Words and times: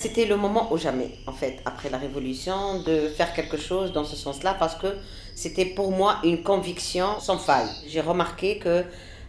C'était 0.00 0.24
le 0.24 0.36
moment 0.38 0.72
ou 0.72 0.78
jamais, 0.78 1.10
en 1.26 1.32
fait, 1.32 1.58
après 1.66 1.90
la 1.90 1.98
Révolution, 1.98 2.80
de 2.80 3.08
faire 3.08 3.34
quelque 3.34 3.58
chose 3.58 3.92
dans 3.92 4.06
ce 4.06 4.16
sens-là, 4.16 4.56
parce 4.58 4.74
que 4.74 4.86
c'était 5.34 5.66
pour 5.66 5.90
moi 5.90 6.16
une 6.24 6.42
conviction 6.42 7.20
sans 7.20 7.36
faille. 7.36 7.68
J'ai 7.86 8.00
remarqué 8.00 8.56
que 8.56 8.82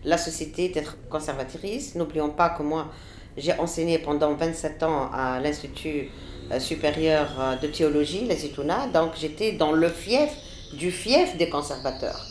la 0.05 0.17
société 0.17 0.63
était 0.63 0.85
conservatrice. 1.09 1.95
N'oublions 1.95 2.29
pas 2.29 2.51
que 2.51 2.63
moi, 2.63 2.87
j'ai 3.35 3.51
enseigné 3.59 3.99
pendant 3.99 4.33
27 4.33 4.83
ans 4.83 5.11
à 5.11 5.41
l'Institut 5.41 6.09
euh, 6.51 6.59
supérieur 6.61 7.27
euh, 7.37 7.57
de 7.57 7.67
théologie, 7.67 8.21
les 8.21 8.45
Itouna, 8.45 8.87
donc 8.93 9.11
j'étais 9.19 9.51
dans 9.51 9.73
le 9.73 9.89
fief 9.89 10.29
du 10.71 10.89
fief 10.89 11.35
des 11.35 11.49
conservateurs. 11.49 12.25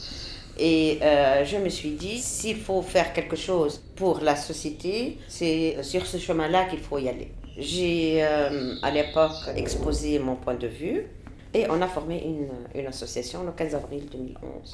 Et 0.59 0.99
euh, 1.03 1.45
je 1.45 1.59
me 1.59 1.69
suis 1.69 1.91
dit, 1.91 2.19
s'il 2.19 2.57
faut 2.57 2.81
faire 2.81 3.13
quelque 3.13 3.37
chose 3.37 3.83
pour 3.97 4.21
la 4.21 4.35
société, 4.35 5.19
c'est 5.29 5.77
sur 5.83 6.07
ce 6.07 6.17
chemin-là 6.17 6.65
qu'il 6.65 6.81
faut 6.81 6.97
y 6.97 7.07
aller. 7.07 7.29
J'ai 7.60 8.22
euh, 8.22 8.76
à 8.82 8.92
l'époque 8.92 9.32
exposé 9.56 10.20
mon 10.20 10.36
point 10.36 10.56
de 10.56 10.68
vue 10.68 11.04
et 11.54 11.66
on 11.70 11.82
a 11.82 11.88
formé 11.88 12.22
une, 12.22 12.50
une 12.80 12.88
association 12.88 13.44
le 13.44 13.52
15 13.54 13.76
avril 13.76 14.04
2011. 14.12 14.72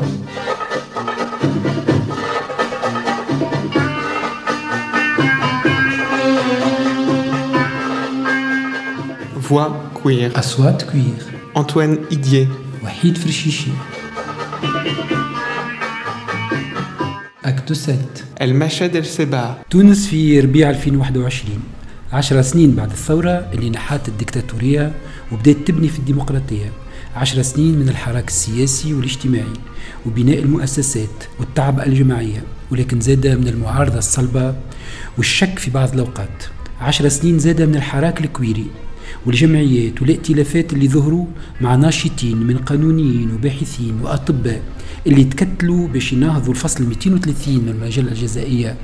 Voix 9.35 9.73
queer. 10.03 10.37
أصوات 10.39 10.83
كوير 10.83 11.15
Antoine 11.55 12.13
Idier. 12.13 12.47
وحيد 12.83 13.17
فرشيشي 13.17 13.71
أكتو 17.45 17.73
ست 17.73 18.25
El 18.41 18.53
El 18.53 19.05
Seba. 19.05 19.69
تونس 19.69 20.07
في 20.07 20.39
ربيع 20.39 20.69
2021 20.69 21.74
عشر 22.12 22.42
سنين 22.42 22.74
بعد 22.74 22.90
الثورة 22.90 23.30
اللي 23.52 23.70
نحات 23.70 24.08
الدكتاتورية 24.08 24.92
وبدأت 25.32 25.56
تبني 25.66 25.88
في 25.88 25.98
الديمقراطية. 25.98 26.72
عشر 27.16 27.42
سنين 27.42 27.78
من 27.78 27.88
الحراك 27.88 28.28
السياسي 28.28 28.94
والاجتماعي 28.94 29.52
وبناء 30.06 30.38
المؤسسات 30.38 31.24
والتعب 31.40 31.80
الجماعية 31.80 32.42
ولكن 32.70 33.00
زاد 33.00 33.26
من 33.26 33.48
المعارضة 33.48 33.98
الصلبة 33.98 34.54
والشك 35.16 35.58
في 35.58 35.70
بعض 35.70 35.92
الأوقات. 35.92 36.44
عشر 36.80 37.08
سنين 37.08 37.38
زاد 37.38 37.62
من 37.62 37.74
الحراك 37.76 38.20
الكويري 38.20 38.66
والجمعيات 39.26 40.02
والائتلافات 40.02 40.72
اللي 40.72 40.88
ظهروا 40.88 41.26
مع 41.60 41.74
ناشطين 41.74 42.36
من 42.36 42.58
قانونيين 42.58 43.34
وباحثين 43.34 44.00
وأطباء 44.02 44.62
اللي 45.06 45.24
تكتلوا 45.24 45.88
باش 45.88 46.12
يناهضوا 46.12 46.52
الفصل 46.52 46.84
230 46.84 47.54
من 47.54 47.68
المجلة 47.68 48.08
الجزائية 48.08 48.76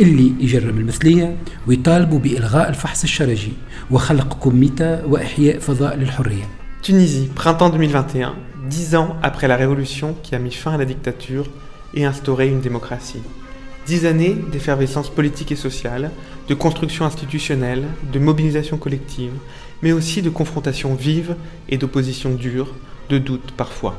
اللي 0.00 0.32
يجرم 0.40 0.78
المثلية 0.78 1.36
ويطالبوا 1.66 2.18
بإلغاء 2.18 2.68
الفحص 2.68 3.02
الشرجي 3.02 3.52
وخلق 3.90 4.34
كوميتا 4.38 5.04
وإحياء 5.04 5.58
فضاء 5.58 5.96
للحرية 5.96 6.44
Tunisie, 6.80 7.28
printemps 7.34 7.70
2021, 7.70 8.34
dix 8.70 8.94
ans 8.94 9.16
après 9.22 9.48
la 9.48 9.56
révolution 9.56 10.14
qui 10.22 10.34
a 10.36 10.38
mis 10.38 10.52
fin 10.52 10.72
à 10.74 10.76
la 10.78 10.84
dictature 10.84 11.46
et 11.92 12.04
instauré 12.04 12.48
une 12.48 12.60
démocratie. 12.60 13.20
Dix 13.88 14.04
années 14.04 14.36
d'effervescence 14.52 15.08
politique 15.08 15.50
et 15.50 15.56
sociale, 15.56 16.10
de 16.46 16.52
construction 16.52 17.06
institutionnelle, 17.06 17.84
de 18.12 18.18
mobilisation 18.18 18.76
collective, 18.76 19.32
mais 19.80 19.92
aussi 19.92 20.20
de 20.20 20.28
confrontation 20.28 20.94
vive 20.94 21.36
et 21.70 21.78
d'opposition 21.78 22.34
dure, 22.34 22.74
de 23.08 23.16
doute 23.16 23.54
parfois. 23.56 23.98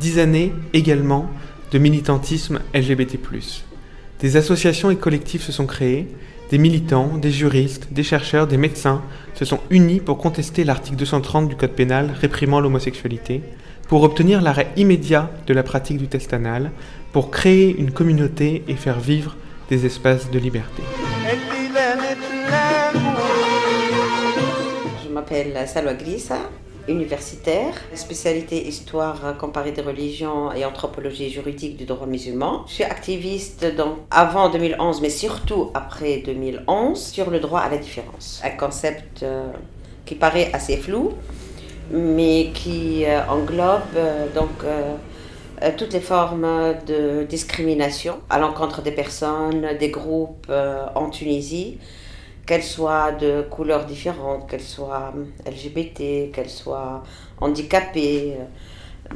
Dix 0.00 0.18
années 0.18 0.54
également 0.72 1.28
de 1.70 1.78
militantisme 1.78 2.60
LGBT. 2.74 3.18
Des 4.20 4.38
associations 4.38 4.90
et 4.90 4.96
collectifs 4.96 5.42
se 5.42 5.52
sont 5.52 5.66
créés, 5.66 6.08
des 6.50 6.56
militants, 6.56 7.18
des 7.18 7.30
juristes, 7.30 7.88
des 7.90 8.02
chercheurs, 8.02 8.46
des 8.46 8.56
médecins 8.56 9.02
se 9.34 9.44
sont 9.44 9.60
unis 9.68 10.00
pour 10.00 10.16
contester 10.16 10.64
l'article 10.64 10.96
230 10.96 11.46
du 11.46 11.56
Code 11.56 11.72
pénal 11.72 12.10
réprimant 12.18 12.60
l'homosexualité, 12.60 13.42
pour 13.90 14.04
obtenir 14.04 14.40
l'arrêt 14.40 14.68
immédiat 14.76 15.28
de 15.48 15.52
la 15.52 15.64
pratique 15.64 15.98
du 15.98 16.06
test 16.06 16.32
anal, 16.32 16.70
pour 17.12 17.32
créer 17.32 17.76
une 17.76 17.90
communauté 17.90 18.62
et 18.68 18.76
faire 18.76 19.00
vivre 19.00 19.34
des 19.68 19.84
espaces 19.84 20.30
de 20.30 20.38
liberté. 20.38 20.84
Je 25.02 25.08
m'appelle 25.12 25.66
Salwa 25.66 25.94
Grissa, 25.94 26.38
universitaire, 26.86 27.74
spécialité 27.96 28.64
histoire 28.68 29.36
comparée 29.36 29.72
des 29.72 29.82
religions 29.82 30.52
et 30.52 30.64
anthropologie 30.64 31.28
juridique 31.28 31.76
du 31.76 31.84
droit 31.84 32.06
musulman. 32.06 32.62
Je 32.68 32.74
suis 32.74 32.84
activiste 32.84 33.66
donc 33.76 33.96
avant 34.12 34.50
2011, 34.50 35.02
mais 35.02 35.10
surtout 35.10 35.72
après 35.74 36.18
2011, 36.18 36.96
sur 36.96 37.28
le 37.28 37.40
droit 37.40 37.62
à 37.62 37.68
la 37.68 37.78
différence. 37.78 38.40
Un 38.44 38.50
concept 38.50 39.24
euh, 39.24 39.50
qui 40.06 40.14
paraît 40.14 40.50
assez 40.52 40.76
flou, 40.76 41.14
mais 41.90 42.50
qui 42.54 43.04
euh, 43.04 43.20
englobe 43.28 43.96
euh, 43.96 44.26
donc 44.34 44.64
euh, 44.64 44.96
toutes 45.76 45.92
les 45.92 46.00
formes 46.00 46.74
de 46.86 47.24
discrimination 47.24 48.20
à 48.30 48.38
l'encontre 48.38 48.82
des 48.82 48.92
personnes, 48.92 49.76
des 49.78 49.90
groupes 49.90 50.50
en 50.94 51.10
Tunisie, 51.10 51.76
qu'elles 52.46 52.62
soient 52.62 53.12
de 53.12 53.42
couleurs 53.42 53.84
différentes, 53.84 54.48
qu'elles 54.48 54.62
soient 54.62 55.12
LGBT, 55.46 56.32
qu'elles 56.32 56.48
soient 56.48 57.02
handicapées. 57.42 58.38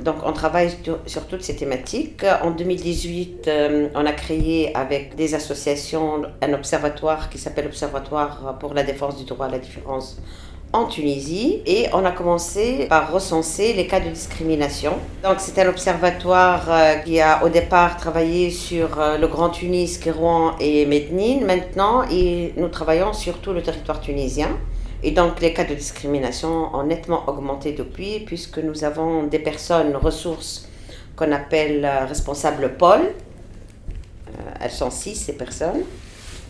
Donc 0.03 0.17
on 0.25 0.33
travaille 0.33 0.71
sur, 1.07 1.27
toutes 1.27 1.43
ces 1.43 1.55
thématiques. 1.55 2.25
En 2.43 2.51
2018, 2.51 3.47
euh, 3.47 3.89
on 3.95 4.05
a 4.05 4.13
créé 4.13 4.75
avec 4.77 5.15
des 5.15 5.35
associations 5.35 6.23
un 6.43 6.53
observatoire 6.53 7.31
qui 7.31 7.39
s'appelle 7.39 7.67
Observatoire 7.67 8.59
pour 8.59 8.75
la 8.75 8.83
défense 8.83 9.17
du 9.17 9.25
droit 9.25 9.47
à 9.47 9.51
la 9.51 9.59
différence 9.59 10.21
en 10.75 10.87
Tunisie 10.87 11.63
et 11.65 11.87
on 11.95 12.05
a 12.05 12.11
commencé 12.11 12.87
par 12.89 13.13
recenser 13.13 13.73
les 13.73 13.87
cas 13.87 14.01
de 14.01 14.11
discrimination. 14.11 14.93
Donc 15.23 15.37
c'est 15.39 15.59
un 15.63 15.69
observatoire 15.69 16.67
euh, 16.69 16.95
qui 16.97 17.21
a 17.21 17.43
au 17.45 17.49
départ 17.49 17.97
travaillé 17.97 18.51
sur 18.51 19.01
euh, 19.01 19.17
le 19.17 19.27
Grand 19.29 19.51
Tunis, 19.51 19.97
Kérouan 19.99 20.57
et 20.61 20.85
Mednine. 20.85 21.47
Maintenant, 21.47 22.03
nous 22.57 22.69
travaillons 22.69 23.13
sur 23.13 23.39
tout 23.39 23.53
le 23.53 23.63
territoire 23.63 24.01
tunisien. 24.01 24.49
Et 25.05 25.11
donc 25.11 25.41
les 25.41 25.53
cas 25.53 25.65
de 25.65 25.75
discrimination 25.75 26.75
ont 26.75 26.83
nettement 26.83 27.25
augmenté 27.29 27.73
depuis 27.73 28.21
puisque 28.21 28.59
nous 28.59 28.85
avons 28.85 29.25
des 29.25 29.39
personnes 29.39 29.95
ressources 29.95 30.67
qu'on 31.15 31.31
appelle 31.31 31.85
euh, 31.85 32.07
responsables 32.07 32.77
pôles. 32.77 33.13
Euh, 34.29 34.51
elles 34.61 34.71
sont 34.71 34.91
six 34.91 35.15
ces 35.15 35.35
personnes 35.35 35.83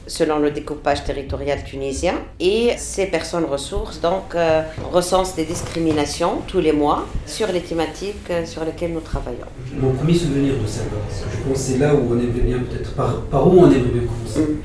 selon 0.06 0.38
le 0.38 0.50
découpage 0.50 1.04
territorial 1.04 1.62
tunisien. 1.64 2.14
Et 2.40 2.70
ces 2.76 3.06
personnes 3.06 3.44
ressources 3.44 4.00
donc 4.00 4.34
euh, 4.34 4.62
recensent 4.92 5.34
des 5.36 5.44
discriminations 5.44 6.38
tous 6.46 6.60
les 6.60 6.72
mois 6.72 7.06
sur 7.26 7.48
les 7.52 7.60
thématiques 7.60 8.30
euh, 8.30 8.44
sur 8.46 8.64
lesquelles 8.64 8.92
nous 8.92 9.00
travaillons. 9.00 9.46
Mon 9.78 9.92
premier 9.92 10.14
souvenir 10.14 10.54
de 10.54 10.66
ça, 10.66 10.80
parce 10.90 11.20
que 11.22 11.36
je 11.36 11.48
pense 11.48 11.58
que 11.58 11.72
c'est 11.72 11.78
là 11.78 11.94
où 11.94 12.12
on 12.12 12.18
aimerait 12.18 12.40
bien 12.46 12.58
peut-être 12.58 12.92
par, 12.94 13.20
par 13.22 13.46
où 13.46 13.58
on 13.60 13.66
aimerait 13.66 13.90
bien 13.92 14.02
commencer. 14.02 14.40
Mm. 14.40 14.56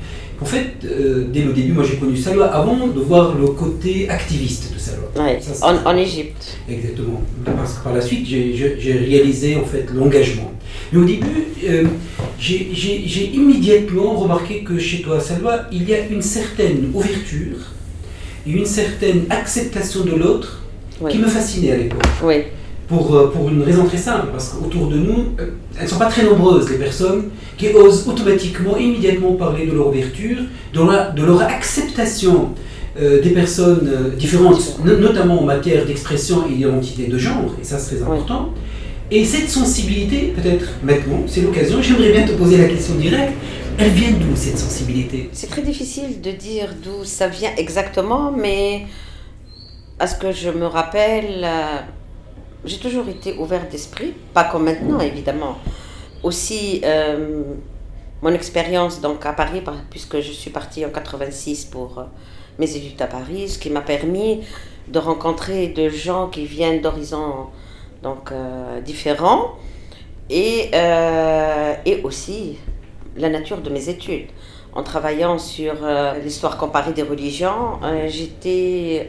En 0.42 0.46
fait, 0.46 0.72
euh, 0.86 1.26
dès 1.30 1.42
le 1.42 1.52
début, 1.52 1.72
moi 1.72 1.84
j'ai 1.84 1.96
connu 1.96 2.16
Salwa 2.16 2.46
avant 2.46 2.86
de 2.86 3.00
voir 3.00 3.34
le 3.34 3.48
côté 3.48 4.08
activiste 4.08 4.72
de 4.72 4.78
Salwa. 4.78 5.08
Ouais, 5.18 5.38
Ça, 5.40 5.66
en, 5.66 5.86
en 5.90 5.96
Égypte. 5.96 6.56
Exactement. 6.68 7.20
Parce 7.44 7.74
que 7.74 7.84
par 7.84 7.92
la 7.92 8.00
suite, 8.00 8.26
j'ai 8.26 8.92
réalisé 9.06 9.56
en 9.56 9.64
fait 9.64 9.86
l'engagement. 9.92 10.50
Mais 10.92 10.98
au 10.98 11.04
début, 11.04 11.44
euh, 11.68 11.84
j'ai 12.38 13.30
immédiatement 13.34 14.14
remarqué 14.14 14.62
que 14.64 14.78
chez 14.78 15.02
toi, 15.02 15.20
Salwa, 15.20 15.66
il 15.72 15.88
y 15.88 15.94
a 15.94 16.06
une 16.06 16.22
certaine 16.22 16.90
ouverture 16.92 17.58
et 18.46 18.50
une 18.50 18.64
certaine 18.66 19.24
acceptation 19.30 20.04
de 20.04 20.12
l'autre 20.16 20.62
Oui. 21.00 21.12
qui 21.12 21.18
me 21.18 21.26
fascinait 21.28 21.72
à 21.72 21.76
l'époque. 21.76 22.02
Oui, 22.24 22.34
Pour, 22.88 23.14
euh, 23.14 23.30
pour 23.30 23.48
une 23.48 23.62
raison 23.62 23.84
très 23.84 23.98
simple, 23.98 24.28
parce 24.32 24.48
qu'autour 24.48 24.88
de 24.88 24.96
nous, 24.96 25.18
euh, 25.38 25.46
elles 25.78 25.84
ne 25.84 25.88
sont 25.88 25.98
pas 25.98 26.06
très 26.06 26.24
nombreuses, 26.24 26.68
les 26.70 26.78
personnes 26.78 27.24
qui 27.56 27.68
osent 27.68 28.08
automatiquement, 28.08 28.76
immédiatement 28.76 29.34
parler 29.34 29.66
de 29.66 29.72
leur 29.72 29.88
ouverture, 29.88 30.38
de 30.74 30.78
leur, 30.80 31.14
de 31.14 31.22
leur 31.24 31.42
acceptation 31.42 32.48
euh, 33.00 33.20
des 33.22 33.30
personnes 33.30 33.86
euh, 33.88 34.16
différentes, 34.16 34.80
no- 34.84 34.96
notamment 34.96 35.40
en 35.40 35.44
matière 35.44 35.86
d'expression 35.86 36.48
et 36.50 36.54
d'identité 36.54 37.06
de 37.06 37.16
genre, 37.16 37.54
et 37.60 37.64
ça 37.64 37.78
c'est 37.78 37.94
très 37.96 38.02
important. 38.02 38.52
Et 39.10 39.24
cette 39.24 39.50
sensibilité, 39.50 40.28
peut-être 40.36 40.68
maintenant, 40.84 41.22
c'est 41.26 41.40
l'occasion, 41.40 41.82
j'aimerais 41.82 42.12
bien 42.12 42.26
te 42.26 42.32
poser 42.32 42.58
la 42.58 42.68
question 42.68 42.94
directe, 42.94 43.32
elle 43.78 43.90
vient 43.90 44.12
d'où 44.12 44.36
cette 44.36 44.58
sensibilité? 44.58 45.30
C'est 45.32 45.48
très 45.48 45.62
difficile 45.62 46.20
de 46.20 46.30
dire 46.30 46.74
d'où 46.80 47.04
ça 47.04 47.26
vient 47.26 47.50
exactement, 47.56 48.30
mais 48.30 48.86
à 49.98 50.06
ce 50.06 50.14
que 50.14 50.30
je 50.30 50.50
me 50.50 50.66
rappelle, 50.66 51.42
euh, 51.44 51.78
j'ai 52.64 52.78
toujours 52.78 53.08
été 53.08 53.34
ouverte 53.36 53.70
d'esprit, 53.72 54.12
pas 54.32 54.44
comme 54.44 54.64
maintenant 54.64 55.00
évidemment. 55.00 55.58
Aussi, 56.22 56.80
euh, 56.84 57.42
mon 58.22 58.32
expérience 58.32 59.00
donc 59.00 59.26
à 59.26 59.32
Paris, 59.32 59.60
par- 59.60 59.82
puisque 59.90 60.20
je 60.20 60.30
suis 60.30 60.50
partie 60.50 60.84
en 60.86 60.90
86 60.90 61.64
pour 61.64 61.98
euh, 61.98 62.04
mes 62.60 62.76
études 62.76 63.00
à 63.02 63.06
Paris, 63.08 63.48
ce 63.48 63.58
qui 63.58 63.70
m'a 63.70 63.80
permis 63.80 64.42
de 64.86 64.98
rencontrer 65.00 65.68
de 65.68 65.88
gens 65.88 66.28
qui 66.28 66.44
viennent 66.44 66.80
d'horizons 66.80 67.46
donc 68.02 68.32
euh, 68.32 68.80
différents 68.80 69.56
et, 70.28 70.70
euh, 70.74 71.74
et 71.84 72.02
aussi 72.02 72.58
la 73.16 73.28
nature 73.28 73.58
de 73.58 73.70
mes 73.70 73.88
études. 73.88 74.28
en 74.72 74.84
travaillant 74.84 75.36
sur 75.38 75.74
l'histoire 76.22 76.56
comparée 76.56 76.92
des 76.92 77.02
religions, 77.02 77.80
j'étais 78.06 79.04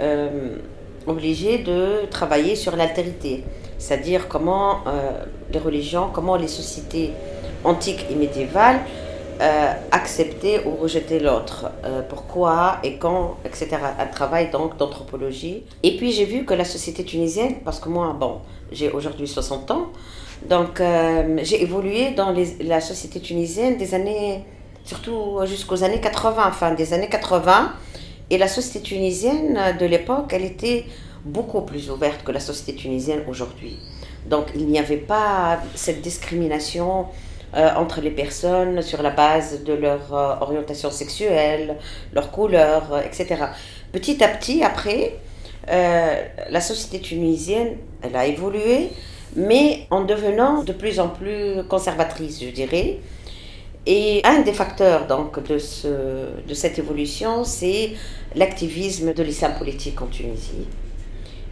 obligée 1.05 1.59
de 1.59 2.07
travailler 2.09 2.55
sur 2.55 2.75
l'altérité, 2.75 3.43
c'est-à-dire 3.77 4.27
comment 4.27 4.83
les 5.53 5.59
religions, 5.59 6.09
comment 6.11 6.35
les 6.35 6.47
sociétés 6.47 7.11
antiques 7.63 8.07
et 8.09 8.15
médiévales 8.15 8.79
euh, 9.41 9.73
accepter 9.89 10.59
ou 10.67 10.75
rejeter 10.75 11.19
l'autre, 11.19 11.71
euh, 11.83 12.03
pourquoi 12.07 12.77
et 12.83 12.97
quand, 12.97 13.37
etc. 13.43 13.69
Un 13.97 14.05
travail 14.05 14.51
donc 14.51 14.77
d'anthropologie. 14.77 15.63
Et 15.81 15.97
puis 15.97 16.11
j'ai 16.11 16.25
vu 16.25 16.45
que 16.45 16.53
la 16.53 16.63
société 16.63 17.03
tunisienne, 17.03 17.55
parce 17.65 17.79
que 17.79 17.89
moi, 17.89 18.15
bon, 18.19 18.41
j'ai 18.71 18.91
aujourd'hui 18.91 19.27
60 19.27 19.71
ans, 19.71 19.87
donc 20.47 20.79
euh, 20.79 21.39
j'ai 21.41 21.63
évolué 21.63 22.11
dans 22.11 22.35
la 22.61 22.81
société 22.81 23.19
tunisienne 23.19 23.77
des 23.77 23.95
années, 23.95 24.45
surtout 24.85 25.39
jusqu'aux 25.45 25.83
années 25.83 26.01
80, 26.01 26.51
fin 26.51 26.75
des 26.75 26.93
années 26.93 27.09
80. 27.09 27.73
Et 28.29 28.37
la 28.37 28.47
société 28.47 28.81
tunisienne 28.81 29.75
de 29.79 29.85
l'époque, 29.87 30.33
elle 30.33 30.45
était 30.45 30.85
beaucoup 31.25 31.61
plus 31.61 31.89
ouverte 31.89 32.23
que 32.23 32.31
la 32.31 32.39
société 32.39 32.75
tunisienne 32.75 33.23
aujourd'hui. 33.27 33.79
Donc 34.29 34.45
il 34.53 34.67
n'y 34.67 34.77
avait 34.77 34.97
pas 34.97 35.59
cette 35.73 36.01
discrimination 36.01 37.07
euh, 37.53 37.69
entre 37.75 37.99
les 37.99 38.11
personnes 38.11 38.81
sur 38.81 39.01
la 39.01 39.09
base 39.09 39.63
de 39.65 39.73
leur 39.73 40.13
euh, 40.13 40.35
orientation 40.39 40.89
sexuelle, 40.89 41.75
leur 42.13 42.31
couleur, 42.31 42.93
euh, 42.93 43.01
etc. 43.01 43.43
Petit 43.91 44.23
à 44.23 44.29
petit, 44.29 44.63
après, 44.63 45.15
la 45.67 46.61
société 46.61 46.99
tunisienne, 46.99 47.77
elle 48.01 48.15
a 48.15 48.25
évolué, 48.25 48.89
mais 49.35 49.85
en 49.91 50.03
devenant 50.03 50.63
de 50.63 50.73
plus 50.73 50.99
en 50.99 51.09
plus 51.09 51.63
conservatrice, 51.67 52.41
je 52.41 52.49
dirais. 52.49 52.99
Et 53.85 54.21
un 54.23 54.41
des 54.41 54.53
facteurs 54.53 55.07
donc 55.07 55.45
de, 55.45 55.57
ce, 55.57 55.87
de 56.47 56.53
cette 56.53 56.79
évolution, 56.79 57.43
c'est 57.43 57.91
l'activisme 58.35 59.13
de 59.13 59.23
l'islam 59.23 59.53
politique 59.57 60.01
en 60.01 60.07
Tunisie 60.07 60.67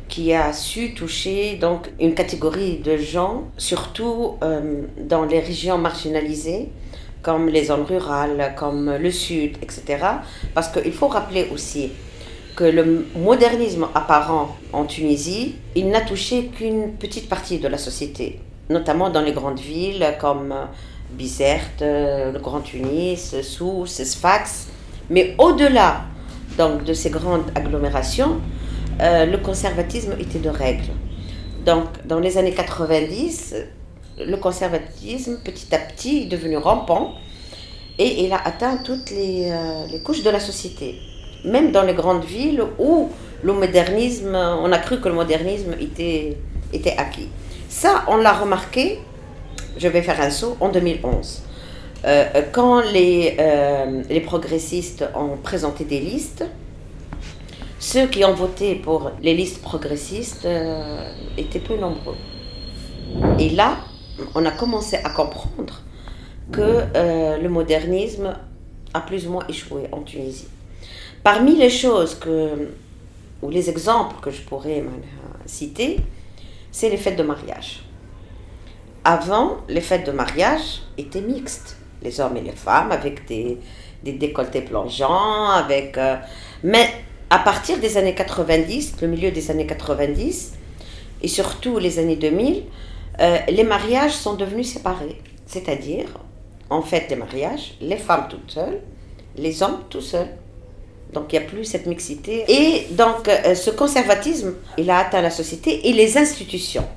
qui 0.10 0.34
a 0.34 0.52
su 0.52 0.94
toucher 0.94 1.56
donc 1.56 1.90
une 2.00 2.14
catégorie 2.14 2.80
de 2.80 2.98
gens, 2.98 3.44
surtout 3.58 4.38
euh, 4.44 4.82
dans 4.98 5.24
les 5.24 5.40
régions 5.40 5.78
marginalisées, 5.78 6.70
comme 7.22 7.48
les 7.48 7.66
zones 7.66 7.84
rurales, 7.84 8.54
comme 8.58 8.96
le 8.96 9.12
sud, 9.12 9.58
etc. 9.62 9.84
Parce 10.54 10.70
qu'il 10.70 10.92
faut 10.92 11.08
rappeler 11.08 11.48
aussi 11.54 11.92
que 12.56 12.64
le 12.64 13.06
modernisme 13.16 13.88
apparent 13.96 14.58
en 14.74 14.86
Tunisie, 14.86 15.56
il 15.76 15.90
n'a 15.90 16.02
touché 16.02 16.48
qu'une 16.48 16.94
petite 16.94 17.30
partie 17.30 17.60
de 17.60 17.68
la 17.68 17.78
société, 17.78 18.40
notamment 18.70 19.10
dans 19.10 19.22
les 19.22 19.32
grandes 19.32 19.60
villes 19.60 20.06
comme 20.20 20.54
Bizerte, 21.12 21.82
le 21.82 22.38
Grand 22.40 22.62
Tunis, 22.62 23.42
Sousse, 23.42 24.04
Sfax. 24.04 24.68
Mais 25.10 25.36
au-delà 25.38 26.04
donc, 26.58 26.84
de 26.84 26.94
ces 26.94 27.10
grandes 27.10 27.50
agglomérations, 27.56 28.42
euh, 29.02 29.26
le 29.26 29.38
conservatisme 29.38 30.16
était 30.20 30.40
de 30.40 30.50
règle. 30.50 30.92
Donc, 31.66 31.86
dans 32.06 32.20
les 32.20 32.38
années 32.38 32.54
90, 32.54 33.56
le 34.20 34.38
conservatisme, 34.38 35.40
petit 35.44 35.74
à 35.74 35.80
petit, 35.80 36.24
est 36.24 36.26
devenu 36.26 36.58
rampant 36.58 37.14
et 37.98 38.26
il 38.26 38.34
a 38.34 38.42
atteint 38.46 38.78
toutes 38.78 39.10
les, 39.12 39.50
euh, 39.52 39.86
les, 39.92 40.00
couches 40.00 40.24
de 40.24 40.30
la 40.30 40.40
société. 40.40 41.00
Même 41.46 41.72
dans 41.72 41.84
les 41.84 41.94
grandes 41.94 42.26
villes 42.26 42.64
où 42.78 43.10
le 43.42 43.54
modernisme, 43.54 44.36
on 44.36 44.72
a 44.72 44.78
cru 44.80 45.00
que 45.00 45.08
le 45.08 45.16
modernisme 45.16 45.74
était, 45.80 46.38
était 46.74 46.96
acquis. 46.98 47.30
Ça, 47.70 48.04
on 48.08 48.18
l'a 48.18 48.34
remarqué, 48.34 49.00
je 49.78 49.88
vais 49.88 50.02
faire 50.02 50.20
un 50.20 50.30
saut, 50.30 50.58
en 50.60 50.70
2011. 50.70 51.44
Euh, 52.06 52.26
quand 52.52 52.82
les, 52.82 53.38
les 54.10 54.22
progressistes 54.22 55.06
ont 55.16 55.38
présenté 55.38 55.86
des 55.86 56.00
listes, 56.00 56.44
ceux 57.80 58.08
qui 58.08 58.24
ont 58.26 58.34
voté 58.34 58.76
pour 58.76 59.12
les 59.22 59.34
listes 59.34 59.62
progressistes 59.62 60.46
euh, 60.46 61.12
étaient 61.38 61.60
peu 61.60 61.78
nombreux. 61.78 62.18
Et 63.40 63.50
là, 63.50 63.78
on 64.36 64.46
a 64.46 64.52
commencé 64.52 64.98
à 64.98 65.10
comprendre 65.10 65.82
que 66.52 66.62
euh, 66.62 67.38
le 67.38 67.50
modernisme 67.50 68.36
a 68.94 69.02
plus 69.02 69.28
ou 69.28 69.32
moins 69.32 69.46
échoué 69.48 69.88
en 69.92 70.02
Tunisie. 70.02 70.48
Parmi 71.24 71.56
les 71.56 71.70
choses 71.70 72.16
que, 72.16 72.70
ou 73.42 73.50
les 73.50 73.70
exemples 73.70 74.16
que 74.22 74.32
je 74.32 74.42
pourrais 74.42 74.84
citer, 75.46 75.98
c'est 76.72 76.90
les 76.90 76.98
fêtes 76.98 77.18
de 77.18 77.24
mariage. 77.24 77.84
Avant, 79.04 79.58
les 79.70 79.82
fêtes 79.82 80.06
de 80.06 80.12
mariage 80.12 80.82
étaient 80.98 81.22
mixtes, 81.22 81.78
les 82.02 82.20
hommes 82.20 82.38
et 82.38 82.42
les 82.42 82.52
femmes, 82.52 82.92
avec 82.92 83.26
des, 83.28 83.58
des 84.04 84.14
décolletés 84.14 84.62
plongeants, 84.62 85.50
avec... 85.50 85.98
Euh, 85.98 86.18
mais 86.64 86.90
à 87.30 87.40
partir 87.40 87.78
des 87.80 87.98
années 87.98 88.16
90, 88.16 88.96
le 89.02 89.08
milieu 89.08 89.32
des 89.32 89.52
années 89.52 89.68
90, 89.68 90.54
et 91.22 91.28
surtout 91.28 91.78
les 91.78 92.00
années 92.00 92.16
2000, 92.16 92.64
euh, 93.20 93.38
les 93.50 93.64
mariages 93.64 94.14
sont 94.14 94.36
devenus 94.36 94.74
séparés. 94.74 95.22
C'est-à-dire, 95.46 96.08
en 96.70 96.82
fait, 96.82 97.08
les 97.10 97.16
mariages, 97.16 97.76
les 97.82 97.98
femmes 97.98 98.28
toutes 98.30 98.52
seules, 98.52 98.80
les 99.36 99.62
hommes 99.64 99.82
tout 99.90 100.02
seuls. 100.02 100.30
Donc 101.14 101.34
il 101.34 101.40
n'y 101.40 101.46
a 101.46 101.48
plus 101.48 101.66
cette 101.66 101.88
mixité. 101.88 102.46
Et 102.48 102.88
donc 102.92 103.28
euh, 103.28 103.56
ce 103.56 103.72
conservatisme, 103.72 104.54
il 104.78 104.90
a 104.90 105.00
atteint 105.00 105.22
la 105.22 105.32
société 105.32 105.90
et 105.90 105.94
les 105.94 106.18
institutions. 106.18 106.88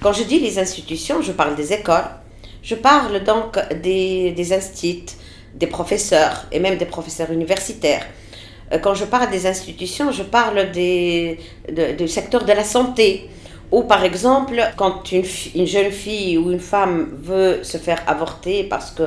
Quand 0.00 0.12
je 0.12 0.22
dis 0.22 0.38
les 0.38 0.60
institutions, 0.60 1.22
je 1.22 1.32
parle 1.32 1.56
des 1.56 1.72
écoles, 1.72 2.08
je 2.62 2.76
parle 2.76 3.24
donc 3.24 3.58
des, 3.82 4.30
des 4.30 4.52
instituts, 4.52 5.12
des 5.54 5.66
professeurs 5.66 6.46
et 6.52 6.60
même 6.60 6.78
des 6.78 6.84
professeurs 6.84 7.32
universitaires. 7.32 8.06
Euh, 8.72 8.78
quand 8.78 8.94
je 8.94 9.04
parle 9.04 9.30
des 9.30 9.46
institutions, 9.46 10.12
je 10.12 10.22
parle 10.22 10.70
du 10.72 12.08
secteur 12.08 12.44
de 12.44 12.52
la 12.52 12.64
santé. 12.64 13.28
Ou 13.70 13.82
par 13.82 14.02
exemple, 14.04 14.60
quand 14.76 15.12
une, 15.12 15.24
une, 15.54 15.66
jeune 15.66 15.90
fille 15.90 16.38
ou 16.38 16.50
une 16.50 16.60
femme 16.60 17.18
veut 17.20 17.62
se 17.62 17.76
faire 17.76 18.02
avorter 18.06 18.64
parce 18.64 18.90
que 18.90 19.02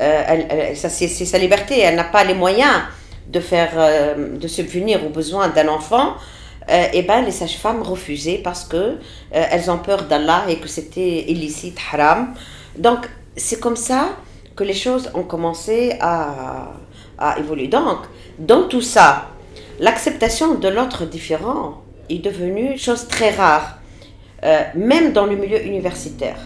euh, 0.00 0.70
c'est, 0.74 1.08
sa 1.08 1.38
liberté, 1.38 1.80
elle 1.80 1.96
n'a 1.96 2.04
pas 2.04 2.24
les 2.24 2.32
moyens 2.32 2.80
de, 3.28 3.40
faire, 3.40 3.72
euh, 3.76 4.38
de 4.38 4.48
subvenir 4.48 5.04
aux 5.04 5.10
besoins 5.10 5.48
d'un 5.48 5.68
enfant, 5.68 6.14
et 6.68 6.90
eh 6.92 7.02
ben, 7.02 7.22
les 7.22 7.32
sages-femmes 7.32 7.82
refusaient 7.82 8.40
parce 8.44 8.64
que 8.64 8.98
elles 9.32 9.70
ont 9.72 9.78
peur 9.78 10.04
d'Allah 10.04 10.44
et 10.48 10.56
que 10.56 10.68
c'était 10.68 11.24
illicite, 11.28 11.76
haram. 11.92 12.34
Donc 12.78 13.08
c'est 13.36 13.58
comme 13.58 13.74
ça 13.76 14.10
que 14.54 14.62
les 14.62 14.74
choses 14.74 15.10
ont 15.14 15.24
commencé 15.24 15.96
à, 16.00 16.70
à 17.20 17.38
évoluer. 17.38 17.68
Donc, 17.68 17.98
dans 18.40 18.66
tout 18.66 18.80
ça, 18.80 19.28
l'acceptation 19.78 20.54
de 20.54 20.68
l'autre 20.68 21.04
différent 21.04 21.82
est 22.08 22.24
devenue 22.24 22.78
chose 22.78 23.06
très 23.06 23.30
rare, 23.30 23.78
euh, 24.44 24.62
même 24.74 25.12
dans 25.12 25.26
le 25.26 25.36
milieu 25.36 25.62
universitaire. 25.64 26.38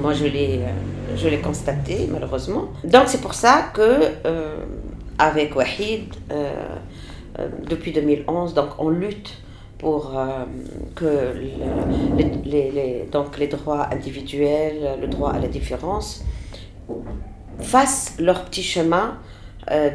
Moi, 0.00 0.14
je 0.14 0.24
l'ai, 0.24 0.60
euh, 0.62 1.16
je 1.16 1.28
l'ai 1.28 1.40
constaté, 1.40 2.08
malheureusement. 2.10 2.68
Donc, 2.82 3.04
c'est 3.08 3.20
pour 3.20 3.34
ça 3.34 3.70
que, 3.74 4.00
euh, 4.24 4.56
avec 5.18 5.54
Wahid, 5.54 6.14
depuis 7.68 7.92
2011, 7.92 8.54
donc, 8.54 8.70
on 8.78 8.88
lutte 8.88 9.34
pour 9.78 10.14
que 10.94 11.34
les, 12.46 13.04
donc 13.12 13.36
les 13.38 13.46
droits 13.46 13.88
individuels, 13.92 14.98
le 15.00 15.06
droit 15.06 15.32
à 15.32 15.38
la 15.38 15.48
différence, 15.48 16.24
fassent 17.60 18.14
leur 18.18 18.46
petit 18.46 18.62
chemin 18.62 19.18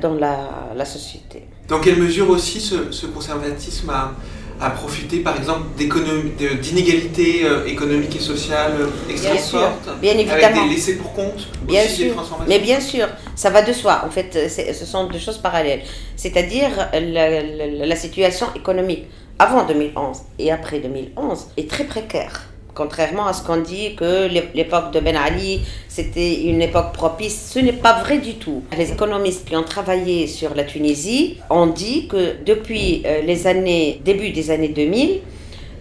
dans 0.02 0.16
la, 0.16 0.50
la, 0.76 0.86
société. 0.86 1.44
Dans 1.68 1.80
quelle 1.80 1.98
mesure 1.98 2.30
aussi 2.30 2.60
ce, 2.60 2.92
ce 2.92 3.06
conservatisme 3.06 3.90
a, 3.90 4.14
a, 4.60 4.70
profité, 4.72 5.20
par 5.20 5.38
exemple, 5.38 5.64
d'inégalités 5.78 7.46
euh, 7.46 7.66
économiques 7.66 8.16
et 8.18 8.20
sociales 8.20 8.74
extrêmement 9.10 9.40
fortes 9.40 9.90
Bien 10.02 10.14
évidemment. 10.14 10.44
Avec 10.44 10.54
des 10.56 10.70
laissés 10.76 10.98
pour 10.98 11.14
compte 11.14 11.48
Bien 11.64 11.88
sûr. 11.88 12.14
Mais 12.48 12.60
bien 12.60 12.82
sûr, 12.82 13.08
ça 13.36 13.50
va 13.50 13.62
de 13.62 13.72
soi. 13.74 14.04
En 14.06 14.10
fait, 14.10 14.50
ce 14.50 14.86
sont 14.86 15.08
deux 15.08 15.20
choses 15.20 15.38
parallèles. 15.38 15.82
C'est-à-dire 16.18 16.72
la, 16.94 17.42
la, 17.42 17.86
la 17.86 17.96
situation 17.96 18.48
économique 18.56 19.06
avant 19.40 19.66
2011 19.66 20.18
et 20.38 20.52
après 20.52 20.80
2011 20.80 21.48
est 21.58 21.70
très 21.70 21.86
précaire 21.86 22.51
contrairement 22.74 23.28
à 23.28 23.34
ce 23.34 23.44
qu'on 23.44 23.58
dit 23.58 23.96
que 23.96 24.28
l'époque 24.54 24.92
de 24.92 25.00
Ben 25.00 25.16
Ali, 25.16 25.62
c'était 25.88 26.44
une 26.44 26.62
époque 26.62 26.94
propice, 26.94 27.52
ce 27.54 27.60
n'est 27.60 27.74
pas 27.74 28.00
vrai 28.02 28.20
du 28.20 28.36
tout. 28.36 28.64
Les 28.78 28.92
économistes 28.92 29.48
qui 29.48 29.56
ont 29.56 29.64
travaillé 29.64 30.28
sur 30.28 30.56
la 30.56 30.64
Tunisie 30.64 31.38
ont 31.50 31.68
dit 31.68 32.08
que 32.08 32.44
depuis 32.46 33.04
euh, 33.06 33.22
les 33.22 33.48
années, 33.48 34.02
début 34.04 34.32
des 34.32 34.52
années 34.52 34.70
2000, 34.70 35.22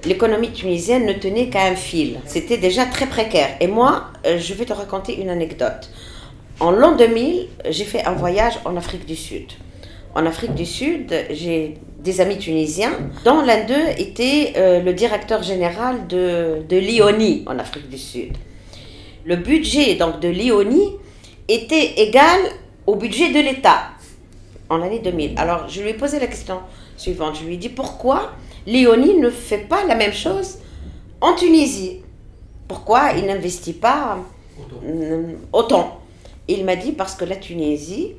l'économie 0.04 0.50
tunisienne 0.52 1.06
ne 1.06 1.12
tenait 1.12 1.49
qu'à 1.49 1.64
un 1.64 1.76
fil. 1.76 2.18
C'était 2.26 2.59
déjà 2.59 2.87
très 2.87 3.06
précaire. 3.06 3.56
Et 3.61 3.66
moi, 3.66 4.04
euh, 4.26 4.38
je 4.38 4.54
vais 4.54 4.64
te 4.64 4.73
raconter 4.73 5.20
une 5.20 5.30
anecdote. 5.30 5.90
En 6.59 6.70
l'an 6.70 6.97
2000, 6.97 7.47
j'ai 7.70 7.85
fait 7.85 8.04
un 8.04 8.12
voyage 8.12 8.54
en 8.64 8.76
Afrique 8.76 9.06
du 9.06 9.16
Sud. 9.16 9.47
En 10.14 10.26
Afrique 10.26 10.54
du 10.54 10.66
Sud, 10.66 11.14
j'ai 11.30 11.76
des 12.02 12.21
amis 12.21 12.38
tunisiens, 12.38 12.92
dont 13.25 13.42
l'un 13.42 13.64
d'eux 13.64 13.88
était 13.99 14.54
euh, 14.57 14.80
le 14.80 14.92
directeur 14.92 15.42
général 15.42 16.07
de, 16.07 16.62
de 16.69 16.76
l'IONI 16.76 17.45
en 17.47 17.59
Afrique 17.59 17.88
du 17.88 17.99
Sud. 17.99 18.33
Le 19.25 19.37
budget 19.37 19.97
donc 19.97 20.21
de 20.21 20.28
l'IONI 20.28 20.97
était 21.49 22.02
égal 22.02 22.40
au 22.87 22.97
budget 22.97 23.30
de 23.30 23.40
l'État 23.40 23.90
en 24.71 24.78
l'année 24.78 25.00
2000. 25.00 25.35
Alors, 25.37 25.69
je 25.69 25.83
lui 25.83 25.90
ai 25.90 25.95
posé 25.95 26.19
la 26.19 26.26
question 26.26 26.61
suivante. 26.97 27.37
Je 27.38 27.45
lui 27.45 27.54
ai 27.54 27.57
dit 27.59 27.69
pourquoi 27.69 28.33
Léonie 28.66 29.19
ne 29.19 29.28
fait 29.28 29.69
pas 29.69 29.85
la 29.85 29.97
même 29.97 30.12
chose 30.12 30.59
en 31.21 31.35
Tunisie? 31.35 32.00
Pourquoi 32.69 33.12
il 33.16 33.26
n'investit 33.26 33.73
pas 33.73 34.19
autant, 35.52 36.00
Il 36.47 36.64
m'a 36.64 36.76
dit 36.76 36.92
parce 36.92 37.14
que 37.14 37.25
la 37.25 37.37
Tunisie 37.37 38.12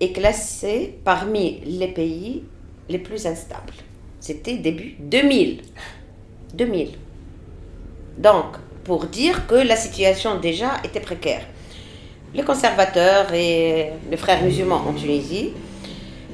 est 0.00 0.12
classée 0.12 0.94
parmi 1.04 1.60
les 1.64 1.88
pays 1.88 2.44
les 2.88 2.98
plus 2.98 3.26
instables. 3.26 3.74
C'était 4.20 4.56
début 4.56 4.96
2000. 4.98 5.62
2000. 6.54 6.90
Donc, 8.18 8.56
pour 8.84 9.06
dire 9.06 9.46
que 9.46 9.54
la 9.54 9.76
situation 9.76 10.40
déjà 10.40 10.72
était 10.84 11.00
précaire. 11.00 11.42
Les 12.34 12.42
conservateurs 12.42 13.32
et 13.32 13.90
les 14.10 14.16
frères 14.16 14.42
musulmans 14.42 14.82
en 14.86 14.92
Tunisie, 14.92 15.52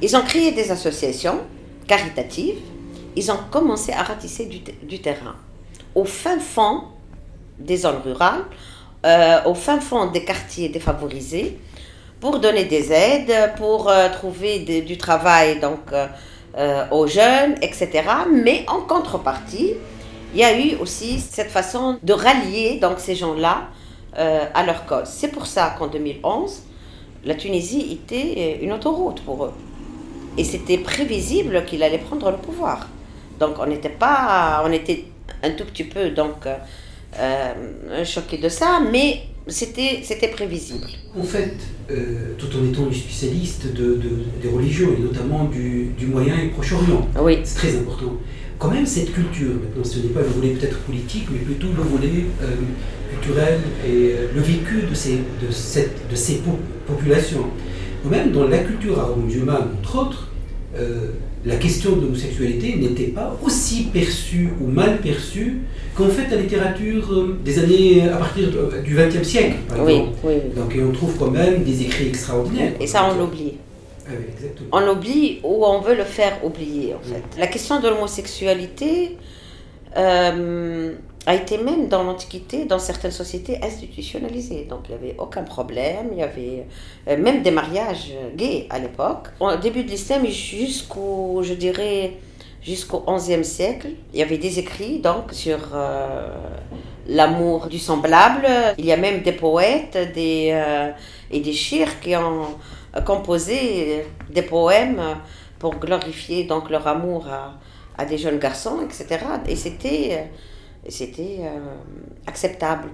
ils 0.01 0.15
ont 0.15 0.21
créé 0.21 0.51
des 0.51 0.71
associations 0.71 1.39
caritatives, 1.87 2.57
ils 3.15 3.31
ont 3.31 3.39
commencé 3.49 3.93
à 3.93 4.03
ratisser 4.03 4.45
du, 4.45 4.99
terrain. 4.99 5.35
Au 5.93 6.03
fin 6.03 6.39
fond 6.39 6.83
des 7.57 7.77
zones 7.77 8.01
rurales, 8.03 8.43
euh, 9.05 9.43
au 9.45 9.53
fin 9.53 9.79
fond 9.79 10.07
des 10.07 10.25
quartiers 10.25 10.69
défavorisés, 10.69 11.59
pour 12.19 12.39
donner 12.39 12.65
des 12.65 12.91
aides, 12.91 13.53
pour 13.57 13.89
euh, 13.89 14.09
trouver 14.09 14.59
du 14.59 14.97
travail 14.97 15.59
donc, 15.59 15.79
euh, 15.93 16.07
aux 16.91 17.07
jeunes, 17.07 17.55
etc. 17.61 18.03
Mais 18.31 18.65
en 18.67 18.81
contrepartie, 18.81 19.73
il 20.33 20.39
y 20.39 20.43
a 20.43 20.57
eu 20.57 20.75
aussi 20.77 21.19
cette 21.19 21.51
façon 21.51 21.97
de 22.01 22.13
rallier 22.13 22.79
donc, 22.81 22.99
ces 22.99 23.15
gens-là 23.15 23.67
à 24.15 24.65
leur 24.65 24.85
cause. 24.85 25.07
C'est 25.07 25.27
pour 25.29 25.47
ça 25.47 25.75
qu'en 25.77 25.87
2011, 25.87 26.63
la 27.25 27.35
Tunisie 27.35 27.99
était 27.99 28.59
une 28.61 28.71
autoroute 28.71 29.21
pour 29.21 29.45
eux. 29.45 29.53
Et 30.37 30.43
c'était 30.43 30.77
prévisible 30.77 31.65
qu'il 31.65 31.81
allait 31.83 31.97
prendre 31.97 32.31
le 32.31 32.37
pouvoir. 32.37 32.87
Donc 33.39 33.55
on 33.59 33.65
n'était 33.65 33.89
pas, 33.89 34.61
on 34.65 34.71
était 34.71 35.05
un 35.43 35.51
tout 35.51 35.65
petit 35.65 35.83
peu 35.83 36.09
donc 36.09 36.45
euh, 36.45 36.55
euh 37.19 38.05
choqué 38.05 38.37
de 38.37 38.49
ça, 38.49 38.79
mais 38.91 39.23
c'était 39.47 39.99
c'était 40.03 40.27
prévisible. 40.29 40.87
En 41.17 41.23
fait, 41.23 41.53
euh, 41.91 42.33
tout 42.37 42.47
en 42.57 42.65
étant 42.65 42.91
spécialiste 42.91 43.73
de, 43.73 43.99
des 44.41 44.49
religions 44.49 44.89
et 44.97 45.01
notamment 45.01 45.45
du, 45.45 45.91
du 45.97 46.07
Moyen 46.07 46.35
et 46.39 46.47
Proche-Orient, 46.49 47.07
oui. 47.21 47.39
c'est 47.43 47.55
très 47.55 47.77
important. 47.77 48.13
Quand 48.57 48.71
même 48.71 48.85
cette 48.85 49.13
culture, 49.13 49.51
maintenant 49.61 49.83
ce 49.83 49.99
n'est 49.99 50.13
pas 50.13 50.21
le 50.21 50.27
volet 50.27 50.51
peut-être 50.51 50.79
politique, 50.79 51.27
mais 51.31 51.39
plutôt 51.39 51.67
le 51.67 51.83
volet 51.83 52.25
euh, 52.41 52.55
culturel 53.11 53.59
et 53.85 54.13
le 54.33 54.41
vécu 54.41 54.83
de 54.89 54.95
ces, 54.95 55.17
de 55.17 55.51
cette, 55.51 56.09
de 56.09 56.15
ces 56.15 56.41
populations 56.87 57.45
même 58.09 58.31
dans 58.31 58.47
la 58.47 58.59
culture 58.59 58.99
arabo-musulmane, 58.99 59.69
entre 59.79 59.97
autres, 59.97 60.27
euh, 60.75 61.11
la 61.45 61.55
question 61.57 61.95
de 61.95 62.01
l'homosexualité 62.01 62.75
n'était 62.75 63.11
pas 63.11 63.37
aussi 63.43 63.83
perçue 63.93 64.49
ou 64.59 64.67
mal 64.67 64.99
perçue 64.99 65.59
qu'en 65.95 66.09
fait 66.09 66.27
la 66.29 66.41
littérature 66.41 67.11
euh, 67.13 67.39
des 67.43 67.59
années 67.59 68.09
à 68.09 68.17
partir 68.17 68.49
du 68.83 68.95
XXe 68.95 69.27
siècle, 69.27 69.55
par 69.67 69.87
exemple. 69.87 70.11
Donc 70.55 70.75
et 70.75 70.83
on 70.83 70.91
trouve 70.91 71.15
quand 71.17 71.31
même 71.31 71.63
des 71.63 71.83
écrits 71.83 72.07
extraordinaires. 72.07 72.73
Et 72.79 72.87
ça, 72.87 73.09
on 73.11 73.19
l'oublie. 73.19 73.53
Ah 74.07 74.11
on 74.71 74.87
oublie 74.89 75.39
ou 75.43 75.65
on 75.65 75.81
veut 75.81 75.95
le 75.95 76.03
faire 76.03 76.43
oublier, 76.43 76.93
en 76.93 76.99
fait. 76.99 77.23
La 77.39 77.47
question 77.47 77.79
de 77.79 77.89
l'homosexualité, 77.89 79.17
euh, 79.97 80.93
a 81.25 81.33
été 81.33 81.57
même 81.57 81.87
dans 81.87 82.03
l'Antiquité, 82.03 82.65
dans 82.65 82.79
certaines 82.79 83.11
sociétés 83.11 83.59
institutionnalisées. 83.63 84.65
Donc 84.65 84.81
il 84.87 84.95
n'y 84.95 85.03
avait 85.03 85.15
aucun 85.17 85.43
problème, 85.43 86.09
il 86.11 86.19
y 86.19 86.23
avait 86.23 86.65
euh, 87.07 87.17
même 87.17 87.41
des 87.41 87.51
mariages 87.51 88.11
gays 88.35 88.67
à 88.69 88.79
l'époque. 88.79 89.29
Au 89.39 89.55
début 89.55 89.83
de 89.83 89.89
l'islam 89.89 90.25
jusqu'au, 90.27 91.41
je 91.43 91.53
dirais, 91.53 92.17
jusqu'au 92.61 93.03
XIe 93.07 93.43
siècle, 93.43 93.89
il 94.13 94.19
y 94.19 94.23
avait 94.23 94.37
des 94.37 94.59
écrits 94.59 94.99
donc 94.99 95.33
sur 95.33 95.59
euh, 95.73 96.27
l'amour 97.07 97.67
du 97.67 97.79
semblable. 97.79 98.47
Il 98.77 98.85
y 98.85 98.91
a 98.91 98.97
même 98.97 99.21
des 99.21 99.31
poètes 99.31 99.97
des, 100.13 100.49
euh, 100.51 100.91
et 101.31 101.39
des 101.39 101.53
chirs 101.53 101.99
qui 102.01 102.15
ont 102.15 102.45
composé 103.03 104.05
des 104.29 104.43
poèmes 104.43 105.01
pour 105.57 105.75
glorifier 105.75 106.43
donc 106.43 106.69
leur 106.69 106.87
amour 106.87 107.27
à, 107.27 107.57
à 107.97 108.05
des 108.05 108.17
jeunes 108.17 108.39
garçons, 108.39 108.77
etc. 108.85 109.19
Et 109.47 109.55
c'était 109.55 110.29
c'était 110.87 111.39
euh, 111.41 111.75
acceptable. 112.27 112.89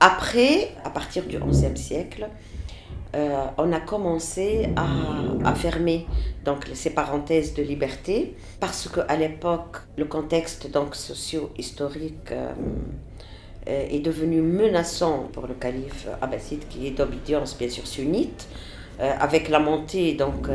Après, 0.00 0.70
à 0.84 0.90
partir 0.90 1.24
du 1.24 1.38
XIe 1.38 1.76
siècle, 1.76 2.28
euh, 3.14 3.44
on 3.58 3.72
a 3.72 3.80
commencé 3.80 4.70
à, 4.74 5.54
fermer 5.54 6.06
donc 6.44 6.68
ces 6.72 6.90
parenthèses 6.90 7.52
de 7.54 7.62
liberté 7.62 8.34
parce 8.58 8.88
qu'à 8.88 9.16
l'époque, 9.16 9.76
le 9.98 10.06
contexte 10.06 10.70
donc 10.70 10.94
socio-historique 10.96 12.32
euh, 12.32 12.52
est 13.66 14.00
devenu 14.00 14.40
menaçant 14.40 15.28
pour 15.32 15.46
le 15.46 15.54
calife 15.54 16.08
abbasside 16.22 16.66
qui 16.68 16.86
est 16.86 16.92
d'obédience 16.92 17.56
bien 17.56 17.68
sûr 17.68 17.86
sunnite. 17.86 18.48
avec 18.98 19.48
la 19.48 19.58
montée 19.58 20.14
donc 20.14 20.48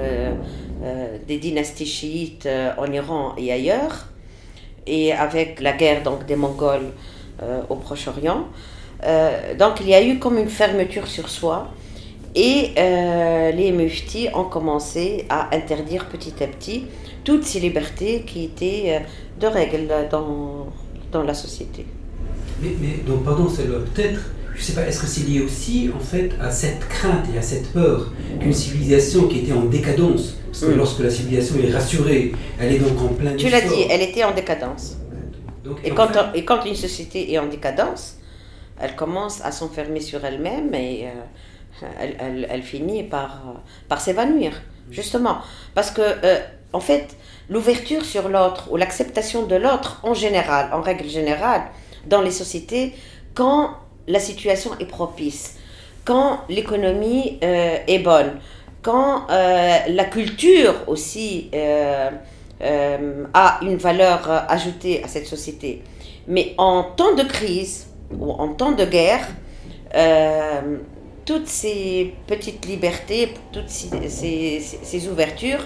des 1.27 1.37
dynasties 1.37 1.85
chiites 1.85 2.49
en 2.77 2.91
Iran 2.91 3.33
et 3.37 3.51
ailleurs, 3.51 4.07
et 4.87 5.13
avec 5.13 5.59
la 5.61 5.73
guerre 5.73 6.03
donc, 6.03 6.25
des 6.25 6.35
Mongols 6.35 6.91
euh, 7.41 7.61
au 7.69 7.75
Proche-Orient. 7.75 8.45
Euh, 9.03 9.53
donc 9.55 9.79
il 9.81 9.89
y 9.89 9.93
a 9.93 10.03
eu 10.03 10.17
comme 10.17 10.37
une 10.37 10.49
fermeture 10.49 11.05
sur 11.07 11.29
soi 11.29 11.67
et 12.33 12.71
euh, 12.77 13.51
les 13.51 13.71
muftis 13.71 14.27
ont 14.33 14.45
commencé 14.45 15.25
à 15.29 15.55
interdire 15.55 16.07
petit 16.07 16.33
à 16.43 16.47
petit 16.47 16.85
toutes 17.23 17.43
ces 17.43 17.59
libertés 17.59 18.23
qui 18.25 18.45
étaient 18.45 19.01
de 19.39 19.47
règle 19.47 19.87
dans, 20.09 20.67
dans 21.11 21.23
la 21.23 21.33
société. 21.33 21.85
Mais, 22.61 22.69
donc 23.05 23.23
pardon, 23.23 23.47
c'est 23.49 23.67
peut-être 23.67 24.21
je 24.57 24.61
ne 24.63 24.65
sais 24.65 24.73
pas, 24.73 24.87
est-ce 24.87 25.01
que 25.01 25.05
c'est 25.05 25.27
lié 25.27 25.41
aussi 25.41 25.91
en 25.95 25.99
fait 25.99 26.31
à 26.41 26.49
cette 26.49 26.79
crainte 26.89 27.25
et 27.33 27.37
à 27.37 27.43
cette 27.43 27.71
peur 27.73 28.11
qu'une 28.39 28.53
civilisation 28.53 29.27
qui 29.27 29.39
était 29.39 29.53
en 29.53 29.65
décadence, 29.65 30.37
parce 30.59 30.71
que 30.71 30.77
lorsque 30.77 30.99
la 30.99 31.09
civilisation 31.09 31.55
est 31.59 31.71
rassurée, 31.71 32.31
elle 32.59 32.73
est 32.73 32.79
donc 32.79 32.99
en 32.99 33.13
plein 33.13 33.35
Tu 33.35 33.49
l'as 33.49 33.61
dit, 33.61 33.85
elle 33.89 34.01
était 34.01 34.23
en 34.23 34.33
décadence. 34.33 34.97
et, 35.83 35.91
quand 35.91 36.09
et 36.33 36.45
quand 36.45 36.65
une 36.65 36.75
société 36.75 37.31
est 37.31 37.37
en 37.37 37.45
décadence, 37.45 38.15
elle 38.79 38.95
commence 38.95 39.41
à 39.43 39.51
s'enfermer 39.51 39.99
sur 39.99 40.23
elle-même 40.25 40.73
et 40.73 41.05
euh, 41.05 41.85
elle, 41.99 42.47
elle, 42.49 42.63
finit 42.63 43.03
par, 43.03 43.61
par 43.87 44.01
s'évanouir, 44.01 44.53
justement. 44.89 45.37
Parce 45.75 45.91
que, 45.91 46.01
euh, 46.01 46.39
en 46.73 46.79
fait, 46.79 47.15
l'ouverture 47.49 48.03
sur 48.03 48.27
l'autre 48.27 48.71
ou 48.71 48.77
l'acceptation 48.77 49.45
de 49.45 49.55
l'autre 49.55 49.99
en 50.01 50.15
général, 50.15 50.69
en 50.73 50.81
règle 50.81 51.07
générale, 51.07 51.63
dans 52.07 52.21
les 52.21 52.31
sociétés, 52.31 52.95
quand 53.35 53.75
la 54.07 54.19
situation 54.19 54.71
est 54.79 54.85
propice, 54.85 55.57
quand 56.03 56.39
l'économie 56.49 57.37
euh, 57.43 57.77
est 57.85 57.99
bonne, 57.99 58.39
quand 58.81 59.27
euh, 59.29 59.77
la 59.89 60.05
culture 60.05 60.75
aussi 60.87 61.49
euh, 61.53 62.09
a 63.33 63.59
une 63.61 63.77
valeur 63.77 64.45
ajoutée 64.49 65.03
à 65.03 65.07
cette 65.07 65.27
société. 65.27 65.83
Mais 66.27 66.53
en 66.57 66.83
temps 66.83 67.15
de 67.15 67.23
crise 67.23 67.87
ou 68.17 68.31
en 68.31 68.49
temps 68.49 68.71
de 68.71 68.85
guerre, 68.85 69.27
toutes 71.25 71.47
ces 71.47 72.13
petites 72.25 72.65
libertés, 72.65 73.33
toutes 73.51 73.69
ces, 73.69 75.07
ouvertures 75.09 75.65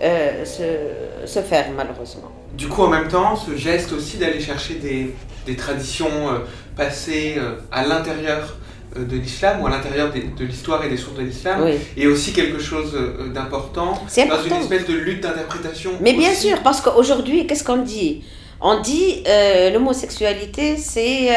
se, 0.00 1.40
ferment 1.40 1.74
malheureusement. 1.76 2.30
Du 2.56 2.68
coup, 2.68 2.82
en 2.82 2.88
même 2.88 3.08
temps, 3.08 3.36
ce 3.36 3.54
geste 3.54 3.92
aussi 3.92 4.16
d'aller 4.16 4.40
chercher 4.40 4.76
des, 4.76 5.56
traditions 5.56 6.30
euh, 6.30 6.38
passées 6.74 7.34
euh, 7.36 7.56
à 7.70 7.86
l'intérieur 7.86 8.42
euh, 8.42 8.65
de 8.94 9.16
l'islam 9.16 9.62
ou 9.62 9.66
à 9.66 9.70
l'intérieur 9.70 10.12
de 10.12 10.44
l'histoire 10.44 10.84
et 10.84 10.88
des 10.88 10.96
sources 10.96 11.16
de 11.16 11.22
l'islam 11.22 11.66
et 11.96 12.06
aussi 12.06 12.32
quelque 12.32 12.58
chose 12.58 12.96
d'important 13.34 13.92
dans 13.92 14.42
une 14.42 14.52
espèce 14.52 14.86
de 14.86 14.94
lutte 14.94 15.22
d'interprétation. 15.22 15.92
Mais 16.00 16.12
bien 16.14 16.32
sûr, 16.34 16.62
parce 16.62 16.80
qu'aujourd'hui, 16.80 17.46
qu'est-ce 17.46 17.64
qu'on 17.64 17.82
dit? 17.82 18.24
On 18.60 18.80
dit 18.80 19.22
euh, 19.28 19.70
l'homosexualité, 19.70 20.76
c'est 20.76 21.28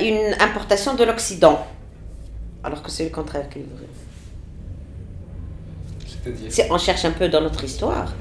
une 0.00 0.34
importation 0.40 0.94
de 0.94 1.04
l'Occident, 1.04 1.66
alors 2.62 2.82
que 2.82 2.90
c'est 2.90 3.04
le 3.04 3.10
contraire 3.10 3.48
qui 3.48 3.60
est 3.60 3.66
vrai. 6.24 6.66
On 6.70 6.78
cherche 6.78 7.04
un 7.04 7.12
peu 7.12 7.28
dans 7.28 7.40
notre 7.40 7.64
histoire 7.64 8.12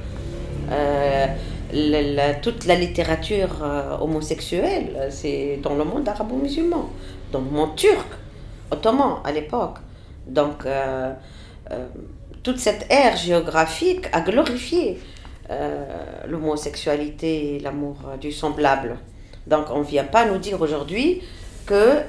toute 2.41 2.65
la 2.65 2.75
littérature 2.75 3.61
euh, 3.61 3.97
homosexuelle, 3.99 5.07
c'est 5.09 5.59
dans 5.61 5.75
le 5.75 5.83
monde 5.83 6.07
arabo-musulman, 6.07 6.89
dans 7.31 7.41
le 7.41 7.49
monde 7.51 7.75
turc, 7.75 8.07
ottoman 8.71 9.21
à 9.23 9.31
l'époque. 9.31 9.77
Donc, 10.27 10.65
euh, 10.65 11.13
euh, 11.71 11.87
toute 12.43 12.59
cette 12.59 12.85
ère 12.89 13.15
géographique 13.17 14.07
a 14.11 14.21
glorifié 14.21 14.99
l'homosexualité 16.27 17.55
et 17.55 17.59
l'amour 17.59 17.95
du 18.21 18.31
semblable. 18.31 18.99
Donc, 19.47 19.65
on 19.71 19.79
ne 19.79 19.83
vient 19.83 20.03
pas 20.03 20.29
nous 20.29 20.37
dire 20.37 20.61
aujourd'hui 20.61 21.23
que 21.65 22.03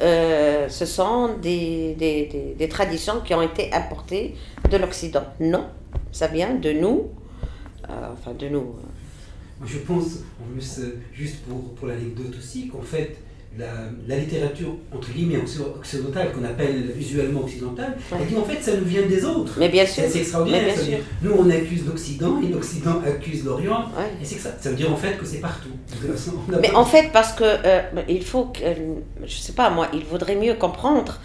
ce 0.69 0.85
sont 0.85 1.37
des, 1.41 1.95
des, 1.95 2.55
des, 2.59 2.69
traditions 2.69 3.23
qui 3.25 3.33
ont 3.33 3.41
été 3.41 3.73
importées 3.73 4.35
de 4.71 4.77
l'Occident. 4.77 5.25
Non, 5.41 5.65
ça 6.13 6.27
vient 6.27 6.55
de 6.55 6.71
nous, 6.73 7.09
enfin 7.89 8.35
de 8.39 8.49
nous. 8.49 8.75
Je 9.65 9.79
pense, 9.79 10.19
juste 11.15 11.39
pour, 11.49 11.75
pour 11.77 11.89
l'anecdote 11.89 12.35
aussi, 12.39 12.69
qu'en 12.69 12.83
fait, 12.83 13.17
la, 13.59 14.17
littérature, 14.17 14.77
entre 14.95 15.11
guillemets, 15.11 15.39
occidentale, 15.77 16.33
qu'on 16.33 16.45
appelle 16.45 16.93
usuellement 16.97 17.41
occidentale, 17.41 17.97
elle 18.13 18.27
dit 18.27 18.37
en 18.37 18.45
fait 18.45 18.63
ça 18.63 18.77
nous 18.77 18.85
vient 18.85 19.03
des 19.03 19.25
autres. 19.25 19.55
Mais 19.59 19.69
bien 19.69 19.85
sûr. 19.85 20.05
C'est 20.09 20.21
extraordinaire. 20.21 20.75
Nous, 21.23 21.33
on 21.33 21.51
accuse 21.51 21.85
l'Occident 21.85 22.41
et 22.43 22.49
l'Occident 22.49 23.01
accuse 23.05 23.45
l'Orient. 23.45 23.87
Et 24.21 24.25
c'est 24.25 24.39
ça. 24.39 24.51
Ça 24.61 24.71
veut 24.71 24.77
dire 24.77 24.93
en 24.93 24.97
fait 24.97 25.19
que 25.19 25.27
c'est 25.27 25.39
partout. 25.39 25.71
Mais 26.61 26.73
en 26.73 26.85
fait, 26.85 27.11
parce 27.13 27.33
que 27.33 27.45
euh, 27.45 27.83
il 28.09 28.25
faut 28.25 28.47
que, 28.47 28.63
euh, 28.63 28.75
je 29.25 29.35
sais 29.35 29.53
pas 29.53 29.71
moi, 29.71 29.89
il 29.93 30.05
vaudrait 30.05 30.37
mieux 30.37 30.55
comprendre 30.55 31.21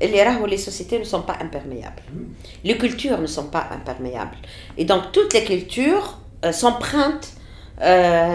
les 0.00 0.24
où 0.40 0.46
les 0.46 0.58
sociétés 0.58 0.98
ne 0.98 1.04
sont 1.04 1.22
pas 1.22 1.36
imperméables. 1.40 2.02
Hum. 2.12 2.26
Les 2.64 2.76
cultures 2.76 3.20
ne 3.20 3.26
sont 3.26 3.46
pas 3.46 3.68
imperméables. 3.72 4.36
Et 4.76 4.84
donc 4.84 5.12
toutes 5.12 5.32
les 5.32 5.44
cultures 5.44 6.18
euh, 6.44 6.52
s'empruntent 6.52 7.32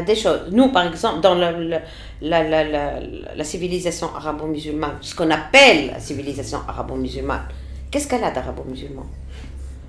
des 0.07 0.15
choses. 0.15 0.47
Nous, 0.51 0.69
par 0.69 0.87
exemple, 0.87 1.21
dans 1.21 1.35
le 1.35 1.77
la, 2.21 2.43
la, 2.43 2.63
la, 2.63 2.99
la 3.35 3.43
civilisation 3.43 4.09
arabo-musulmane, 4.15 4.97
ce 5.01 5.15
qu'on 5.15 5.29
appelle 5.31 5.87
la 5.87 5.99
civilisation 5.99 6.59
arabo-musulmane, 6.67 7.47
qu'est-ce 7.91 8.07
qu'elle 8.07 8.23
a 8.23 8.31
d'arabo-musulman? 8.31 9.05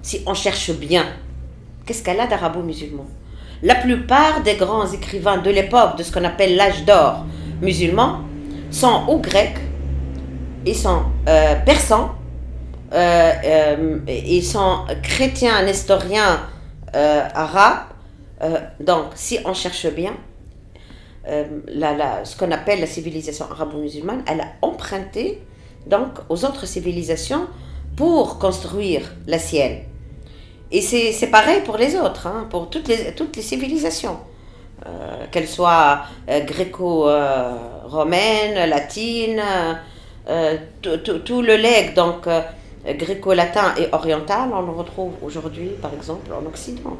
Si 0.02 0.22
on 0.26 0.34
cherche 0.34 0.72
bien, 0.72 1.06
qu'est-ce 1.84 2.02
qu'elle 2.02 2.20
a 2.20 2.26
d'arabo-musulman? 2.26 3.06
La 3.62 3.76
plupart 3.76 4.42
des 4.42 4.54
grands 4.54 4.90
écrivains 4.90 5.38
de 5.38 5.50
l'époque, 5.50 5.96
de 5.96 6.02
ce 6.02 6.12
qu'on 6.12 6.24
appelle 6.24 6.56
l'âge 6.56 6.84
d'or 6.84 7.24
musulman, 7.62 8.20
sont 8.70 9.04
ou 9.08 9.18
grecs, 9.18 9.58
ils 10.66 10.76
sont 10.76 11.02
euh, 11.28 11.54
persans, 11.64 12.14
euh, 12.92 13.32
euh, 13.44 13.98
ils 14.08 14.44
sont 14.44 14.84
chrétiens, 15.02 15.62
nestoriens, 15.62 16.40
arabes. 16.92 17.84
donc, 18.80 19.06
si 19.14 19.38
on 19.44 19.52
cherche 19.52 19.86
bien, 19.88 20.14
euh, 21.28 21.44
la, 21.66 22.24
ce 22.24 22.36
qu'on 22.36 22.52
appelle 22.52 22.80
la 22.80 22.86
civilisation 22.86 23.46
arabo-musulmane, 23.50 24.22
elle 24.26 24.40
a 24.40 24.48
emprunté 24.62 25.42
donc 25.86 26.10
aux 26.28 26.44
autres 26.44 26.66
civilisations 26.66 27.46
pour 27.96 28.38
construire 28.38 29.12
la 29.26 29.38
sienne. 29.38 29.78
Et 30.70 30.82
c'est 30.82 31.30
pareil 31.30 31.62
pour 31.64 31.78
les 31.78 31.96
autres, 31.96 32.26
hein, 32.26 32.46
pour 32.50 32.68
toutes 32.70 32.88
les, 32.88 33.14
toutes 33.14 33.36
les 33.36 33.42
civilisations, 33.42 34.18
euh, 34.84 35.24
qu'elles 35.30 35.48
soient 35.48 36.00
euh, 36.28 36.44
gréco-romaines, 36.44 38.68
latines, 38.68 39.42
tout 40.82 41.42
le 41.42 41.56
legs, 41.56 41.94
donc 41.94 42.26
gréco-latin 42.84 43.74
et 43.78 43.86
oriental, 43.92 44.50
on 44.52 44.62
le 44.62 44.72
retrouve 44.72 45.12
aujourd'hui 45.22 45.70
par 45.80 45.94
exemple 45.94 46.32
en 46.32 46.44
Occident. 46.46 46.98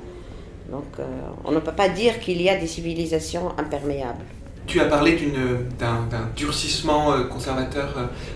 Donc 0.70 0.84
euh, 0.98 1.04
on 1.44 1.52
ne 1.52 1.60
peut 1.60 1.72
pas 1.72 1.88
dire 1.88 2.18
qu'il 2.20 2.42
y 2.42 2.48
a 2.48 2.56
des 2.56 2.66
civilisations 2.66 3.50
imperméables. 3.58 4.24
Tu 4.66 4.80
as 4.80 4.86
parlé 4.86 5.16
d'un 5.78 6.08
durcissement 6.34 7.12
euh, 7.12 7.22
conservateur 7.22 7.94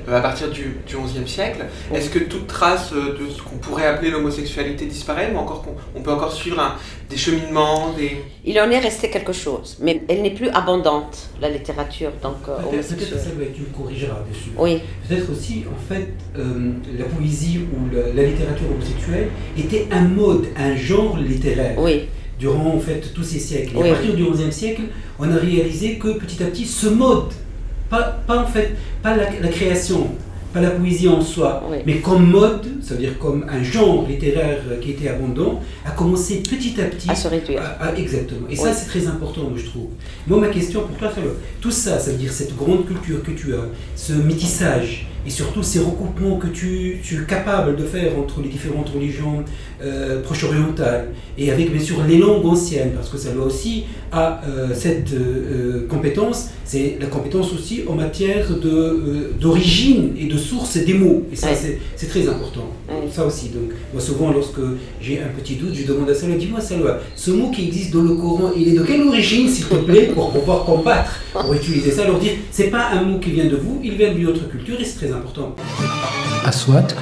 euh, 0.08 0.16
à 0.16 0.20
partir 0.20 0.48
du, 0.48 0.76
XIe 0.86 1.26
siècle. 1.26 1.64
Est-ce 1.92 2.08
que 2.08 2.20
toute 2.20 2.46
trace 2.46 2.92
de 2.92 3.28
ce 3.28 3.42
qu'on 3.42 3.56
pourrait 3.56 3.86
appeler 3.86 4.12
l'homosexualité 4.12 4.86
disparaît 4.86 5.32
ou 5.34 5.38
encore 5.38 5.66
on 5.96 6.02
peut 6.02 6.12
encore 6.12 6.32
suivre 6.32 6.78
des 7.08 7.16
cheminements 7.16 7.92
des... 7.94 8.22
Il 8.44 8.60
en 8.60 8.70
est 8.70 8.78
resté 8.78 9.10
quelque 9.10 9.32
chose, 9.32 9.76
mais 9.80 10.02
elle 10.08 10.22
n'est 10.22 10.30
plus 10.30 10.48
abondante, 10.50 11.30
la 11.40 11.50
littérature 11.50 12.12
donc 12.22 12.42
Peut-être 12.44 12.96
que 12.96 13.04
ça 13.04 13.16
tu 13.52 13.62
me 13.62 13.76
corrigeras 13.76 14.20
dessus. 14.30 14.50
Oui. 14.56 14.80
Peut-être 15.08 15.32
aussi, 15.32 15.64
en 15.68 15.92
fait, 15.92 16.10
la 16.36 17.04
poésie 17.06 17.66
ou 17.72 17.92
la, 17.92 18.12
la 18.14 18.28
littérature 18.28 18.70
homosexuelle 18.70 19.30
était 19.58 19.88
un 19.90 20.02
mode, 20.02 20.46
un 20.56 20.76
genre 20.76 21.16
littéraire. 21.16 21.74
Oui 21.76 22.08
durant 22.40 22.74
en 22.74 22.80
fait 22.80 23.12
tous 23.14 23.22
ces 23.22 23.38
siècles. 23.38 23.76
Et 23.76 23.90
à 23.90 23.92
partir 23.92 24.14
du 24.14 24.24
XIe 24.24 24.50
siècle, 24.50 24.82
on 25.18 25.30
a 25.30 25.36
réalisé 25.36 25.98
que 25.98 26.08
petit 26.08 26.42
à 26.42 26.46
petit, 26.46 26.64
ce 26.64 26.88
mode, 26.88 27.32
pas, 27.90 28.20
pas 28.26 28.38
en 28.38 28.46
fait, 28.46 28.74
pas 29.02 29.14
la, 29.14 29.26
création, 29.48 30.08
pas 30.54 30.62
la 30.62 30.70
poésie 30.70 31.08
en 31.08 31.20
soi, 31.20 31.62
mais 31.86 31.98
comme 31.98 32.30
mode, 32.30 32.66
c'est-à-dire 32.80 33.18
comme 33.18 33.44
un 33.48 33.62
genre 33.62 34.06
littéraire 34.08 34.62
qui 34.80 34.92
était 34.92 35.08
abondant, 35.08 35.60
a 35.84 35.90
commencé 35.90 36.36
petit 36.36 36.80
à 36.80 36.84
petit 36.84 37.10
à 37.10 37.14
se 37.14 37.28
réduire. 37.28 37.62
exactement. 37.96 38.48
Et 38.48 38.56
ça, 38.56 38.72
c'est 38.72 38.86
très 38.86 39.06
important, 39.06 39.42
je 39.54 39.66
trouve. 39.66 39.88
Moi, 40.26 40.40
ma 40.40 40.48
question 40.48 40.80
pour 40.80 40.96
toi, 40.96 41.12
tout 41.60 41.70
ça, 41.70 41.98
ça 41.98 42.10
veut 42.10 42.16
dire 42.16 42.32
cette 42.32 42.56
grande 42.56 42.86
culture 42.86 43.22
que 43.22 43.32
tu 43.32 43.54
as, 43.54 43.66
ce 43.94 44.14
métissage, 44.14 45.06
et 45.26 45.30
surtout 45.30 45.62
ces 45.62 45.80
recoupements 45.80 46.36
que 46.36 46.46
tu, 46.46 47.00
tu, 47.02 47.16
es 47.16 47.26
capable 47.26 47.76
de 47.76 47.84
faire 47.84 48.18
entre 48.18 48.40
les 48.40 48.48
différentes 48.48 48.88
religions 48.88 49.44
euh, 49.82 50.20
proche-orientales 50.22 51.08
et 51.38 51.50
avec 51.50 51.72
bien 51.72 51.82
sûr 51.82 51.96
les 52.06 52.18
langues 52.18 52.44
anciennes, 52.46 52.92
parce 52.94 53.08
que 53.08 53.18
ça 53.18 53.30
doit 53.30 53.46
aussi 53.46 53.84
à 54.12 54.40
euh, 54.46 54.68
cette 54.74 55.12
euh, 55.12 55.86
compétence, 55.88 56.48
c'est 56.64 56.98
la 57.00 57.06
compétence 57.06 57.52
aussi 57.52 57.82
en 57.88 57.94
matière 57.94 58.46
d'origine 59.40 60.14
et 60.18 60.26
de 60.26 60.36
source 60.36 60.76
des 60.76 60.94
mots. 60.94 61.22
Et 61.32 61.36
ça, 61.36 61.48
c'est 61.54 62.06
très 62.06 62.28
important. 62.28 62.68
Ça 63.10 63.24
aussi. 63.24 63.48
Donc, 63.48 63.70
moi, 63.92 64.02
souvent, 64.02 64.30
lorsque 64.32 64.60
j'ai 65.00 65.20
un 65.20 65.28
petit 65.28 65.54
doute, 65.54 65.74
je 65.74 65.86
demande 65.86 66.10
à 66.10 66.14
Salwa, 66.14 66.36
dis-moi, 66.36 66.60
Salwa, 66.60 66.98
ce 67.16 67.30
mot 67.30 67.50
qui 67.50 67.66
existe 67.66 67.92
dans 67.92 68.02
le 68.02 68.14
Coran, 68.14 68.52
il 68.56 68.68
est 68.68 68.78
de 68.78 68.82
quelle 68.82 69.02
origine, 69.02 69.48
s'il 69.48 69.66
te 69.66 69.74
plaît, 69.76 70.10
pour 70.14 70.30
pouvoir 70.30 70.64
combattre, 70.64 71.20
pour 71.32 71.54
utiliser 71.54 71.90
ça, 71.90 72.04
leur 72.06 72.18
dire, 72.18 72.32
c'est 72.50 72.70
pas 72.70 72.90
un 72.92 73.02
mot 73.02 73.18
qui 73.18 73.30
vient 73.30 73.46
de 73.46 73.56
vous, 73.56 73.80
il 73.82 73.96
vient 73.96 74.12
d'une 74.12 74.26
autre 74.28 74.48
culture 74.48 74.80
et 74.80 74.84
c'est 74.84 75.06
très 75.06 75.09
important. 75.12 75.54
À 76.44 76.52
soit 76.52 76.94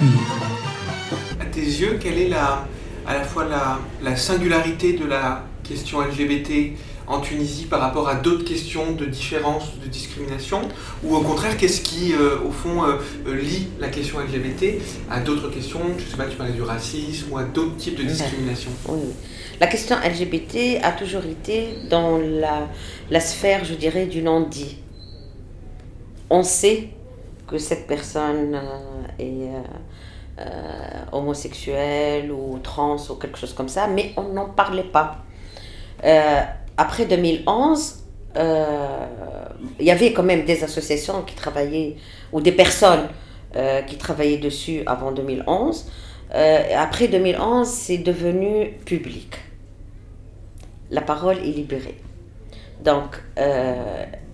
À 1.40 1.44
tes 1.46 1.60
yeux, 1.60 1.98
quelle 2.00 2.18
est 2.18 2.28
la, 2.28 2.66
à 3.06 3.14
la 3.14 3.24
fois 3.24 3.44
la, 3.44 3.78
la 4.02 4.16
singularité 4.16 4.94
de 4.94 5.06
la 5.06 5.44
question 5.62 6.00
LGBT 6.00 6.74
en 7.06 7.20
Tunisie 7.20 7.64
par 7.64 7.80
rapport 7.80 8.06
à 8.08 8.16
d'autres 8.16 8.44
questions 8.44 8.92
de 8.92 9.06
différence, 9.06 9.78
de 9.82 9.88
discrimination? 9.88 10.60
Ou 11.04 11.16
au 11.16 11.20
contraire, 11.22 11.56
qu'est-ce 11.56 11.80
qui, 11.80 12.12
euh, 12.12 12.36
au 12.46 12.50
fond, 12.50 12.84
euh, 12.84 12.96
euh, 13.26 13.34
lie 13.34 13.68
la 13.80 13.88
question 13.88 14.18
LGBT 14.20 14.80
à 15.10 15.20
d'autres 15.20 15.50
questions? 15.50 15.80
Je 15.98 16.04
ne 16.04 16.08
sais 16.10 16.16
pas, 16.16 16.26
tu 16.26 16.36
parlais 16.36 16.52
du 16.52 16.62
racisme 16.62 17.32
ou 17.32 17.38
à 17.38 17.44
d'autres 17.44 17.76
types 17.76 17.96
de 17.96 18.02
discrimination 18.02 18.70
Oui. 18.88 19.00
La 19.60 19.66
question 19.66 19.96
LGBT 19.96 20.80
a 20.82 20.92
toujours 20.92 21.24
été 21.24 21.70
dans 21.90 22.18
la, 22.18 22.68
la 23.10 23.20
sphère, 23.20 23.64
je 23.64 23.74
dirais, 23.74 24.06
du 24.06 24.22
non-dit. 24.22 24.76
On 26.30 26.42
sait 26.42 26.90
que 27.48 27.58
cette 27.58 27.86
personne 27.86 28.60
est 29.18 29.48
homosexuelle 31.10 32.30
ou 32.30 32.58
trans 32.62 32.96
ou 33.10 33.14
quelque 33.14 33.38
chose 33.38 33.54
comme 33.54 33.68
ça, 33.68 33.88
mais 33.88 34.12
on 34.16 34.28
n'en 34.34 34.50
parlait 34.50 34.84
pas 34.84 35.24
après 36.78 37.06
2011, 37.06 38.04
euh, 38.36 39.06
il 39.80 39.84
y 39.84 39.90
avait 39.90 40.12
quand 40.12 40.22
même 40.22 40.44
des 40.44 40.62
associations 40.62 41.22
qui 41.22 41.34
travaillaient, 41.34 41.96
ou 42.32 42.40
des 42.40 42.52
personnes 42.52 43.08
euh, 43.56 43.82
qui 43.82 43.96
travaillaient 43.96 44.38
dessus 44.38 44.82
avant 44.86 45.10
2011. 45.10 45.90
Euh, 46.34 46.62
après 46.76 47.08
2011, 47.08 47.66
c'est 47.66 47.98
devenu 47.98 48.70
public. 48.84 49.34
La 50.90 51.00
parole 51.00 51.38
est 51.38 51.52
libérée. 51.52 51.98
Donc, 52.82 53.20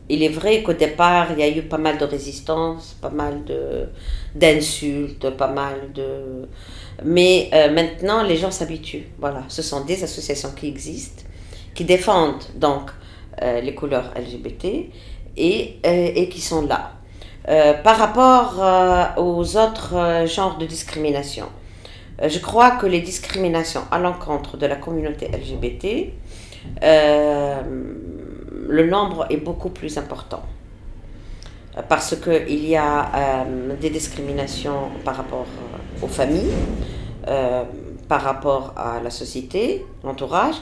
il 0.09 0.23
est 0.23 0.29
vrai 0.29 0.62
qu'au 0.62 0.75
départ, 0.75 1.29
il 1.33 1.38
y 1.38 1.43
a 1.43 1.49
eu 1.49 1.62
pas 1.62 1.79
mal 1.79 1.99
de 1.99 2.05
résistance, 2.05 2.97
pas 3.01 3.11
mal 3.11 3.43
d'insultes, 4.35 5.31
pas 5.31 5.49
mal 5.49 5.93
de... 5.95 6.49
Mais 7.05 7.51
maintenant, 7.73 8.23
les 8.23 8.37
gens 8.37 8.51
s'habituent. 8.51 9.09
Voilà, 9.19 9.45
ce 9.49 9.62
sont 9.62 9.85
des 9.85 10.05
associations 10.05 10.51
qui 10.53 10.69
existent 10.69 11.25
qui 11.75 11.85
défendent 11.85 12.45
donc 12.55 12.90
euh, 13.43 13.61
les 13.61 13.75
couleurs 13.75 14.12
LGBT 14.17 14.64
et, 15.37 15.77
euh, 15.85 16.12
et 16.14 16.29
qui 16.29 16.40
sont 16.40 16.67
là. 16.67 16.93
Euh, 17.49 17.75
par 17.75 17.99
rapport 17.99 19.19
aux 19.19 19.57
autres 19.57 20.25
genres 20.27 20.57
de 20.57 20.64
discrimination, 20.64 21.47
je 22.25 22.38
crois 22.38 22.73
que 22.73 22.87
les 22.87 23.01
discriminations 23.01 23.83
à 23.90 23.99
l'encontre 23.99 24.57
de 24.57 24.67
la 24.67 24.77
communauté 24.77 25.29
LGBT, 25.29 26.12
le 28.66 28.87
nombre 28.87 29.27
est 29.31 29.37
beaucoup 29.37 29.70
plus 29.70 29.98
important. 29.98 30.42
Parce 31.88 32.14
qu'il 32.16 32.66
y 32.66 32.77
a 32.77 33.44
des 33.81 33.90
discriminations 33.90 34.90
par 35.05 35.16
rapport 35.16 35.46
aux 36.00 36.07
familles, 36.07 36.53
par 38.09 38.22
rapport 38.22 38.74
à 38.77 39.00
la 39.03 39.11
société, 39.11 39.85
l'entourage, 40.05 40.55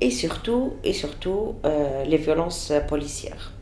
et 0.00 0.10
surtout, 0.10 0.74
euh, 1.64 2.04
les 2.04 2.16
violences 2.16 2.72
policières. 2.88 3.52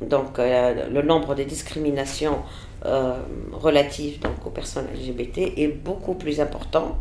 Donc 0.00 0.38
euh, 0.38 0.88
le 0.88 1.02
nombre 1.02 1.34
de 1.34 1.44
discriminations 1.44 2.38
euh, 2.84 3.14
relatives 3.52 4.18
aux 4.44 4.50
personnes 4.50 4.86
LGBT 4.94 5.58
est 5.58 5.68
beaucoup 5.68 6.14
plus 6.14 6.40
important 6.40 6.98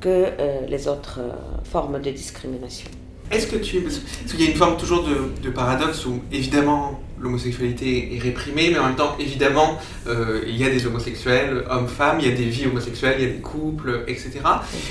que 0.00 0.28
les 0.66 0.88
autres 0.88 1.20
formes 1.64 2.00
de 2.00 2.10
discrimination. 2.10 2.88
Est-ce 3.30 3.46
que 3.46 3.56
tu... 3.56 3.80
Parce 3.82 4.00
qu'il 4.32 4.44
y 4.44 4.48
a 4.48 4.50
une 4.50 4.56
forme 4.56 4.76
toujours 4.76 5.04
de, 5.04 5.50
paradoxe 5.50 6.04
où, 6.06 6.20
évidemment, 6.32 7.00
l'homosexualité 7.20 8.16
est 8.16 8.18
réprimée, 8.18 8.70
mais 8.70 8.78
en 8.78 8.86
même 8.86 8.96
temps, 8.96 9.16
évidemment, 9.20 9.78
euh, 10.08 10.42
il 10.46 10.56
y 10.56 10.64
a 10.64 10.70
des 10.70 10.86
homosexuels, 10.86 11.64
hommes-femmes, 11.70 12.18
il 12.20 12.28
y 12.28 12.32
a 12.32 12.34
des 12.34 12.46
vies 12.46 12.66
homosexuelles, 12.66 13.16
il 13.18 13.24
y 13.24 13.30
a 13.30 13.32
des 13.32 13.40
couples, 13.40 14.04
etc. 14.08 14.40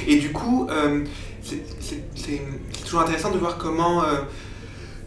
Et 0.07 0.17
du 0.17 0.31
coup, 0.31 0.67
euh, 0.69 1.03
c'est 1.41 2.81
toujours 2.85 3.01
intéressant 3.01 3.31
de 3.31 3.37
voir 3.37 3.57
comment... 3.57 4.03
Euh, 4.03 4.21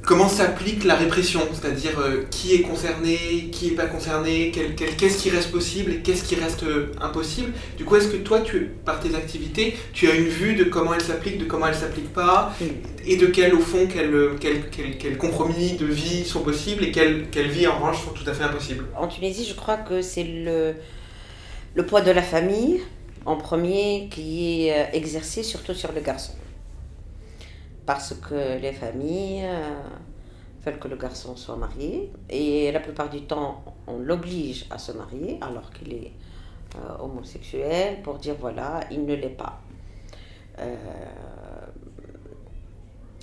comment 0.04 0.28
s'applique 0.28 0.84
la 0.84 0.96
répression, 0.96 1.40
c'est-à-dire 1.52 1.98
euh, 2.00 2.24
qui 2.30 2.54
est 2.54 2.62
concerné, 2.62 3.48
qui 3.52 3.68
n'est 3.68 3.76
pas 3.76 3.86
concerné, 3.86 4.50
qu'est-ce 4.50 5.18
qui 5.22 5.30
reste 5.30 5.50
possible 5.50 5.92
et 5.92 5.96
qu'est-ce 5.98 6.24
qui 6.24 6.34
reste 6.34 6.64
euh, 6.64 6.92
impossible? 7.00 7.52
Du 7.76 7.84
coup, 7.84 7.96
est-ce 7.96 8.08
que 8.08 8.16
toi, 8.16 8.40
tu, 8.40 8.72
par 8.84 9.00
tes 9.00 9.14
activités, 9.14 9.76
tu 9.92 10.08
as 10.08 10.14
une 10.14 10.28
vue 10.28 10.54
de 10.54 10.64
comment 10.64 10.94
elle 10.94 11.00
s'applique, 11.02 11.38
de 11.38 11.44
comment 11.44 11.66
elle 11.66 11.74
s'applique 11.74 12.12
pas, 12.12 12.52
et 13.06 13.16
de 13.16 13.26
quels, 13.26 13.54
au 13.54 13.60
fond, 13.60 13.86
quels 13.86 15.18
compromis 15.18 15.72
de 15.72 15.86
vie 15.86 16.24
sont 16.24 16.40
possibles 16.40 16.84
et 16.84 16.92
quelles 16.92 17.50
vies, 17.50 17.66
en 17.66 17.76
revanche, 17.76 18.04
sont 18.04 18.10
tout 18.10 18.28
à 18.28 18.34
fait 18.34 18.44
impossibles? 18.44 18.84
En 18.96 19.06
Tunisie, 19.06 19.46
je 19.48 19.54
crois 19.54 19.76
que 19.76 20.02
c'est 20.02 20.24
le, 20.24 20.74
le 21.74 21.86
poids 21.86 22.00
de 22.00 22.10
la 22.10 22.22
famille, 22.22 22.80
en 23.24 23.36
premier, 23.36 24.08
qui 24.10 24.66
est 24.66 24.72
euh, 24.72 24.84
exercé 24.92 25.44
surtout 25.44 25.74
sur 25.74 25.92
le 25.92 26.00
garçon 26.00 26.32
parce 27.86 28.14
que 28.14 28.58
les 28.58 28.72
familles 28.72 29.44
euh, 29.44 29.80
veulent 30.64 30.78
que 30.78 30.88
le 30.88 30.96
garçon 30.96 31.36
soit 31.36 31.56
marié 31.56 32.12
et 32.28 32.70
la 32.70 32.80
plupart 32.80 33.10
du 33.10 33.22
temps 33.22 33.64
on 33.86 33.98
l'oblige 33.98 34.66
à 34.70 34.78
se 34.78 34.92
marier 34.92 35.38
alors 35.40 35.70
qu'il 35.72 35.92
est 35.92 36.12
euh, 36.76 37.02
homosexuel 37.02 38.02
pour 38.02 38.18
dire 38.18 38.36
voilà 38.38 38.80
il 38.90 39.04
ne 39.04 39.14
l'est 39.14 39.28
pas. 39.28 39.60
Euh, 40.58 40.74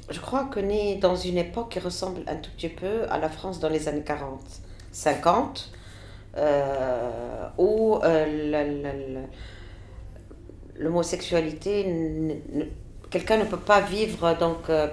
je 0.10 0.20
crois 0.20 0.46
qu'on 0.46 0.68
est 0.70 0.96
dans 0.96 1.16
une 1.16 1.38
époque 1.38 1.70
qui 1.70 1.80
ressemble 1.80 2.22
un 2.28 2.38
tout 2.38 2.50
petit 2.58 2.70
peu 2.70 3.04
à 3.10 3.20
la 3.20 3.30
France 3.30 3.60
dans 3.60 3.70
les 3.70 3.88
années 3.88 4.04
40, 4.04 4.42
50, 4.92 5.72
où 7.60 8.00
l'homosexualité 10.76 12.42
quelqu'un 13.10 13.38
ne 13.38 13.46
peut 13.46 13.58
pas 13.58 13.82
vivre 13.82 14.36
euh, 14.70 14.88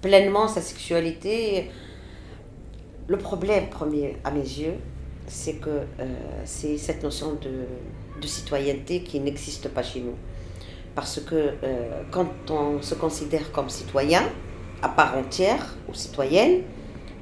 pleinement 0.00 0.48
sa 0.48 0.60
sexualité. 0.60 1.70
Le 3.06 3.16
problème 3.16 3.68
premier 3.68 4.16
à 4.24 4.30
mes 4.30 4.40
yeux, 4.40 4.74
c'est 5.26 5.54
que 5.54 5.70
euh, 5.70 6.06
c'est 6.44 6.76
cette 6.76 7.02
notion 7.02 7.32
de, 7.34 8.20
de, 8.20 8.26
citoyenneté 8.26 9.02
qui 9.02 9.20
n'existe 9.20 9.68
pas 9.68 9.82
chez 9.82 10.00
nous. 10.00 10.14
Parce 10.94 11.20
que 11.20 11.34
euh, 11.62 12.02
quand 12.10 12.28
on 12.50 12.82
se 12.82 12.94
considère 12.94 13.50
comme 13.52 13.70
citoyen, 13.70 14.22
à 14.82 14.88
part 14.88 15.16
entière 15.16 15.76
ou 15.88 15.94
citoyenne, 15.94 16.62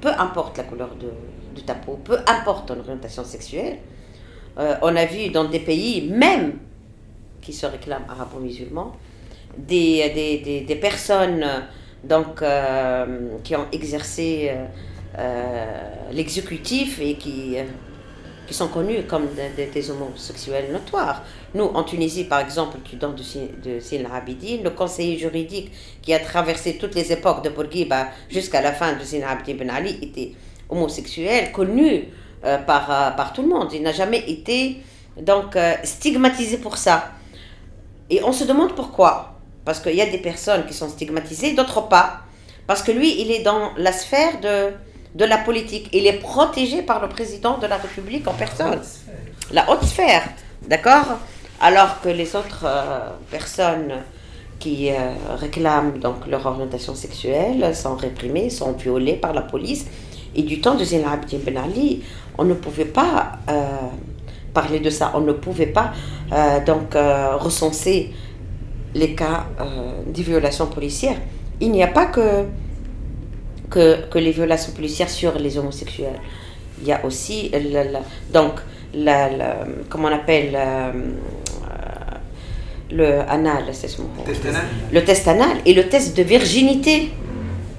peu 0.01 0.09
importe 0.09 0.59
la 0.59 0.65
couleur 0.65 0.95
de, 0.97 1.11
de 1.55 1.61
ta 1.61 1.75
peau, 1.75 1.99
peu 2.03 2.19
importe 2.27 2.69
ton 2.69 2.79
orientation 2.79 3.25
sexuelle, 3.25 3.79
on 4.59 4.97
a 4.97 5.05
vu 5.05 5.29
dans 5.29 5.45
des 5.45 5.59
pays, 5.61 6.09
même 6.09 6.55
qui 7.43 7.53
se 7.53 7.67
réclament 7.67 8.07
arabo-musulmans, 8.09 8.97
des, 9.57 10.64
des, 10.66 10.77
personnes 10.77 11.45
donc, 12.05 12.42
euh, 12.42 13.38
qui 13.42 13.57
ont 13.57 13.66
exercé 13.73 14.51
euh, 14.51 14.66
euh, 15.19 15.83
l'exécutif 16.12 17.01
et 17.01 17.14
qui, 17.14 17.57
qui 18.47 18.55
sont 18.55 18.69
connus 18.69 19.05
comme 19.09 19.29
des, 19.57 19.90
homosexuels 19.90 20.73
notoires. 20.73 21.23
Nous, 21.55 21.64
en 21.64 21.83
Tunisie, 21.85 22.25
par 22.25 22.40
exemple, 22.40 22.79
qui 22.85 22.97
donne 22.97 23.14
de, 23.14 23.81
Sin 23.81 24.05
Abidine, 24.12 24.62
le 24.62 24.71
conseiller 24.71 25.19
juridique 25.19 25.73
qui 26.03 26.12
a 26.12 26.19
traversé 26.19 26.77
toutes 26.77 26.95
les 26.95 27.12
époques 27.12 27.42
de 27.42 27.51
Bourguiba 27.51 28.09
jusqu'à 28.29 28.61
la 28.61 28.73
fin 28.73 28.95
de 28.95 29.03
Sin 29.03 29.23
Abidine 29.23 29.57
Ben 29.57 29.71
Ali 29.71 29.99
était 30.03 30.33
homosexuel, 30.69 31.53
connu 31.53 32.09
par, 32.42 33.16
par 33.16 33.33
tout 33.33 33.42
le 33.42 33.49
monde. 33.49 33.73
Il 33.73 33.83
n'a 33.83 33.92
jamais 33.92 34.23
été 34.29 34.79
donc 35.21 35.57
stigmatisé 35.83 36.59
pour 36.59 36.77
ça. 36.77 37.12
Et 38.11 38.23
on 38.23 38.33
se 38.33 38.45
demande 38.45 38.75
pourquoi. 38.77 39.36
Parce 39.67 39.81
qu'il 39.81 39.97
y 39.97 40.01
a 40.01 40.07
des 40.07 40.19
personnes 40.19 40.65
qui 40.65 40.73
sont 40.73 40.89
stigmatisées, 40.89 41.53
d'autres 41.53 41.89
pas. 41.89 42.21
Parce 42.69 42.83
que 42.83 42.93
lui, 42.93 43.21
il 43.21 43.31
est 43.33 43.43
dans 43.43 43.73
la 43.77 43.93
sphère 43.93 44.41
de, 44.41 44.73
de 45.17 45.25
la 45.25 45.39
politique. 45.39 45.91
Il 45.93 46.07
est 46.07 46.21
protégé 46.21 46.83
par 46.83 47.03
le 47.03 47.09
président 47.09 47.59
de 47.59 47.67
la 47.67 47.77
République 47.77 48.27
en 48.29 48.33
personne. 48.33 48.81
La 49.51 49.69
haute 49.69 49.83
sphère. 49.83 50.23
D'accord? 50.69 51.19
Alors 51.61 52.01
que 52.01 52.09
les 52.09 52.37
autres 52.37 52.65
euh, 52.65 53.11
personnes 53.31 53.95
qui 54.61 54.91
euh, 54.91 54.95
réclament 55.37 55.99
donc 55.99 56.27
leur 56.29 56.47
orientation 56.47 56.95
sexuelle 56.95 57.75
sont 57.75 57.97
réprimées, 57.97 58.51
sont 58.51 58.73
violées 58.73 59.15
par 59.17 59.35
la 59.35 59.43
police. 59.43 59.87
Et 60.37 60.43
du 60.43 60.61
temps 60.61 60.77
de 60.77 60.85
Zainab 60.85 61.15
Abidine 61.15 61.41
Ben 61.41 61.57
Ali, 61.57 62.05
on 62.39 62.45
ne 62.45 62.55
pouvait 62.55 62.85
pas 62.85 63.33
euh, 63.49 63.65
parler 64.55 64.79
de 64.79 64.91
ça. 64.91 65.11
On 65.15 65.21
ne 65.21 65.33
pouvait 65.33 65.67
pas 65.67 65.93
donc 66.67 66.95
recenser 66.95 68.13
les 68.97 69.15
cas 69.15 69.47
euh, 69.61 69.65
de 70.07 70.23
violations 70.23 70.67
policières. 70.67 71.19
Il 71.61 71.71
n'y 71.71 71.83
a 71.83 71.89
pas 71.89 72.07
que, 72.07 72.45
que, 73.71 74.09
que, 74.09 74.19
les 74.19 74.31
violations 74.33 74.73
policières 74.73 75.11
sur 75.11 75.39
les 75.39 75.59
homosexuels. 75.59 76.21
Il 76.81 76.89
y 76.89 76.93
a 76.93 77.05
aussi, 77.05 77.51
donc, 78.33 78.55
la, 78.95 79.29
comment 79.89 80.09
on 80.09 80.13
appelle, 80.13 80.53
euh, 80.55 80.93
le 82.91 83.21
anal, 83.29 83.65
c'est 83.73 83.89
ce 83.89 84.01
mot. 84.01 84.09
Le 84.93 85.05
test 85.05 85.29
anal 85.29 85.57
et 85.65 85.75
le 85.75 85.89
test 85.89 86.17
de 86.17 86.23
virginité 86.23 87.11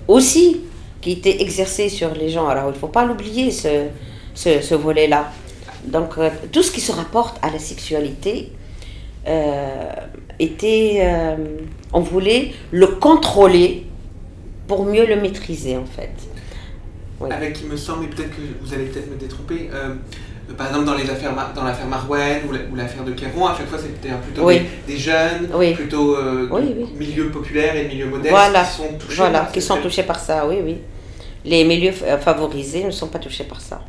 aussi, 0.08 0.62
qui 1.01 1.12
était 1.13 1.41
exercé 1.41 1.89
sur 1.89 2.13
les 2.13 2.30
gens. 2.30 2.47
Alors, 2.47 2.65
il 2.65 2.73
ne 2.73 2.80
faut 2.80 2.88
pas 2.88 3.06
l'oublier, 3.06 3.51
ce, 3.51 3.88
ce, 4.34 4.62
ce 4.62 4.75
volet-là. 4.75 5.32
Donc, 5.86 6.17
euh, 6.17 6.30
tout 6.51 6.63
ce 6.63 6.71
qui 6.71 6.82
se 6.82 6.91
rapporte 6.91 7.38
à 7.41 7.49
la 7.49 7.60
sexualité, 7.60 8.51
euh, 8.51 8.66
était, 10.39 10.99
euh, 11.01 11.35
on 11.93 11.99
voulait 11.99 12.53
le 12.71 12.87
contrôler 12.87 13.85
pour 14.67 14.85
mieux 14.85 15.05
le 15.05 15.15
maîtriser 15.15 15.77
en 15.77 15.85
fait. 15.85 16.11
Avec, 17.31 17.61
il 17.61 17.67
me 17.69 17.77
semble, 17.77 18.05
et 18.05 18.07
peut-être 18.09 18.29
que 18.29 18.41
vous 18.61 18.73
allez 18.73 18.85
peut-être 18.85 19.09
me 19.09 19.17
détromper, 19.17 19.71
euh, 19.73 19.95
par 20.55 20.67
exemple 20.67 20.85
dans 20.85 20.93
les 20.93 21.09
affaires 21.09 21.33
dans 21.55 21.63
l'affaire 21.63 21.87
Marouane 21.87 22.41
ou 22.71 22.75
l'affaire 22.75 23.03
de 23.03 23.11
Kéron, 23.13 23.47
à 23.47 23.55
chaque 23.57 23.67
fois 23.67 23.79
c'était 23.79 24.13
plutôt 24.15 24.47
des, 24.87 24.97
jeunes, 24.97 25.47
plutôt 25.75 26.15
milieux 26.95 27.29
populaires 27.29 27.75
et 27.75 27.87
milieux 27.87 28.05
modestes 28.05 28.35
qui 28.35 28.77
sont 28.77 28.93
touchés 28.99 29.15
voilà, 29.15 29.39
par 29.39 29.51
qui 29.51 29.61
sont 29.61 29.81
touchés 29.81 30.03
par 30.03 30.19
ça, 30.19 30.47
oui, 30.47 30.57
oui. 30.63 30.77
Les 31.43 31.63
milieux 31.63 31.91
favorisés 31.91 32.83
ne 32.83 32.91
sont 32.91 33.07
pas 33.07 33.19
touchés 33.19 33.45
par 33.45 33.61
ça. 33.61 33.81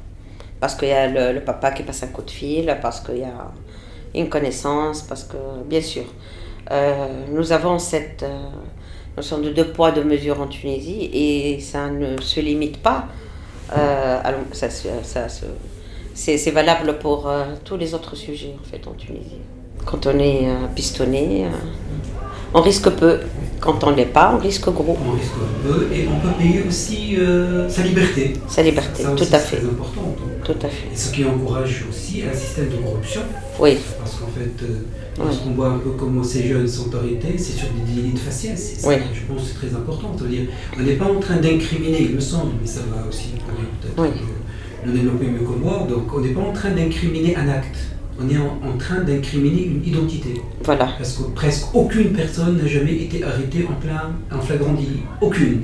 Parce 0.60 0.74
qu'il 0.74 0.88
y 0.88 0.92
a 0.92 1.06
le, 1.06 1.34
le, 1.34 1.40
papa 1.40 1.70
qui 1.70 1.82
passe 1.82 2.02
un 2.02 2.08
coup 2.08 2.22
de 2.22 2.30
fil, 2.30 2.76
parce 2.80 3.00
qu'il 3.00 3.18
y 3.18 3.24
a 3.24 3.52
une 4.14 4.28
connaissance, 4.28 5.02
parce 5.02 5.24
que, 5.24 5.36
bien 5.66 5.80
sûr, 5.80 6.04
euh, 6.70 7.06
nous 7.30 7.52
avons 7.52 7.78
cette 7.78 8.22
euh, 8.22 8.48
notion 9.16 9.38
de 9.38 9.50
deux 9.50 9.68
poids, 9.72 9.90
deux 9.90 10.04
mesures 10.04 10.40
en 10.40 10.46
Tunisie, 10.46 11.10
et 11.12 11.60
ça 11.60 11.88
ne 11.88 12.20
se 12.20 12.40
limite 12.40 12.78
pas. 12.82 13.06
Euh, 13.76 14.20
ça, 14.52 14.68
ça, 14.70 15.26
c'est 16.14 16.50
valable 16.50 16.98
pour 16.98 17.30
tous 17.64 17.76
les 17.76 17.94
autres 17.94 18.16
sujets, 18.16 18.54
en 18.60 18.64
fait, 18.64 18.86
en 18.86 18.92
Tunisie. 18.92 19.40
Quand 19.84 20.06
on 20.06 20.18
est 20.18 20.48
pistonné, 20.74 21.46
on 22.54 22.60
risque 22.60 22.90
peu. 22.90 23.20
Quand 23.60 23.82
on 23.84 23.90
ne 23.90 23.96
l'est 23.96 24.06
pas, 24.06 24.32
on 24.34 24.38
risque 24.38 24.70
gros. 24.70 24.96
On 25.06 25.12
risque 25.12 25.32
peu 25.64 25.88
et 25.92 26.06
on 26.08 26.20
peut 26.20 26.34
payer 26.38 26.64
aussi 26.66 27.16
sa 27.68 27.82
liberté. 27.82 28.34
Sa 28.46 28.62
liberté, 28.62 29.02
tout 29.02 29.24
à 29.32 29.38
fait. 29.38 29.58
C'est 29.60 29.66
important. 29.66 30.14
Tout 30.48 30.66
à 30.66 30.68
fait. 30.68 30.88
Et 30.92 30.96
ce 30.96 31.12
qui 31.12 31.24
encourage 31.24 31.84
aussi 31.90 32.22
un 32.22 32.34
système 32.34 32.70
de 32.70 32.76
corruption. 32.76 33.20
Oui. 33.60 33.76
Parce 33.98 34.14
qu'en 34.14 34.28
fait, 34.28 34.64
euh, 34.64 35.22
lorsqu'on 35.22 35.50
voit 35.50 35.68
un 35.68 35.78
peu 35.78 35.90
comment 35.90 36.22
ces 36.22 36.48
jeunes 36.48 36.66
sont 36.66 36.94
arrêtés, 36.94 37.36
c'est 37.36 37.52
sur 37.52 37.68
des 37.68 37.92
délits 37.92 38.14
de 38.14 38.18
faciès. 38.18 38.80
Oui. 38.86 38.94
Je 39.12 39.32
pense 39.32 39.42
que 39.42 39.48
c'est 39.48 39.66
très 39.66 39.76
important. 39.76 40.14
dire 40.26 40.46
on 40.78 40.82
n'est 40.82 40.94
pas 40.94 41.04
en 41.04 41.20
train 41.20 41.36
d'incriminer, 41.36 42.02
il 42.02 42.14
me 42.14 42.20
semble, 42.20 42.52
mais 42.60 42.66
ça 42.66 42.80
va 42.90 43.06
aussi 43.06 43.32
peut-être 43.36 44.10
le 44.86 44.92
développer 44.92 45.26
mieux 45.26 45.40
que 45.40 45.58
moi. 45.60 45.86
Donc, 45.88 46.14
on 46.14 46.20
n'est 46.20 46.32
pas 46.32 46.40
en 46.40 46.52
train 46.52 46.70
d'incriminer 46.70 47.36
un 47.36 47.48
acte 47.48 47.76
on 48.20 48.28
est 48.28 48.36
en, 48.36 48.76
train 48.78 49.00
d'incriminer 49.00 49.64
une 49.66 49.84
identité. 49.84 50.40
Voilà. 50.64 50.88
Parce 50.98 51.14
que 51.14 51.22
presque 51.34 51.74
aucune 51.74 52.12
personne 52.12 52.58
n'a 52.58 52.66
jamais 52.66 52.94
été 52.94 53.22
arrêtée 53.22 53.64
en 53.68 53.74
plein, 53.74 54.12
en 54.32 54.40
flagrant 54.40 54.72
délit. 54.72 55.02
Aucune. 55.20 55.60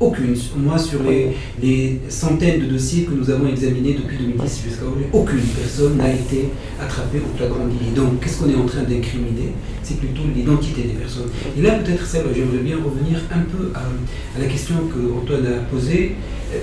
Aucune. 0.00 0.36
Moi, 0.56 0.78
sur 0.78 1.00
les, 1.02 2.00
centaines 2.08 2.60
de 2.60 2.66
dossiers 2.66 3.04
que 3.04 3.12
nous 3.12 3.30
avons 3.30 3.48
examinés 3.48 3.94
depuis 3.94 4.18
2010 4.18 4.62
jusqu'à 4.64 4.82
aujourd'hui, 4.84 5.06
aucune 5.12 5.40
personne 5.40 5.96
n'a 5.96 6.12
été 6.12 6.50
attrapée 6.80 7.20
en 7.20 7.36
flagrant 7.36 7.66
délit. 7.66 7.92
Donc, 7.94 8.20
qu'est-ce 8.20 8.40
qu'on 8.40 8.50
est 8.50 8.56
en 8.56 8.66
train 8.66 8.82
d'incriminer? 8.82 9.52
C'est 9.82 9.98
plutôt 9.98 10.22
l'identité 10.34 10.82
des 10.82 10.94
personnes. 10.94 11.28
Et 11.56 11.62
là, 11.62 11.72
peut-être, 11.78 12.04
ça, 12.06 12.18
j'aimerais 12.34 12.62
bien 12.62 12.76
revenir 12.76 13.18
un 13.32 13.40
peu 13.40 13.72
à, 13.74 14.38
la 14.38 14.46
question 14.46 14.74
que 14.88 15.20
Antoine 15.20 15.46
a 15.46 15.58
posée. 15.70 16.16
Euh, 16.52 16.58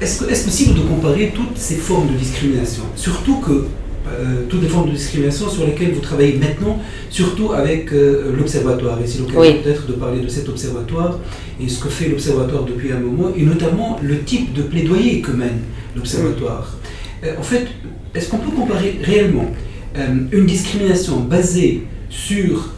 est-ce 0.00 0.24
est 0.24 0.44
possible 0.44 0.74
de 0.74 0.80
comparer 0.82 1.32
toutes 1.34 1.56
ces 1.56 1.74
formes 1.74 2.08
de 2.08 2.16
discrimination? 2.16 2.84
Surtout 2.96 3.40
que 3.40 3.66
toutes 4.48 4.62
les 4.62 4.68
formes 4.68 4.90
de 4.90 4.94
discrimination 4.94 5.48
sur 5.48 5.66
lesquelles 5.66 5.92
vous 5.92 6.00
travaillez 6.00 6.38
maintenant, 6.38 6.78
surtout 7.10 7.52
avec 7.52 7.90
l'Observatoire. 7.90 9.00
Et 9.00 9.06
c'est 9.06 9.20
l'occasion 9.20 9.62
peut-être 9.62 9.86
de 9.86 9.92
parler 9.94 10.20
de 10.20 10.28
cet 10.28 10.48
Observatoire 10.48 11.18
et 11.60 11.68
ce 11.68 11.82
que 11.82 11.88
fait 11.88 12.08
l'Observatoire 12.08 12.64
depuis 12.64 12.92
un 12.92 13.00
moment, 13.00 13.30
et 13.36 13.42
notamment 13.42 13.98
le 14.02 14.20
type 14.20 14.52
de 14.52 14.62
plaidoyer 14.62 15.20
que 15.20 15.30
mène 15.30 15.60
l'Observatoire. 15.96 16.76
en 17.38 17.42
fait, 17.42 17.66
est-ce 18.14 18.28
qu'on 18.28 18.38
peut 18.38 18.50
comparer 18.54 19.00
réellement 19.02 19.50
une 20.32 20.46
discrimination 20.46 21.20
basée 21.20 21.84
sur 22.10 22.74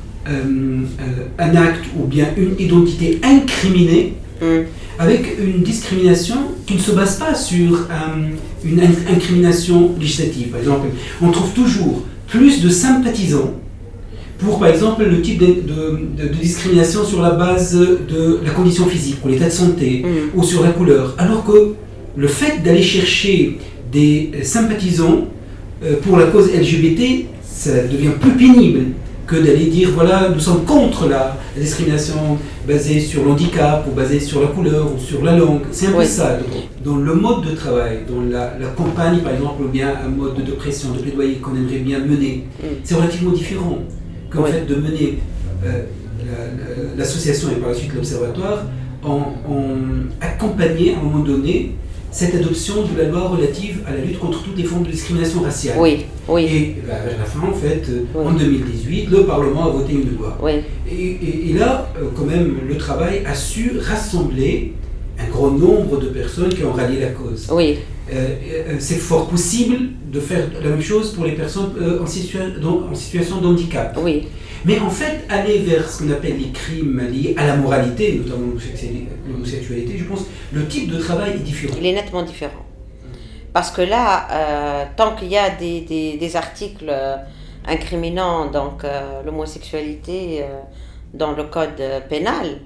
un 1.38 1.56
acte 1.56 1.84
ou 1.98 2.04
bien 2.04 2.28
une 2.36 2.54
identité 2.58 3.20
incriminée. 3.22 4.14
Avec 4.98 5.36
une 5.38 5.62
discrimination 5.62 6.36
qui 6.66 6.74
ne 6.74 6.80
se 6.80 6.92
base 6.92 7.18
pas 7.18 7.34
sur 7.34 7.72
euh, 7.72 7.84
une 8.64 8.80
incrimination 8.80 9.94
législative. 9.98 10.48
Par 10.48 10.60
exemple, 10.60 10.88
on 11.22 11.30
trouve 11.30 11.52
toujours 11.52 12.02
plus 12.26 12.60
de 12.60 12.68
sympathisants 12.68 13.54
pour, 14.38 14.58
par 14.58 14.68
exemple, 14.68 15.04
le 15.04 15.22
type 15.22 15.38
de, 15.38 16.28
discrimination 16.40 17.04
sur 17.04 17.22
la 17.22 17.30
base 17.30 17.74
de 17.74 18.40
la 18.44 18.50
condition 18.50 18.86
physique, 18.86 19.16
ou 19.24 19.28
l'état 19.28 19.46
de 19.46 19.50
santé, 19.50 20.04
mm. 20.04 20.38
ou 20.38 20.42
sur 20.42 20.62
la 20.62 20.70
couleur. 20.70 21.14
Alors 21.16 21.44
que 21.44 21.74
le 22.16 22.28
fait 22.28 22.62
d'aller 22.62 22.82
chercher 22.82 23.58
des 23.90 24.32
sympathisants 24.42 25.28
euh, 25.84 25.96
pour 26.02 26.18
la 26.18 26.26
cause 26.26 26.52
LGBT, 26.52 27.26
ça 27.42 27.82
devient 27.84 28.12
plus 28.20 28.32
pénible 28.32 28.80
que 29.26 29.36
d'aller 29.36 29.66
dire 29.66 29.90
voilà, 29.94 30.28
nous 30.32 30.40
sommes 30.40 30.64
contre 30.64 31.08
la, 31.08 31.35
discrimination 31.60 32.38
basée 32.66 33.00
sur 33.00 33.24
l'handicap 33.24 33.86
ou 33.88 33.94
basée 33.94 34.20
sur 34.20 34.40
la 34.42 34.48
couleur 34.48 34.92
ou 34.94 34.98
sur 34.98 35.24
la 35.24 35.36
langue. 35.36 35.62
C'est 35.72 35.88
un 35.88 35.92
peu 35.92 36.04
ça. 36.04 36.38
Dans 36.84 36.96
le 36.96 37.14
mode 37.14 37.44
de 37.44 37.54
travail, 37.54 38.00
dans 38.08 38.22
la, 38.22 38.52
campagne 38.76 39.18
par 39.20 39.32
exemple, 39.32 39.62
ou 39.64 39.68
bien 39.68 39.92
un 40.04 40.08
mode 40.08 40.42
de 40.44 40.52
pression, 40.52 40.92
de 40.92 40.98
plaidoyer 40.98 41.36
qu'on 41.36 41.56
aimerait 41.56 41.78
bien 41.78 41.98
mener, 41.98 42.44
mm. 42.60 42.66
c'est 42.84 42.94
relativement 42.94 43.32
différent 43.32 43.78
qu'en 44.30 44.44
fait 44.44 44.66
de 44.66 44.74
mener 44.74 45.18
euh, 45.64 45.82
l'association 46.96 47.48
et 47.50 47.56
par 47.56 47.70
la 47.70 47.74
suite 47.74 47.94
l'observatoire 47.94 48.64
en, 49.02 49.34
en 49.48 49.76
accompagner 50.20 50.94
à 50.94 50.98
un 50.98 51.02
moment 51.02 51.24
donné 51.24 51.72
cette 52.10 52.34
adoption 52.34 52.82
de 52.82 53.00
la 53.00 53.08
loi 53.08 53.28
relative 53.28 53.80
à 53.86 53.92
la 53.92 53.98
lutte 53.98 54.18
contre 54.18 54.42
toutes 54.42 54.56
les 54.56 54.64
formes 54.64 54.84
de 54.84 54.90
discrimination 54.90 55.42
raciale. 55.42 55.76
Oui, 55.78 56.06
oui. 56.28 56.44
Et 56.44 56.76
bah, 56.86 56.94
à 56.94 57.18
la 57.18 57.24
fin, 57.24 57.46
en 57.46 57.52
fait, 57.52 57.84
en 58.14 58.32
2018, 58.32 59.10
le 59.10 59.24
Parlement 59.24 59.66
a 59.66 59.70
voté 59.70 59.92
une 59.92 60.16
loi. 60.16 60.38
Oui. 60.42 60.52
Et, 60.90 61.52
là, 61.52 61.88
euh, 61.98 62.06
quand 62.16 62.24
même, 62.24 62.56
le 62.66 62.76
travail 62.76 63.22
a 63.26 63.34
su 63.34 63.78
rassembler 63.80 64.72
un 65.18 65.30
grand 65.30 65.50
nombre 65.50 65.98
de 65.98 66.06
personnes 66.06 66.50
qui 66.50 66.64
ont 66.64 66.72
rallié 66.72 67.00
la 67.00 67.08
cause. 67.08 67.48
Oui. 67.52 67.78
Euh, 68.12 68.28
euh, 68.68 68.76
c'est 68.78 68.96
fort 68.96 69.28
possible 69.28 69.76
de 70.12 70.20
faire 70.20 70.46
la 70.62 70.70
même 70.70 70.82
chose 70.82 71.12
pour 71.12 71.24
les 71.24 71.32
personnes 71.32 71.72
en, 71.82 72.04
en, 72.04 72.94
situation 72.94 73.40
de 73.40 73.46
handicap. 73.46 73.98
Oui. 74.02 74.28
Mais 74.64 74.78
en 74.78 74.90
fait, 74.90 75.24
aller 75.28 75.58
vers 75.58 75.88
ce 75.88 76.02
qu'on 76.02 76.10
appelle 76.10 76.38
les 76.38 76.50
crimes 76.50 77.00
liés 77.10 77.34
à 77.36 77.46
la 77.46 77.56
moralité, 77.56 78.20
notamment 78.24 78.52
l'homosexualité, 79.28 79.98
je 79.98 80.04
pense 80.04 80.26
le 80.52 80.66
type 80.66 80.90
de 80.90 80.98
travail 80.98 81.32
est 81.32 81.38
différent. 81.38 81.74
Il 81.78 81.86
est 81.86 81.92
nettement 81.92 82.22
différent. 82.22 82.66
Parce 83.56 83.70
que 83.70 83.80
là, 83.80 84.28
euh, 84.30 84.84
tant 84.96 85.14
qu'il 85.14 85.28
y 85.28 85.38
a 85.38 85.48
des, 85.48 86.36
articles 86.36 86.90
euh, 86.90 87.16
incriminant 87.66 88.50
euh, 88.54 89.22
l'homosexualité 89.24 90.44
dans 91.14 91.32
le 91.32 91.44
code 91.44 91.82
pénal, 92.10 92.60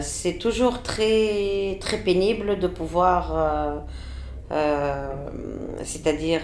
c'est 0.00 0.38
toujours 0.38 0.82
très, 0.82 1.78
très 1.80 1.98
pénible 1.98 2.60
de 2.60 2.68
pouvoir, 2.68 3.82
c'est-à-dire, 5.82 6.42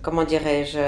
comment 0.00 0.22
dirais-je, 0.22 0.78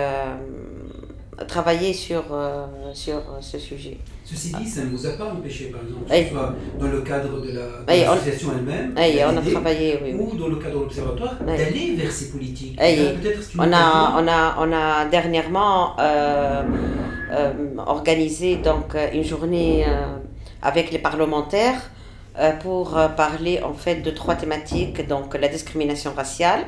travailler 1.46 1.92
sur, 1.92 2.24
euh, 2.32 2.66
sur 2.92 3.16
euh, 3.16 3.40
ce 3.40 3.58
sujet. 3.58 3.96
Ceci 4.24 4.52
dit, 4.52 4.66
ça 4.66 4.84
ne 4.84 4.90
vous 4.90 5.06
a 5.06 5.10
pas 5.10 5.24
empêché, 5.26 5.66
par 5.66 5.80
exemple, 5.82 6.08
que 6.08 6.14
ce 6.14 6.30
soit 6.30 6.54
dans 6.78 6.86
le 6.86 7.00
cadre 7.00 7.40
de 7.40 7.50
l'association 7.86 8.50
elle-même, 8.56 8.94
on 8.96 9.36
a 9.36 9.50
travaillé, 9.50 9.98
ou 10.18 10.36
dans 10.36 10.48
le 10.48 10.56
cadre 10.56 10.76
de 10.76 10.80
l'Observatoire, 10.84 11.36
d'aller 11.44 11.94
vers 11.96 12.12
ces 12.12 12.30
politiques. 12.30 12.78
On 13.58 13.72
a, 13.72 14.22
on, 14.22 14.28
a, 14.28 14.56
on 14.60 14.72
a 14.72 15.04
dernièrement 15.06 15.96
euh, 15.98 16.62
organisé 17.78 18.56
donc, 18.56 18.96
une 19.12 19.24
journée 19.24 19.84
avec 20.62 20.90
les 20.92 20.98
parlementaires 20.98 21.90
pour 22.60 22.98
parler 23.16 23.60
en 23.62 23.74
fait 23.74 23.96
de 23.96 24.10
trois 24.10 24.36
thématiques, 24.36 25.06
donc 25.08 25.34
la 25.34 25.48
discrimination 25.48 26.12
raciale, 26.16 26.60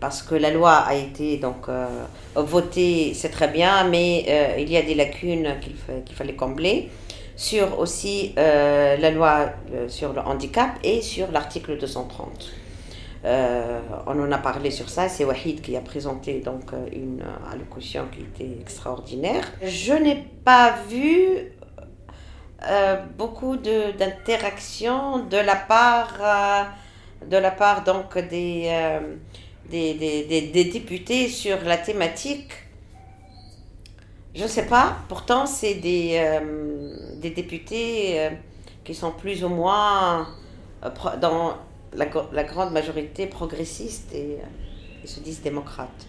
parce 0.00 0.22
que 0.22 0.34
la 0.34 0.50
loi 0.50 0.72
a 0.72 0.94
été 0.94 1.36
donc 1.36 1.68
euh, 1.68 1.86
votée, 2.34 3.12
c'est 3.14 3.28
très 3.28 3.48
bien, 3.48 3.84
mais 3.84 4.24
euh, 4.28 4.54
il 4.58 4.70
y 4.70 4.76
a 4.76 4.82
des 4.82 4.94
lacunes 4.94 5.54
qu'il 5.60 6.16
fallait 6.16 6.34
combler 6.34 6.90
sur 7.36 7.78
aussi 7.78 8.34
euh, 8.38 8.96
la 8.96 9.10
loi 9.10 9.50
sur 9.88 10.12
le 10.12 10.20
handicap 10.20 10.70
et 10.82 11.00
sur 11.00 11.30
l'article 11.30 11.78
230. 11.78 12.52
on 13.24 14.22
en 14.22 14.32
a 14.32 14.38
parlé 14.38 14.70
sur 14.70 14.88
ça, 14.88 15.08
c'est 15.08 15.24
Wahid 15.24 15.60
qui 15.60 15.76
a 15.76 15.80
présenté 15.80 16.40
donc 16.40 16.72
une 16.92 17.22
allocution 17.52 18.06
qui 18.12 18.20
était 18.20 18.60
extraordinaire. 18.60 19.44
Je 19.62 19.94
n'ai 19.94 20.16
pas 20.44 20.74
vu 20.88 21.52
beaucoup 23.16 23.56
d'interactions 23.56 25.20
de, 25.20 25.30
de, 25.30 25.36
la 25.38 25.56
part 25.56 26.18
de 27.26 27.36
la 27.38 27.50
part 27.50 27.84
donc 27.84 28.18
des 28.18 28.70
des, 29.70 30.68
députés 30.72 31.28
sur 31.28 31.62
la 31.64 31.76
thématique. 31.76 32.52
Je 34.34 34.44
ne 34.44 34.48
sais 34.48 34.66
pas, 34.66 34.96
pourtant 35.08 35.46
c'est 35.46 35.74
des, 35.74 36.12
euh, 36.14 37.16
des 37.16 37.30
députés 37.30 38.20
euh, 38.20 38.30
qui 38.84 38.94
sont 38.94 39.10
plus 39.10 39.42
ou 39.44 39.48
moins 39.48 40.28
euh, 40.84 40.90
dans 41.20 41.54
la, 41.94 42.06
la, 42.32 42.44
grande 42.44 42.72
majorité 42.72 43.26
progressistes 43.26 44.14
et 44.14 44.38
ils 45.02 45.08
se 45.08 45.20
disent 45.20 45.42
démocrates. 45.42 46.06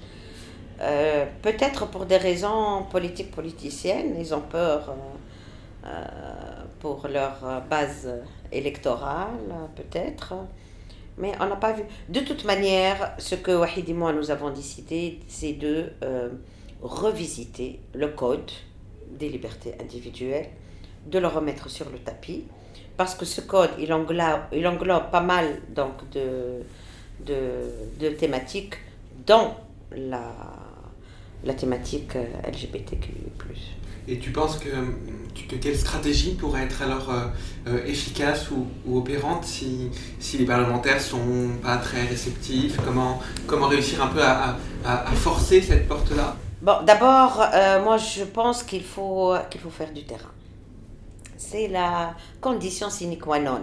Peut-être 1.43 1.87
pour 1.87 2.07
des 2.07 2.17
raisons 2.17 2.85
politiques 2.89 3.29
politiciennes, 3.29 4.15
ils 4.19 4.33
ont 4.33 4.41
peur 4.41 4.95
pour 6.79 7.07
leur 7.07 7.61
base 7.69 8.09
électorale, 8.51 9.29
peut-être. 9.75 10.33
Mais 11.21 11.31
on 11.39 11.45
n'a 11.45 11.55
pas 11.55 11.71
vu. 11.71 11.83
De 12.09 12.19
toute 12.19 12.43
manière, 12.45 13.13
ce 13.19 13.35
que 13.35 13.51
Wahid 13.51 13.87
et 13.87 13.93
moi 13.93 14.11
nous 14.11 14.31
avons 14.31 14.49
décidé, 14.49 15.19
c'est 15.27 15.53
de 15.53 15.85
euh, 16.03 16.29
revisiter 16.81 17.79
le 17.93 18.07
code 18.09 18.51
des 19.11 19.29
libertés 19.29 19.75
individuelles, 19.79 20.49
de 21.05 21.19
le 21.19 21.27
remettre 21.27 21.69
sur 21.69 21.89
le 21.89 21.99
tapis, 21.99 22.45
parce 22.97 23.15
que 23.15 23.25
ce 23.25 23.41
code, 23.41 23.69
il 23.79 23.93
englobe, 23.93 24.41
il 24.51 24.65
englobe 24.67 25.11
pas 25.11 25.21
mal 25.21 25.61
donc, 25.69 26.09
de, 26.11 26.63
de, 27.25 27.69
de 27.99 28.09
thématiques, 28.09 28.75
dont 29.27 29.53
la, 29.95 30.33
la 31.43 31.53
thématique 31.53 32.15
euh, 32.15 32.25
LGBTQ. 32.51 33.11
Et 34.07 34.17
tu 34.17 34.31
penses 34.31 34.57
que, 34.57 34.69
que, 35.47 35.55
quelle 35.55 35.77
stratégie 35.77 36.33
pourrait 36.33 36.63
être 36.63 36.81
alors 36.81 37.09
euh, 37.09 37.25
euh, 37.67 37.85
efficace 37.85 38.49
ou, 38.51 38.97
opérante 38.97 39.45
si, 39.45 39.91
si 40.19 40.37
les 40.39 40.45
parlementaires 40.45 40.99
sont 40.99 41.49
pas 41.61 41.77
très 41.77 42.05
réceptifs? 42.05 42.77
Comment, 42.83 43.19
comment 43.45 43.67
réussir 43.67 44.03
un 44.03 44.07
peu 44.07 44.21
à, 44.23 44.57
à, 44.85 45.11
forcer 45.11 45.61
cette 45.61 45.87
porte-là? 45.87 46.35
Bon, 46.61 46.77
d'abord, 46.85 47.43
euh, 47.53 47.83
moi 47.83 47.97
je 47.97 48.23
pense 48.23 48.63
qu'il 48.63 48.83
faut, 48.83 49.35
qu'il 49.49 49.61
faut 49.61 49.69
faire 49.69 49.91
du 49.91 50.03
terrain. 50.03 50.31
C'est 51.37 51.67
la 51.67 52.15
condition 52.39 52.89
sine 52.89 53.17
qua 53.17 53.39
non. 53.39 53.61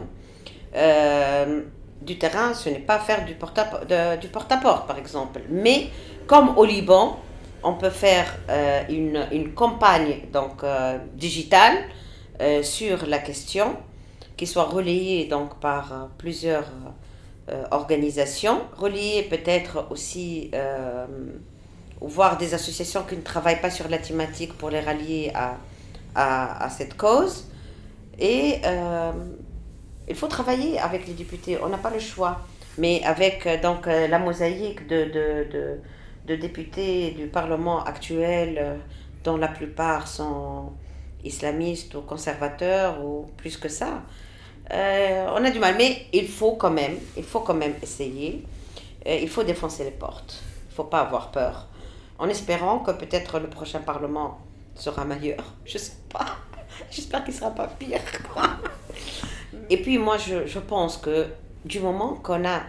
du 2.03 2.19
terrain, 2.19 2.55
ce 2.55 2.69
n'est 2.69 2.79
pas 2.79 2.99
faire 3.01 3.25
du 3.25 3.35
porte-à-porte, 3.35 3.87
du 4.21 4.29
porte 4.29 4.51
-à 4.53 4.61
-porte, 4.61 4.87
par 4.87 4.99
exemple. 4.99 5.41
Mais 5.51 5.91
comme 6.27 6.57
au 6.57 6.65
Liban, 6.65 7.19
on 7.63 7.75
peut 7.75 7.91
faire 7.91 8.37
euh, 8.49 8.83
une, 8.89 9.27
une, 9.33 9.53
campagne 9.55 10.23
donc, 10.33 10.63
euh, 10.63 10.99
digitale 11.15 11.77
euh, 12.41 12.63
sur 12.63 13.07
la 13.07 13.19
question 13.19 13.77
qui 14.37 14.47
soit 14.47 14.65
relayée 14.65 15.27
donc, 15.27 15.59
par 15.59 16.11
plusieurs 16.19 16.67
organisations, 17.71 18.61
relayée 18.77 19.23
peut-être 19.23 19.87
aussi, 19.91 20.53
voir 22.01 22.37
des 22.37 22.55
associations 22.55 23.03
qui 23.03 23.17
ne 23.17 23.23
travaillent 23.23 23.61
pas 23.61 23.71
sur 23.71 23.89
la 23.89 23.99
thématique 23.99 24.53
pour 24.57 24.71
les 24.71 24.79
rallier 24.79 25.33
à, 25.35 25.57
à, 26.15 26.71
cette 26.71 26.97
cause. 26.97 27.49
Et 28.21 28.61
il 30.07 30.15
faut 30.15 30.29
travailler 30.29 30.79
avec 30.79 31.09
les 31.09 31.15
députés, 31.15 31.59
on 31.61 31.69
n'a 31.69 31.79
pas 31.79 31.91
le 31.91 31.99
choix. 31.99 32.43
Mais 32.77 33.03
avec 33.05 33.49
donc, 33.61 33.87
la 33.87 34.21
mosaïque 34.21 34.87
de, 34.87 35.07
de 35.51 35.81
de 36.29 36.37
députés 36.37 37.13
du 37.13 37.27
Parlement 37.27 37.83
actuel, 37.83 38.59
euh, 38.59 38.77
dont 39.25 39.37
la 39.37 39.49
plupart 39.49 40.07
sont 40.07 40.73
islamistes 41.25 41.95
ou 41.95 42.03
conservateurs 42.03 43.05
ou 43.05 43.27
plus 43.37 43.57
que 43.57 43.69
ça. 43.69 44.03
Euh, 44.73 45.27
on 45.35 45.43
a 45.45 45.51
du 45.51 45.59
mal, 45.59 45.75
mais 45.79 46.07
il 46.13 46.29
faut 46.29 46.53
quand 46.53 46.71
même, 46.71 46.97
il 47.17 47.25
faut 47.25 47.41
quand 47.41 47.55
même 47.55 47.75
essayer. 47.83 48.45
Euh, 49.07 49.19
il 49.21 49.29
faut 49.29 49.43
défoncer 49.43 49.85
les 49.85 49.91
portes. 49.91 50.43
Il 50.71 50.75
faut 50.75 50.85
pas 50.85 51.01
avoir 51.01 51.31
peur. 51.31 51.67
En 52.19 52.29
espérant 52.29 52.81
que 52.81 52.91
peut-être 52.91 53.39
le 53.39 53.49
prochain 53.49 53.81
Parlement 53.81 54.39
sera 54.75 55.05
meilleur. 55.05 55.45
Je 55.65 55.79
sais 55.79 55.97
pas. 56.13 56.37
J'espère 56.91 57.25
qu'il 57.25 57.35
sera 57.35 57.51
pas 57.51 57.67
pire. 57.67 58.01
Et 59.71 59.79
puis 59.79 59.99
moi, 59.99 60.17
je, 60.17 60.47
je 60.47 60.61
pense 60.61 60.97
que 60.97 61.27
du 61.65 61.81
moment 61.81 62.15
qu'on 62.15 62.45
a 62.45 62.61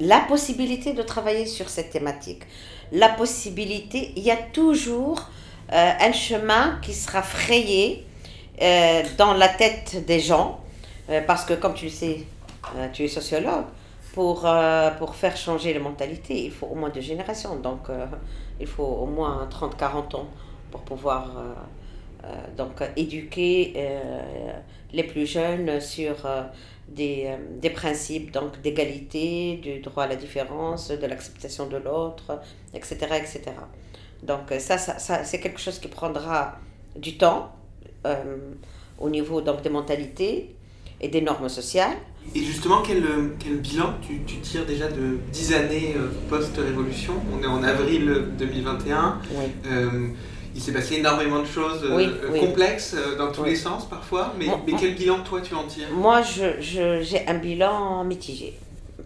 la 0.00 0.20
possibilité 0.20 0.92
de 0.92 1.02
travailler 1.02 1.46
sur 1.46 1.68
cette 1.68 1.90
thématique, 1.90 2.42
la 2.92 3.08
possibilité, 3.08 4.12
il 4.16 4.22
y 4.22 4.30
a 4.30 4.36
toujours 4.36 5.28
euh, 5.72 5.90
un 6.00 6.12
chemin 6.12 6.78
qui 6.80 6.94
sera 6.94 7.22
frayé 7.22 8.06
euh, 8.62 9.02
dans 9.18 9.34
la 9.34 9.48
tête 9.48 10.04
des 10.06 10.20
gens, 10.20 10.60
euh, 11.10 11.20
parce 11.26 11.44
que 11.44 11.54
comme 11.54 11.74
tu 11.74 11.86
le 11.86 11.90
sais, 11.90 12.26
tu 12.92 13.04
es 13.04 13.08
sociologue, 13.08 13.64
pour, 14.12 14.46
pour 14.98 15.14
faire 15.14 15.36
changer 15.36 15.72
les 15.72 15.78
mentalités, 15.78 16.44
il 16.44 16.50
faut 16.50 16.66
au 16.66 16.74
moins 16.74 16.90
deux 16.90 17.00
générations, 17.00 17.56
donc 17.56 17.88
il 18.58 18.66
faut 18.66 18.82
au 18.82 19.06
moins 19.06 19.48
30-40 19.48 20.16
ans 20.16 20.26
pour 20.72 20.80
pouvoir 20.80 21.30
donc, 22.56 22.82
éduquer 22.96 23.74
les 24.92 25.04
plus 25.04 25.24
jeunes 25.24 25.80
sur 25.80 26.16
des, 26.88 27.30
des, 27.60 27.70
principes 27.70 28.30
donc 28.32 28.60
d'égalité, 28.62 29.56
du 29.62 29.80
droit 29.80 30.04
à 30.04 30.06
la 30.06 30.16
différence, 30.16 30.90
de 30.90 31.06
l'acceptation 31.06 31.66
de 31.66 31.76
l'autre, 31.76 32.40
etc., 32.74 32.96
etc. 33.16 33.42
Donc 34.22 34.52
ça, 34.58 34.78
ça, 34.78 35.24
c'est 35.24 35.40
quelque 35.40 35.60
chose 35.60 35.78
qui 35.78 35.88
prendra 35.88 36.58
du 36.96 37.16
temps 37.16 37.52
euh, 38.06 38.36
au 38.98 39.10
niveau 39.10 39.40
donc, 39.40 39.62
des 39.62 39.70
mentalités 39.70 40.54
et 41.00 41.08
des 41.08 41.20
normes 41.20 41.48
sociales. 41.48 41.96
Et 42.34 42.40
justement, 42.40 42.82
quel, 42.82 43.04
quel 43.38 43.58
bilan 43.58 43.94
tu, 44.02 44.20
tu, 44.26 44.36
tires 44.40 44.66
déjà 44.66 44.88
de 44.88 45.18
10 45.32 45.52
années 45.54 45.94
euh, 45.96 46.08
post-révolution? 46.28 47.14
On 47.32 47.42
est 47.42 47.46
en 47.46 47.62
avril 47.62 48.26
2021. 48.38 49.20
Euh, 49.66 50.08
il 50.54 50.60
s'est 50.60 50.72
passé 50.72 50.96
énormément 50.96 51.40
de 51.40 51.46
choses 51.46 51.86
complexes 52.38 52.96
dans 53.16 53.30
tous 53.32 53.44
les 53.44 53.56
sens 53.56 53.88
parfois, 53.88 54.34
mais, 54.38 54.46
mais, 54.66 54.74
quel 54.78 54.94
bilan 54.94 55.20
toi 55.20 55.40
tu 55.40 55.54
en 55.54 55.64
tires? 55.64 55.88
Moi, 55.92 56.22
j'ai 56.22 56.60
je, 56.60 57.02
j'ai 57.02 57.26
un 57.26 57.34
bilan 57.34 58.04
mitigé, 58.04 58.54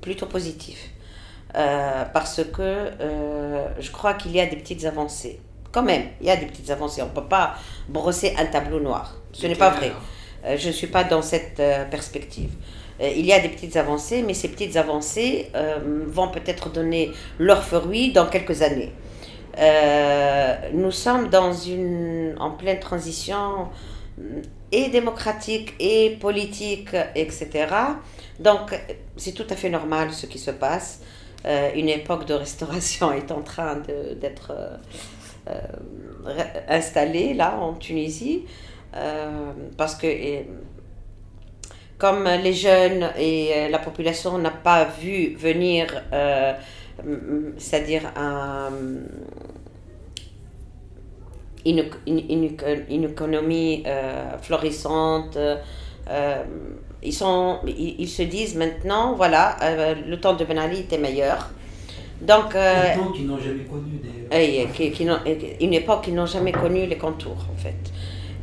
plutôt 0.01 0.27
positif. 0.27 0.93
Euh, 1.55 2.05
parce 2.15 2.41
que 2.45 2.63
euh, 2.63 3.67
je 3.79 3.91
crois 3.91 4.15
qu'il 4.15 4.33
y 4.33 4.41
a 4.41 4.47
des 4.47 4.57
petites 4.57 4.85
avancées. 4.85 5.39
Quand 5.71 5.83
même, 5.83 6.05
il 6.21 6.27
y 6.27 6.31
a 6.31 6.37
des 6.37 6.47
petites 6.47 6.71
avancées. 6.71 7.03
On 7.03 7.07
ne 7.07 7.11
peut 7.11 7.29
pas 7.29 7.57
brosser 7.89 8.35
un 8.39 8.47
tableau 8.47 8.81
noir. 8.81 9.17
Ce 9.33 9.47
n'est 9.47 9.55
pas 9.55 9.71
vrai. 9.71 9.93
Euh, 10.45 10.57
je 10.57 10.69
ne 10.69 10.73
suis 10.73 10.87
pas 10.87 11.05
dans 11.05 11.23
cette 11.23 11.63
perspective. 11.91 12.51
il 13.01 13.27
y 13.27 13.33
a 13.33 13.41
des 13.41 13.49
petites 13.49 13.77
avancées, 13.77 14.23
mais 14.23 14.35
ces 14.35 14.49
petites 14.49 14.77
avancées 14.77 15.51
vont 16.09 16.29
peut-être 16.29 16.71
donner 16.71 17.11
leurs 17.39 17.65
fruits 17.65 18.13
dans 18.13 18.27
quelques 18.27 18.63
années. 18.63 18.93
Nous 19.59 20.91
sommes 20.91 21.29
dans 21.29 21.53
une, 21.53 22.35
en 22.39 22.51
pleine 22.51 22.81
transition 22.81 23.69
et 24.71 24.89
démocratique 24.89 25.75
et 25.79 26.17
politique, 26.21 26.97
etc. 27.15 27.67
Donc, 28.41 28.79
c'est 29.17 29.33
tout 29.33 29.47
à 29.51 29.57
fait 29.57 29.69
normal 29.69 30.13
ce 30.13 30.27
qui 30.27 30.39
se 30.39 30.51
passe. 30.51 31.01
Euh, 31.45 31.71
une 31.75 31.89
époque 31.89 32.25
de 32.27 32.35
restauration 32.35 33.13
est 33.21 33.31
en 33.31 33.43
train 33.43 33.77
d'être 34.21 34.53
euh, 34.53 34.77
euh, 35.49 36.45
installée 36.69 37.35
là 37.35 37.57
en 37.59 37.75
Tunisie, 37.75 38.45
parce 39.77 39.95
que 39.95 40.07
comme 41.99 42.25
les 42.25 42.53
jeunes 42.53 43.11
et 43.19 43.69
la 43.71 43.79
population 43.79 44.37
n'a 44.39 44.51
pas 44.51 44.85
vu 44.85 45.35
venir, 45.35 45.87
c'est-à-dire 47.59 48.13
une, 51.65 51.85
une, 52.07 53.05
économie 53.05 53.85
florissante, 54.43 55.39
ils, 57.03 57.13
sont, 57.13 57.59
ils, 57.67 58.09
se 58.09 58.23
disent 58.23 58.57
maintenant, 58.57 59.15
voilà, 59.15 59.57
euh, 59.63 59.95
le 60.07 60.21
temps 60.21 60.35
de 60.35 60.45
Ben 60.45 60.59
Ali 60.59 60.81
était 60.81 60.99
meilleur. 60.99 61.51
Donc, 62.21 62.55
euh, 62.55 62.95
qu'ils 63.15 63.27
n'ont 63.27 63.39
jamais 63.39 63.65
connu 63.65 64.01
des... 64.31 64.69
qui, 64.73 64.93
qui 64.93 65.09
une 65.61 65.75
époque 65.75 66.05
qu'ils 66.05 66.15
n'ont 66.15 66.27
jamais 66.27 66.53
connu 66.53 66.87
les 66.87 66.97
contours, 66.97 67.47
en 67.53 67.57
fait. 67.57 67.93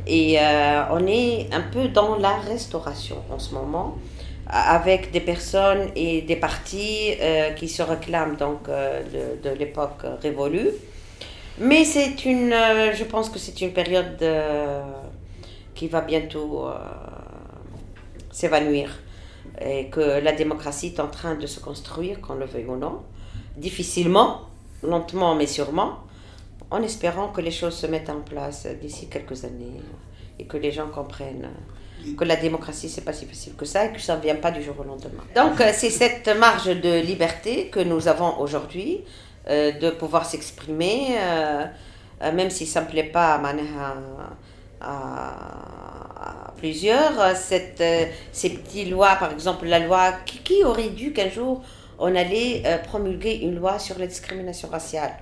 Et 0.06 0.38
euh, 0.38 0.82
on 0.90 1.06
est 1.06 1.48
un 1.52 1.62
peu 1.72 1.88
dans 1.88 2.16
la 2.16 2.36
restauration 2.36 3.16
en 3.30 3.38
ce 3.38 3.54
moment, 3.54 3.96
avec 4.46 5.10
des 5.12 5.20
personnes 5.20 5.90
et 5.94 6.22
des 6.22 6.36
partis 6.36 7.14
qui 7.56 7.68
se 7.68 7.82
réclament 7.82 8.36
donc 8.36 8.68
de, 8.68 9.48
de 9.48 9.54
l'époque 9.54 10.02
révolue. 10.22 10.70
Mais 11.58 11.84
c'est 11.84 12.24
une, 12.24 12.50
je 12.94 13.04
pense 13.04 13.28
que 13.28 13.38
c'est 13.38 13.60
une 13.60 13.72
période 13.72 14.24
qui 15.74 15.88
va 15.88 16.00
bientôt 16.00 16.68
s'évanouir 18.30 18.98
et 19.60 19.86
que 19.86 20.20
la 20.20 20.32
démocratie 20.32 20.88
est 20.88 21.00
en 21.00 21.08
train 21.08 21.34
de 21.34 21.46
se 21.46 21.60
construire, 21.60 22.20
qu'on 22.20 22.34
le 22.34 22.46
veuille 22.46 22.66
ou 22.66 22.76
non, 22.76 23.02
difficilement, 23.56 24.42
lentement 24.82 25.34
mais 25.34 25.46
sûrement, 25.46 25.98
en 26.70 26.82
espérant 26.82 27.28
que 27.28 27.40
les 27.40 27.50
choses 27.50 27.74
se 27.74 27.86
mettent 27.86 28.10
en 28.10 28.20
place 28.20 28.66
d'ici 28.80 29.08
quelques 29.08 29.44
années 29.44 29.80
et 30.38 30.44
que 30.46 30.56
les 30.56 30.70
gens 30.70 30.88
comprennent 30.88 31.50
que 32.16 32.24
la 32.24 32.36
démocratie 32.36 32.88
c'est 32.88 33.04
pas 33.04 33.12
si 33.12 33.26
facile 33.26 33.54
que 33.54 33.64
ça 33.64 33.86
et 33.86 33.92
que 33.92 34.00
ça 34.00 34.16
ne 34.16 34.22
vient 34.22 34.36
pas 34.36 34.50
du 34.50 34.62
jour 34.62 34.74
au 34.78 34.84
lendemain. 34.84 35.24
Donc 35.34 35.60
euh, 35.60 35.70
c'est 35.72 35.90
cette 35.90 36.28
marge 36.28 36.66
de 36.66 37.00
liberté 37.00 37.68
que 37.68 37.80
nous 37.80 38.08
avons 38.08 38.38
aujourd'hui 38.38 39.00
euh, 39.48 39.72
de 39.72 39.90
pouvoir 39.90 40.26
s'exprimer, 40.26 41.16
euh, 41.18 41.64
même 42.32 42.50
si 42.50 42.66
ça 42.66 42.82
ne 42.82 42.86
plaît 42.86 43.04
pas 43.04 43.40
à, 44.80 46.52
plusieurs, 46.56 47.36
cette, 47.36 47.82
ces 48.32 48.50
petites 48.50 48.90
lois, 48.90 49.16
par 49.16 49.32
exemple 49.32 49.66
la 49.66 49.78
loi, 49.78 50.12
qui, 50.24 50.64
aurait 50.64 50.90
dû 50.90 51.12
qu'un 51.12 51.30
jour 51.30 51.62
on 51.98 52.14
allait 52.16 52.62
promulguer 52.84 53.40
une 53.42 53.56
loi 53.56 53.78
sur 53.78 53.98
la 53.98 54.06
discrimination 54.06 54.68
raciale, 54.68 55.12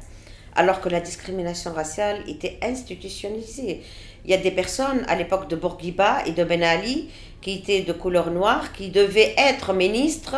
alors 0.55 0.81
que 0.81 0.89
la 0.89 1.01
discrimination 1.01 1.73
raciale 1.73 2.23
était 2.29 2.59
institutionnalisée. 2.63 3.83
Il 4.29 4.33
y 4.33 4.35
a 4.35 4.37
des 4.37 4.51
personnes 4.51 5.05
à 5.09 5.17
l'époque 5.17 5.49
de 5.49 5.57
Bourguiba 5.57 6.19
et 6.27 6.33
de 6.33 6.45
Ben 6.45 6.63
Ali 6.63 7.09
qui 7.41 7.55
étaient 7.55 7.81
de 7.81 7.95
couleur 7.95 8.31
noire, 8.31 8.73
qui 8.75 8.91
devaient 8.91 9.35
être 9.39 9.73
ministres 9.73 10.37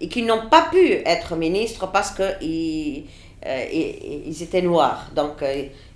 et 0.00 0.08
qui 0.08 0.22
n'ont 0.22 0.48
pas 0.48 0.68
pu 0.72 0.94
être 1.04 1.36
ministres 1.36 1.90
parce 1.92 2.12
qu'ils 2.12 3.04
ils 3.44 4.42
étaient 4.42 4.62
noirs. 4.62 5.10
Donc, 5.14 5.44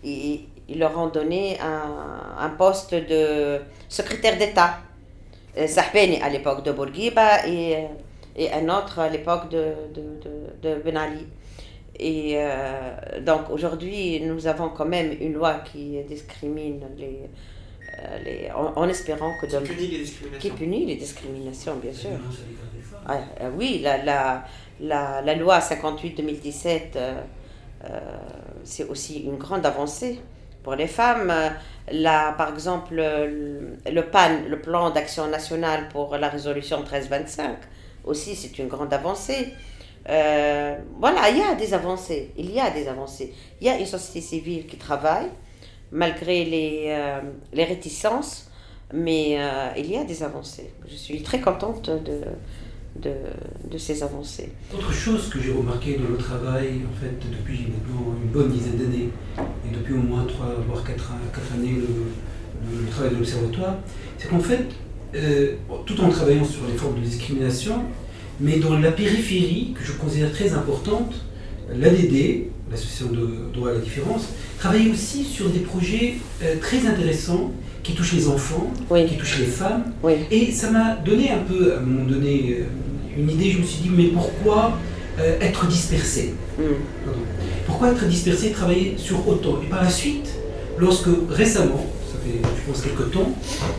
ils, 0.04 0.40
ils 0.68 0.78
leur 0.78 0.96
ont 0.98 1.08
donné 1.08 1.58
un, 1.60 2.44
un 2.44 2.50
poste 2.50 2.94
de 2.94 3.58
secrétaire 3.88 4.38
d'État. 4.38 4.78
Euh, 5.58 5.66
Zahbeni 5.66 6.20
à 6.22 6.28
l'époque 6.28 6.62
de 6.62 6.70
Bourguiba 6.70 7.46
et, 7.48 7.86
et 8.36 8.52
un 8.52 8.68
autre 8.68 9.00
à 9.00 9.08
l'époque 9.08 9.48
de, 9.48 9.72
de, 9.92 10.02
de, 10.62 10.80
Ben 10.84 10.96
Ali. 10.96 11.26
Et 12.02 12.32
euh, 12.36 13.20
donc 13.20 13.50
aujourd'hui, 13.50 14.20
nous 14.22 14.46
avons 14.46 14.70
quand 14.70 14.86
même 14.86 15.14
une 15.20 15.34
loi 15.34 15.56
qui 15.70 16.02
discrimine 16.08 16.80
les. 16.96 17.28
Euh, 17.98 18.18
les 18.24 18.50
en, 18.52 18.88
espérant 18.88 19.34
que. 19.38 19.44
Qui 19.46 19.58
punit 19.58 19.86
les 19.86 19.98
discriminations. 19.98 20.40
Qui 20.40 20.50
punit 20.50 20.86
les 20.86 20.96
discriminations, 20.96 21.76
bien 21.76 21.92
sûr. 21.92 22.10
Ah, 23.06 23.18
oui, 23.54 23.80
la, 23.82 24.02
la, 24.02 24.44
la, 24.80 25.20
la 25.20 25.34
loi 25.34 25.58
58-2017, 25.58 26.80
c'est 28.64 28.84
aussi 28.84 29.20
une 29.20 29.36
grande 29.36 29.66
avancée 29.66 30.20
pour 30.62 30.76
les 30.76 30.86
femmes. 30.86 31.30
Là, 31.92 32.32
par 32.32 32.48
exemple, 32.48 32.94
le 32.94 34.00
PAN, 34.10 34.48
le 34.48 34.58
plan 34.58 34.88
d'action 34.88 35.26
national 35.26 35.88
pour 35.88 36.16
la 36.16 36.30
résolution 36.30 36.78
1325, 36.78 37.58
aussi 38.04 38.34
c'est 38.34 38.58
une 38.58 38.68
grande 38.68 38.94
avancée. 38.94 39.52
Euh, 40.08 40.76
voilà, 40.98 41.28
il 41.30 41.38
y 41.38 41.42
a 41.42 41.54
des 41.54 41.74
avancées, 41.74 42.30
il 42.36 42.50
y 42.50 42.60
a 42.60 42.70
des 42.70 42.88
avancées. 42.88 43.32
Il 43.60 43.66
y 43.66 43.70
a 43.70 43.78
une 43.78 43.86
société 43.86 44.20
civile 44.20 44.66
qui 44.66 44.76
travaille, 44.76 45.28
malgré 45.92 46.44
les, 46.44 46.84
euh, 46.88 47.20
les 47.52 47.64
réticences, 47.64 48.50
mais 48.92 49.36
euh, 49.38 49.68
il 49.76 49.90
y 49.90 49.96
a 49.96 50.04
des 50.04 50.22
avancées. 50.22 50.72
Je 50.88 50.96
suis 50.96 51.22
très 51.22 51.40
contente 51.40 51.90
de, 51.90 52.20
de, 52.96 53.14
de, 53.70 53.78
ces 53.78 54.02
avancées. 54.02 54.52
Autre 54.74 54.92
chose 54.92 55.28
que 55.28 55.38
j'ai 55.38 55.52
remarqué 55.52 55.98
dans 55.98 56.08
le 56.08 56.16
travail, 56.16 56.80
en 56.90 57.00
fait, 57.00 57.14
depuis 57.30 57.66
maintenant 57.68 58.14
une 58.22 58.30
bonne 58.30 58.50
dizaine 58.50 58.78
d'années, 58.78 59.10
et 59.38 59.74
depuis 59.74 59.94
au 59.94 60.02
moins 60.02 60.24
trois 60.24 60.54
voire 60.66 60.82
quatre, 60.82 61.12
années 61.54 61.76
le, 61.76 62.82
le, 62.84 62.90
travail 62.90 63.10
de 63.10 63.16
l'Observatoire, 63.16 63.76
c'est 64.18 64.28
qu'en 64.28 64.40
fait, 64.40 64.66
tout 65.86 66.00
en 66.00 66.08
travaillant 66.08 66.44
sur 66.44 66.66
les 66.66 66.74
formes 66.74 66.96
de 66.96 67.04
discrimination, 67.04 67.84
mais 68.40 68.58
dans 68.58 68.78
la 68.78 68.90
périphérie, 68.90 69.74
que 69.78 69.84
je 69.84 69.92
considère 69.92 70.32
très 70.32 70.52
importante, 70.52 71.14
l'ADD, 71.74 72.46
l'Association 72.70 73.12
de 73.12 73.52
droit 73.52 73.70
à 73.70 73.74
la 73.74 73.78
différence, 73.80 74.28
travaille 74.58 74.90
aussi 74.90 75.24
sur 75.24 75.48
des 75.50 75.60
projets 75.60 76.14
euh, 76.42 76.56
très 76.60 76.86
intéressants 76.86 77.52
qui 77.82 77.94
touchent 77.94 78.12
les 78.12 78.28
enfants, 78.28 78.70
qui 79.08 79.16
touchent 79.16 79.38
les 79.38 79.46
femmes. 79.46 79.84
Et 80.30 80.52
ça 80.52 80.70
m'a 80.70 80.96
donné 80.96 81.30
un 81.30 81.38
peu, 81.38 81.74
à 81.74 81.78
un 81.78 81.80
moment 81.80 82.04
donné, 82.04 82.58
euh, 82.60 83.18
une 83.18 83.30
idée. 83.30 83.50
Je 83.50 83.58
me 83.58 83.64
suis 83.64 83.82
dit, 83.82 83.90
mais 83.90 84.04
pourquoi 84.04 84.78
euh, 85.18 85.38
être 85.40 85.66
dispersé? 85.66 86.34
Mm. 86.58 86.62
Pourquoi 87.66 87.90
être 87.90 88.06
dispersé, 88.06 88.50
travailler 88.50 88.94
sur 88.96 89.26
autant? 89.28 89.60
Et 89.62 89.66
par 89.66 89.82
la 89.82 89.90
suite, 89.90 90.30
lorsque 90.78 91.08
récemment, 91.28 91.86
je 92.24 92.70
pense 92.70 92.82
quelques 92.82 93.10
temps, 93.12 93.30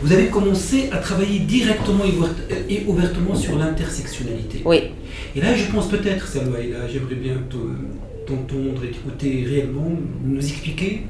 vous 0.02 0.12
avez 0.12 0.26
commencé 0.26 0.88
à 0.92 0.98
travailler 0.98 1.40
directement 1.40 2.04
et 2.04 2.12
ouvert- 2.12 2.34
et 2.68 2.84
ouvertement 2.86 3.34
sur 3.34 3.56
l'intersectionnalité. 3.58 4.62
Oui. 4.64 4.90
Et 5.36 5.40
là, 5.40 5.54
je 5.54 5.70
pense 5.70 5.88
peut-être, 5.88 6.26
Salwa, 6.26 6.60
et 6.60 6.68
là, 6.70 6.88
j'aimerais 6.88 7.14
bien 7.14 7.34
te- 7.48 8.26
t'entendre 8.26 8.84
et 8.84 8.88
t'écouter 8.90 9.44
réellement, 9.48 9.90
nous 10.24 10.38
expliquer 10.40 11.02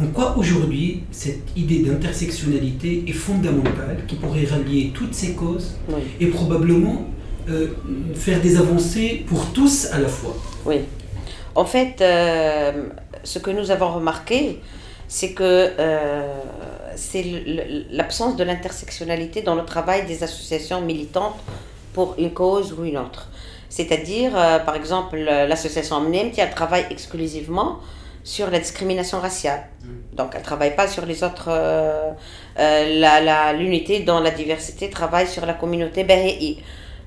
en 0.00 0.06
quoi 0.06 0.36
aujourd'hui 0.38 1.02
cette 1.10 1.42
idée 1.56 1.80
d'intersectionnalité 1.80 3.04
est 3.08 3.12
fondamentale, 3.12 3.98
qui 4.06 4.16
pourrait 4.16 4.44
rallier 4.46 4.92
toutes 4.94 5.14
ces 5.14 5.32
causes 5.32 5.76
Oui. 5.88 6.00
et 6.20 6.26
probablement 6.26 7.08
euh, 7.50 7.68
faire 8.14 8.40
des 8.40 8.56
avancées 8.56 9.24
pour 9.26 9.46
tous 9.52 9.86
à 9.92 9.98
la 9.98 10.08
fois. 10.08 10.36
Oui. 10.66 10.76
En 11.54 11.64
fait, 11.64 11.96
euh, 12.00 12.72
ce 13.24 13.38
que 13.38 13.50
nous 13.50 13.70
avons 13.70 13.94
remarqué, 13.94 14.58
c'est 15.08 15.32
que 15.32 15.42
euh, 15.78 16.22
c'est 16.98 17.24
l'absence 17.90 18.36
de 18.36 18.44
l'intersectionnalité 18.44 19.42
dans 19.42 19.54
le 19.54 19.64
travail 19.64 20.04
des 20.06 20.22
associations 20.22 20.80
militantes 20.80 21.36
pour 21.94 22.14
une 22.18 22.32
cause 22.32 22.72
ou 22.72 22.84
une 22.84 22.98
autre. 22.98 23.30
C'est-à-dire, 23.70 24.32
euh, 24.36 24.58
par 24.60 24.74
exemple, 24.76 25.16
l'association 25.18 26.00
MNEM 26.00 26.30
qui 26.32 26.40
elle 26.40 26.50
travaille 26.50 26.86
exclusivement 26.90 27.78
sur 28.24 28.50
la 28.50 28.58
discrimination 28.58 29.20
raciale. 29.20 29.62
Donc, 30.14 30.30
elle 30.34 30.40
ne 30.40 30.44
travaille 30.44 30.74
pas 30.74 30.88
sur 30.88 31.06
les 31.06 31.22
autres. 31.22 31.46
euh, 31.48 32.10
euh, 32.58 32.98
la- 32.98 33.20
la- 33.20 33.52
L'unité 33.52 34.00
dans 34.00 34.20
la 34.20 34.30
diversité 34.30 34.90
travaille 34.90 35.26
sur 35.26 35.46
la 35.46 35.54
communauté. 35.54 36.04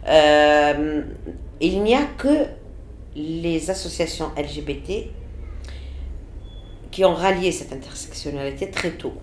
Euh, 0.08 1.02
il 1.60 1.84
n'y 1.84 1.94
a 1.96 2.04
que 2.18 2.46
les 3.16 3.70
associations 3.70 4.32
LGBT 4.38 5.10
qui 6.92 7.06
ont 7.06 7.14
rallié 7.14 7.52
cette 7.52 7.72
intersectionnalité 7.74 8.70
très 8.72 8.92
tôt, 8.92 9.14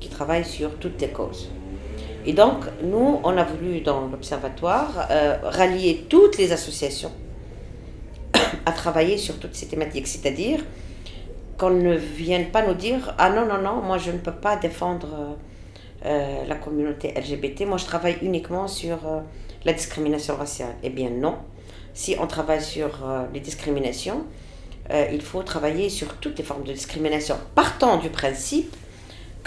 qui 0.00 0.08
travaillent 0.08 0.44
sur 0.44 0.76
toutes 0.78 1.00
les 1.00 1.08
causes. 1.08 1.50
Et 2.26 2.32
donc, 2.32 2.64
nous, 2.82 3.20
on 3.24 3.36
a 3.36 3.44
voulu, 3.44 3.80
dans 3.80 4.06
l'Observatoire, 4.08 5.06
euh, 5.10 5.38
rallier 5.42 6.06
toutes 6.10 6.36
les 6.36 6.52
associations 6.52 7.12
à 8.66 8.72
travailler 8.72 9.16
sur 9.16 9.38
toutes 9.38 9.54
ces 9.54 9.66
thématiques. 9.66 10.06
C'est-à-dire 10.06 10.60
qu'on 11.56 11.70
ne 11.70 11.94
vienne 11.94 12.50
pas 12.50 12.66
nous 12.66 12.74
dire 12.74 13.14
Ah 13.18 13.30
non, 13.30 13.46
non, 13.46 13.62
non, 13.62 13.80
moi 13.80 13.98
je 13.98 14.10
ne 14.10 14.18
peux 14.18 14.32
pas 14.32 14.56
défendre 14.56 15.38
euh, 16.04 16.44
la 16.46 16.54
communauté 16.56 17.14
LGBT, 17.16 17.62
moi 17.62 17.78
je 17.78 17.86
travaille 17.86 18.18
uniquement 18.22 18.68
sur 18.68 19.06
euh, 19.06 19.20
la 19.64 19.72
discrimination 19.72 20.36
raciale. 20.36 20.74
Eh 20.82 20.90
bien, 20.90 21.10
non. 21.10 21.36
Si 21.94 22.14
on 22.20 22.26
travaille 22.26 22.62
sur 22.62 22.90
les 23.34 23.40
discriminations, 23.40 24.24
il 25.10 25.20
faut 25.20 25.42
travailler 25.42 25.88
sur 25.88 26.14
toutes 26.18 26.38
les 26.38 26.44
formes 26.44 26.62
de 26.62 26.72
discrimination, 26.72 27.36
partant 27.56 27.96
du 27.96 28.08
principe 28.08 28.72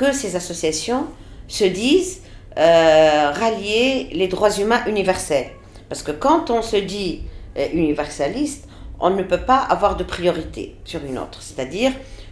que 0.02 0.12
ces 0.22 0.36
associations 0.41 1.04
se 1.47 1.66
disent 1.84 2.18
euh, 2.58 3.32
rallier 3.43 4.10
les 4.20 4.28
droits 4.34 4.54
humains 4.64 4.84
universels. 4.93 5.49
Parce 5.89 6.02
que 6.08 6.12
quand 6.26 6.43
on 6.49 6.62
se 6.74 6.78
dit 6.78 7.22
euh, 7.58 7.68
universaliste, 7.82 8.64
on 8.99 9.12
ne 9.12 9.24
peut 9.32 9.43
pas 9.54 9.62
avoir 9.76 9.93
de 10.02 10.04
priorité 10.16 10.64
sur 10.91 11.02
une 11.10 11.18
autre. 11.24 11.39
C'est-à-dire 11.47 11.91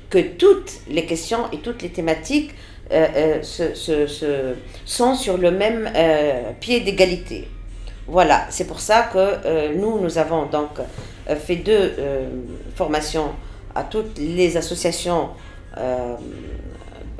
que 0.10 0.20
toutes 0.44 0.74
les 0.96 1.06
questions 1.12 1.44
et 1.54 1.58
toutes 1.66 1.82
les 1.86 1.90
thématiques 2.00 2.52
euh, 2.92 3.44
se- 3.44 4.48
sont 4.86 5.14
sur 5.24 5.38
le 5.38 5.52
même 5.52 5.84
pied 6.60 6.80
d'égalité. 6.86 7.48
Voilà, 8.08 8.48
c'est 8.50 8.66
pour 8.72 8.80
ça 8.90 9.00
que 9.14 9.26
nous, 9.82 10.00
nous 10.04 10.18
avons 10.18 10.44
donc 10.58 10.74
fait 11.46 11.58
deux 11.58 11.94
formations 12.76 13.30
à 13.76 13.84
toutes 13.84 14.18
les 14.18 14.58
associations 14.58 15.30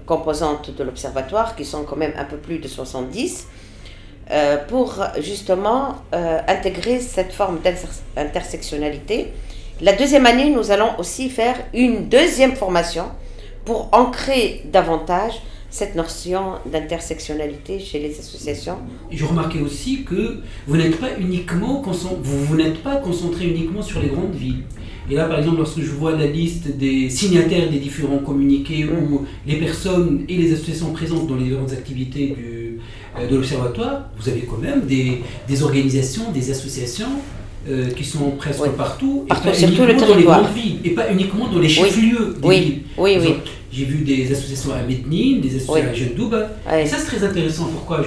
composantes 0.10 0.76
de 0.76 0.84
l'Observatoire, 0.84 1.56
qui 1.56 1.64
sont 1.64 1.84
quand 1.84 1.96
même 1.96 2.14
un 2.18 2.26
peu 2.26 2.38
plus 2.38 2.58
de 2.58 2.68
70, 2.68 3.48
euh, 4.32 4.58
pour 4.68 4.96
justement 5.20 5.96
euh, 6.14 6.40
intégrer 6.48 7.00
cette 7.00 7.32
forme 7.32 7.60
d'intersectionnalité. 8.16 9.32
La 9.82 9.94
deuxième 9.94 10.26
année, 10.26 10.50
nous 10.50 10.72
allons 10.72 10.92
aussi 10.98 11.30
faire 11.30 11.56
une 11.74 12.10
deuxième 12.10 12.56
formation 12.56 13.06
pour 13.66 13.90
ancrer 13.92 14.64
davantage 14.66 15.36
cette 15.70 15.96
notion 15.96 16.56
d'intersectionnalité 16.66 17.80
chez 17.80 18.00
les 18.00 18.20
associations. 18.20 18.78
Je 19.12 19.24
remarquais 19.24 19.62
aussi 19.62 20.04
que 20.04 20.42
vous 20.66 20.78
n'êtes 20.78 21.00
pas 21.00 21.12
uniquement 21.20 21.84
vous, 21.84 22.46
vous 22.46 22.56
n'êtes 22.56 22.82
pas 22.82 22.96
concentré 22.98 23.46
uniquement 23.46 23.84
sur 23.84 24.02
les 24.02 24.10
grandes 24.10 24.34
villes. 24.34 24.64
Et 25.10 25.16
là, 25.16 25.26
par 25.26 25.40
exemple, 25.40 25.58
lorsque 25.58 25.82
je 25.82 25.90
vois 25.92 26.12
la 26.16 26.28
liste 26.28 26.78
des 26.78 27.10
signataires 27.10 27.70
des 27.70 27.80
différents 27.80 28.20
communiqués 28.20 28.84
Mm. 28.84 29.14
ou 29.14 29.26
les 29.48 29.56
personnes 29.56 30.24
et 30.30 30.36
les 30.38 30.54
associations 30.54 30.92
présentes 30.94 31.28
dans 31.28 31.36
les 31.36 31.46
différentes 31.46 31.72
activités 31.74 32.28
du, 32.38 32.80
euh, 33.18 33.28
de 33.28 33.36
l'Observatoire, 33.36 34.10
vous 34.20 34.30
avez 34.30 34.42
quand 34.42 34.60
même 34.60 34.82
des, 34.86 35.22
des 35.48 35.64
organisations, 35.64 36.32
des 36.32 36.52
associations 36.52 37.08
euh, 37.70 37.90
qui 37.90 38.04
sont 38.04 38.32
presque 38.38 38.62
Oui. 38.64 38.70
partout, 38.78 39.26
Partout, 39.28 39.48
et 39.48 39.52
pas 39.52 39.58
sur 39.58 39.74
tout 39.76 39.84
le 39.84 39.90
uniquement 39.92 40.08
dans 40.08 40.16
les 40.16 40.24
grandes 40.24 40.54
villes, 40.56 40.78
et 40.84 40.90
pas 40.92 41.12
uniquement 41.12 41.48
dans 41.48 41.60
les 41.60 41.70
chefs-lieux 41.70 42.36
des 42.42 42.48
Oui, 42.48 42.60
villes. 42.62 42.82
oui, 42.98 43.18
oui. 43.20 43.34
J'ai 43.72 43.86
vu 43.86 44.04
des 44.04 44.32
associations 44.32 44.72
à 44.74 44.82
Medellin, 44.82 45.40
des 45.42 45.56
associations 45.58 45.74
Oui. 45.74 45.82
à 45.82 45.94
Jendouba, 45.94 46.50
et 46.82 46.86
ça, 46.88 46.98
c'est 46.98 47.06
très 47.18 47.24
intéressant. 47.24 47.66
Pourquoi 47.66 48.04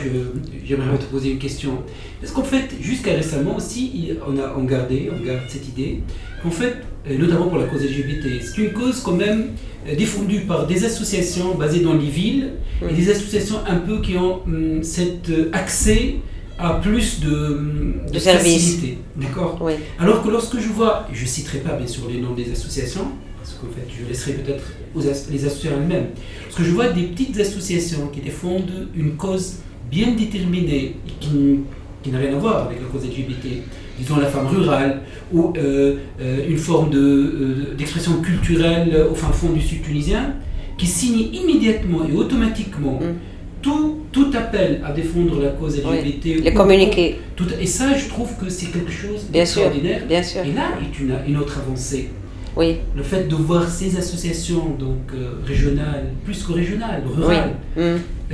j'aimerais 0.66 0.98
te 0.98 1.04
poser 1.04 1.30
une 1.32 1.38
question? 1.38 1.72
Parce 2.20 2.32
qu'en 2.32 2.42
fait, 2.42 2.64
jusqu'à 2.80 3.12
récemment 3.12 3.56
aussi, 3.56 4.10
on 4.26 4.36
a 4.38 4.54
on 4.58 4.64
gardé, 4.64 5.10
on 5.12 5.24
garde 5.24 5.42
cette 5.48 5.68
idée, 5.68 6.00
qu'en 6.42 6.50
fait, 6.50 6.76
notamment 7.10 7.46
pour 7.48 7.58
la 7.58 7.64
cause 7.66 7.82
LGBT, 7.82 8.40
c'est 8.42 8.60
une 8.62 8.72
cause 8.72 9.00
quand 9.00 9.16
même 9.16 9.48
euh, 9.88 9.94
défendue 9.96 10.40
par 10.40 10.66
des 10.66 10.84
associations 10.84 11.54
basées 11.54 11.80
dans 11.80 11.94
les 11.94 12.06
villes 12.08 12.50
et 12.88 12.92
des 12.94 13.10
associations 13.10 13.56
un 13.66 13.76
peu 13.76 14.00
qui 14.00 14.16
ont 14.16 14.42
hum, 14.44 14.82
cet 14.82 15.28
euh, 15.30 15.50
accès 15.52 16.16
à 16.58 16.74
plus 16.74 17.20
de, 17.20 17.34
hum, 17.34 17.94
De 18.12 18.18
facilité. 18.18 18.98
D'accord 19.16 19.58
Oui. 19.60 19.72
alors 19.98 20.22
que 20.22 20.28
lorsque 20.30 20.58
je 20.60 20.68
vois, 20.68 21.06
je 21.12 21.22
ne 21.22 21.26
citerai 21.28 21.58
pas 21.58 21.72
bien 21.74 21.86
sûr 21.86 22.02
les 22.08 22.20
noms 22.20 22.34
des 22.34 22.50
associations, 22.52 23.06
parce 23.38 23.54
qu'en 23.54 23.66
fait 23.68 23.86
je 23.90 24.08
laisserai 24.08 24.32
peut-être 24.34 24.64
aux 24.94 25.06
as- 25.08 25.28
les 25.30 25.44
associations 25.44 25.78
elles-mêmes, 25.80 26.08
parce 26.44 26.56
que 26.56 26.62
je 26.64 26.70
vois 26.70 26.88
des 26.90 27.02
petites 27.04 27.38
associations 27.40 28.06
qui 28.12 28.20
défendent 28.20 28.88
une 28.94 29.16
cause 29.16 29.54
bien 29.90 30.12
déterminée, 30.12 30.84
et 31.06 31.12
qui, 31.20 31.60
qui 32.02 32.10
n'a 32.10 32.18
rien 32.18 32.34
à 32.34 32.38
voir 32.38 32.66
avec 32.66 32.80
la 32.80 32.86
cause 32.86 33.04
LGBT, 33.08 33.62
disons 34.02 34.18
la 34.18 34.26
femme 34.26 34.46
rurale, 34.48 35.00
ou 35.32 35.52
euh, 35.56 35.96
euh, 36.20 36.46
une 36.48 36.56
forme 36.58 36.90
de, 36.90 36.98
euh, 36.98 37.74
d'expression 37.78 38.14
culturelle 38.20 39.06
au 39.10 39.14
fin 39.14 39.30
fond 39.32 39.50
du 39.50 39.60
sud 39.60 39.82
tunisien, 39.82 40.34
qui 40.78 40.86
signe 40.86 41.20
immédiatement 41.32 42.00
et 42.10 42.14
automatiquement 42.16 42.98
Mm. 43.00 43.14
tout, 43.62 43.98
tout 44.10 44.30
appel 44.34 44.80
à 44.84 44.90
défendre 44.92 45.40
la 45.40 45.50
cause 45.50 45.78
LGBT. 45.78 46.24
Les 46.42 46.50
ou- 46.50 46.54
communiqués, 46.54 47.20
tout- 47.36 47.46
et 47.60 47.66
ça, 47.66 47.96
je 47.96 48.08
trouve 48.08 48.30
que 48.40 48.48
c'est 48.50 48.66
quelque 48.74 48.90
chose 48.90 49.20
bien 49.30 49.44
sûr, 49.46 49.62
d'extraordinaire. 49.62 50.02
bien 50.08 50.22
sûr. 50.22 50.40
Et 50.44 50.52
là 50.52 50.66
est 50.82 50.98
une, 51.00 51.14
une 51.28 51.36
autre 51.36 51.58
avancée. 51.64 52.08
Oui, 52.54 52.80
Le 52.94 53.02
fait 53.02 53.28
de 53.28 53.34
voir 53.34 53.66
ces 53.68 53.96
associations 53.96 54.66
donc 54.78 55.12
euh, 55.14 55.40
régionales, 55.46 56.08
plus 56.24 56.42
que 56.44 56.52
régionales, 56.52 57.02
oui. 57.06 57.12
rurales, 57.24 57.54
Mm. 57.76 57.80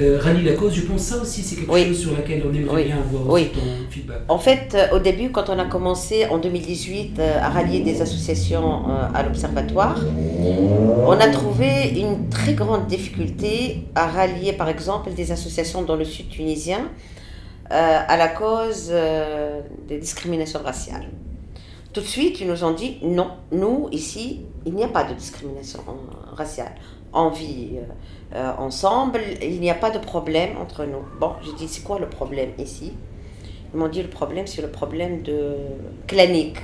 euh, 0.00 0.18
rallient 0.20 0.42
la 0.44 0.54
cause, 0.54 0.74
je 0.74 0.80
pense 0.82 1.02
que 1.08 1.14
ça 1.14 1.22
aussi 1.22 1.40
c'est 1.42 1.54
quelque 1.54 1.70
Oui. 1.72 1.86
chose 1.86 2.00
sur 2.00 2.12
laquelle 2.16 2.42
on 2.44 2.52
aimerait 2.52 2.74
Oui. 2.76 2.84
bien 2.86 2.96
avoir 2.98 3.32
Oui. 3.32 3.50
ton 3.54 3.60
feedback. 3.90 4.22
En 4.28 4.38
fait, 4.38 4.74
euh, 4.74 4.96
au 4.96 4.98
début, 4.98 5.30
quand 5.30 5.48
on 5.50 5.58
a 5.60 5.66
commencé 5.66 6.26
en 6.26 6.38
2018 6.38 7.20
euh, 7.20 7.38
à 7.40 7.48
rallier 7.48 7.80
des 7.80 8.02
associations 8.02 8.86
à 9.14 9.22
l'Observatoire, 9.22 10.00
on 11.06 11.12
a 11.12 11.28
trouvé 11.28 11.90
une 11.96 12.28
très 12.28 12.54
grande 12.54 12.86
difficulté 12.88 13.84
à 13.94 14.08
rallier, 14.08 14.52
par 14.52 14.68
exemple, 14.68 15.10
des 15.12 15.30
associations 15.30 15.82
dans 15.82 15.94
le 15.96 16.04
sud 16.04 16.28
tunisien 16.28 16.80
à 17.70 18.16
la 18.16 18.28
cause 18.28 18.90
des 19.88 19.98
discriminations 19.98 20.60
raciales. 20.64 21.06
Tout 21.98 22.04
de 22.04 22.10
suite, 22.10 22.40
ils 22.40 22.46
nous 22.46 22.62
ont 22.62 22.70
dit 22.70 22.98
non, 23.02 23.32
nous, 23.50 23.88
ici, 23.90 24.42
il 24.64 24.72
n'y 24.72 24.84
a 24.84 24.88
pas 24.88 25.02
de 25.02 25.14
discrimination 25.14 25.80
raciale. 26.32 26.76
On 27.12 27.30
vit 27.30 27.70
euh, 27.74 28.36
euh, 28.36 28.52
ensemble, 28.56 29.20
il 29.42 29.58
n'y 29.58 29.68
a 29.68 29.74
pas 29.74 29.90
de 29.90 29.98
problème 29.98 30.50
entre 30.62 30.84
nous. 30.84 31.02
Bon, 31.18 31.32
j'ai 31.44 31.52
dit, 31.54 31.66
c'est 31.66 31.82
quoi 31.82 31.98
le 31.98 32.08
problème 32.08 32.50
ici? 32.56 32.92
Ils 33.74 33.80
m'ont 33.80 33.88
dit, 33.88 34.00
le 34.00 34.10
problème, 34.10 34.46
c'est 34.46 34.62
le 34.62 34.68
problème 34.68 35.22
de 35.22 35.56
clanique, 36.06 36.58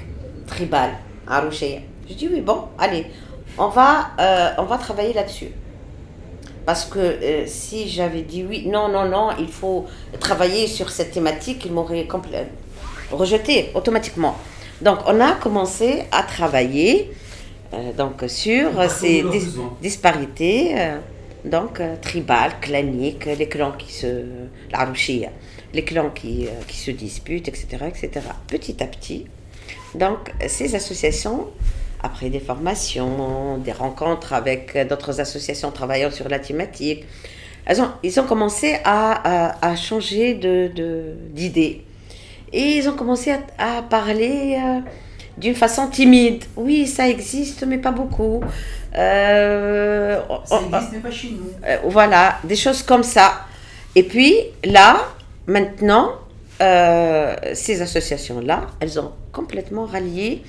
tribal, 0.47 0.91
à 1.27 1.41
Roucheya. 1.41 1.81
J'ai 2.09 2.15
dit, 2.15 2.29
oui, 2.33 2.41
bon, 2.41 2.69
allez, 2.79 3.05
on 3.59 3.67
va, 3.67 4.11
euh, 4.21 4.51
on 4.59 4.67
va 4.67 4.79
travailler 4.79 5.15
là-dessus. 5.15 5.51
Parce 6.65 6.85
que 6.85 7.45
si 7.47 7.89
j'avais 7.89 8.23
dit 8.23 8.45
oui, 8.49 8.69
non, 8.69 8.89
non, 8.89 9.05
non, 9.05 9.31
il 9.41 9.49
faut 9.49 9.87
travailler 10.21 10.69
sur 10.69 10.91
cette 10.91 11.11
thématique, 11.11 11.65
ils 11.65 11.73
m'auraient 11.73 12.07
rejeté 13.11 13.73
automatiquement. 13.75 14.37
Donc, 14.85 14.99
on 15.07 15.19
a 15.21 15.33
commencé 15.33 16.03
à 16.13 16.23
travailler 16.23 17.11
euh, 17.73 17.93
donc, 17.95 18.23
sur 18.29 18.73
Par 18.73 18.91
ces 18.91 19.23
dis- 19.23 19.49
disparités 19.81 20.75
euh, 20.79 20.99
donc, 21.47 21.81
euh, 21.81 21.95
tribales, 22.03 22.53
claniques, 22.61 23.25
les 23.25 23.49
clans 23.49 23.73
qui 23.73 23.93
se. 23.95 24.25
la 24.71 24.87
les 25.73 25.85
clans 25.85 26.11
qui, 26.11 26.47
euh, 26.47 26.51
qui 26.69 26.77
se 26.77 26.91
disputent, 26.91 27.49
etc., 27.49 27.67
etc. 27.89 28.11
Petit 28.47 28.83
à 28.83 28.87
petit, 28.87 29.25
Donc, 29.95 30.33
ces 30.47 30.75
associations, 30.75 31.49
après 32.03 32.29
des 32.29 32.39
formations, 32.39 33.57
des 33.59 33.73
rencontres 33.73 34.35
avec 34.35 34.77
d'autres 34.89 35.19
associations 35.21 35.71
travaillant 35.71 36.11
sur 36.11 36.29
la 36.29 36.39
thématique, 36.39 37.07
elles 37.65 37.81
ont, 37.81 37.91
ils 38.03 38.21
ont 38.21 38.25
commencé 38.25 38.77
à, 38.85 39.67
à, 39.67 39.75
changer. 39.77 40.35
De, 40.35 40.71
d'idées 41.33 41.83
et 42.55 42.77
ils 42.77 42.89
ont 42.89 42.95
commencé 42.95 43.35
à, 43.59 43.83
parler 43.83 44.57
euh, 44.65 44.81
d'une 45.37 45.57
façon 45.57 45.89
timide. 45.89 46.45
Oui, 46.57 46.87
ça 46.87 47.09
existe, 47.09 47.65
mais 47.67 47.79
pas 47.79 47.91
beaucoup. 47.91 48.43
Euh, 48.97 50.21
ça 50.45 50.61
existe, 50.61 50.93
mais 50.93 50.99
pas 51.01 51.11
chez 51.11 51.31
nous. 51.31 51.51
Euh, 51.67 51.79
voilà, 51.85 52.39
des 52.45 52.55
choses 52.55 52.85
comme 52.85 53.03
ça. 53.03 53.41
Et 53.97 54.05
puis, 54.05 54.37
là, 54.65 54.99
maintenant, 55.49 56.13
ces 56.61 57.83
associations-là, 57.83 58.69
elles 58.81 58.99
ont 59.01 59.13
complètement 59.33 59.85
rallié 59.85 60.43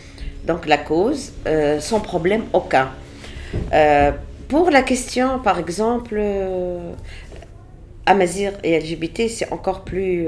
donc 0.45 0.67
la 0.67 0.77
cause, 0.77 1.33
sans 1.79 1.99
problème 1.99 2.43
aucun. 2.53 2.91
Pour 4.47 4.69
la 4.69 4.83
question, 4.83 5.39
par 5.39 5.57
exemple, 5.57 6.21
Amazir 8.05 8.53
et 8.63 8.79
LGBT, 8.79 9.27
c'est 9.27 9.51
encore 9.51 9.83
plus, 9.83 10.27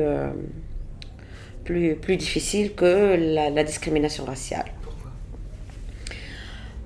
plus, 1.67 2.17
difficile 2.17 2.73
que 2.73 3.15
la, 3.53 3.63
discrimination 3.63 4.25
raciale. 4.25 4.65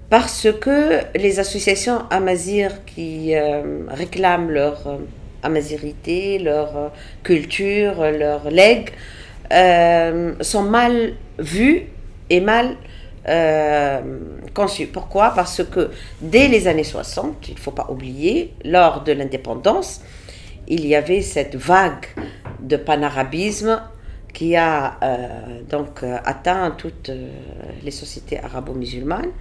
Parce 0.10 0.48
que 0.60 1.00
les 1.16 1.40
associations 1.40 2.00
Amazir 2.10 2.84
qui 2.86 3.34
réclament 3.88 4.50
leur 4.50 5.00
amazirité, 5.42 6.38
leur 6.38 6.92
culture, 7.24 8.12
leur 8.12 8.50
legs, 8.50 8.90
sont 10.42 10.64
mal 10.64 11.14
vues 11.40 11.88
et 12.30 12.42
mal 12.42 12.76
euh, 13.28 14.02
conçu. 14.56 14.88
Pourquoi? 14.88 15.32
Parce 15.36 15.64
que 15.64 15.92
dès 16.22 16.48
les 16.48 16.68
années 16.68 16.84
60, 16.84 17.50
il 17.50 17.54
ne 17.54 17.60
faut 17.60 17.72
pas 17.72 17.88
oublier, 17.90 18.54
lors 18.66 19.04
de 19.04 19.12
l'indépendance, 19.12 20.02
il 20.68 20.88
y 20.88 20.96
avait 20.96 21.22
cette 21.22 21.56
vague 21.56 22.08
de 22.60 22.78
panarabisme 22.78 23.82
qui 24.34 24.56
a 24.56 24.98
euh, 25.04 25.62
donc 25.70 26.04
euh, 26.04 26.18
atteint 26.26 26.72
toutes 26.72 27.12
les 27.84 27.92
sociétés 27.92 28.40
arabo-musulmanes. 28.40 29.32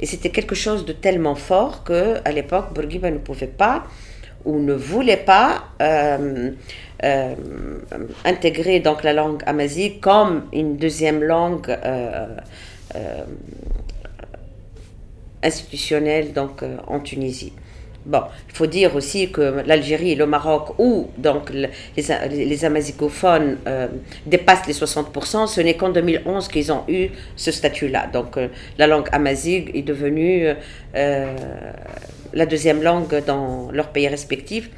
Et 0.00 0.06
c'était 0.06 0.30
quelque 0.30 0.54
chose 0.54 0.84
de 0.84 0.92
tellement 0.92 1.34
fort 1.34 1.82
que 1.82 2.16
à 2.24 2.30
l'époque, 2.30 2.72
Bourguiba 2.72 3.10
ne 3.10 3.18
pouvait 3.18 3.46
pas 3.48 3.84
ou 4.44 4.60
ne 4.60 4.72
voulait 4.72 5.16
pas 5.16 5.64
intégrer 8.24 8.78
donc 8.80 9.02
la 9.02 9.12
langue 9.12 9.42
amazique 9.46 10.00
comme 10.00 10.44
une 10.52 10.76
deuxième 10.76 11.22
langue 11.22 11.76
euh, 12.96 13.24
institutionnelle 15.42 16.32
donc, 16.32 16.62
euh, 16.62 16.76
en 16.86 17.00
Tunisie. 17.00 17.52
Bon, 18.08 18.22
il 18.48 18.54
faut 18.54 18.66
dire 18.66 18.96
aussi 18.96 19.30
que 19.30 19.62
l'Algérie 19.66 20.12
et 20.12 20.14
le 20.14 20.26
Maroc, 20.26 20.70
où 20.78 21.08
donc 21.18 21.50
les, 21.50 21.68
les 21.94 22.64
amazigophones 22.64 23.58
euh, 23.66 23.86
dépassent 24.24 24.66
les 24.66 24.72
60%, 24.72 25.46
ce 25.46 25.60
n'est 25.60 25.74
qu'en 25.74 25.90
2011 25.90 26.48
qu'ils 26.48 26.72
ont 26.72 26.84
eu 26.88 27.10
ce 27.36 27.52
statut-là. 27.52 28.06
Donc 28.10 28.38
la 28.78 28.86
langue 28.86 29.08
amazigh 29.12 29.70
est 29.74 29.82
devenue 29.82 30.48
la 30.94 32.46
deuxième 32.46 32.82
langue 32.82 33.22
dans 33.26 33.70
leurs 33.72 33.90
pays 33.90 34.08
respectifs. 34.08 34.70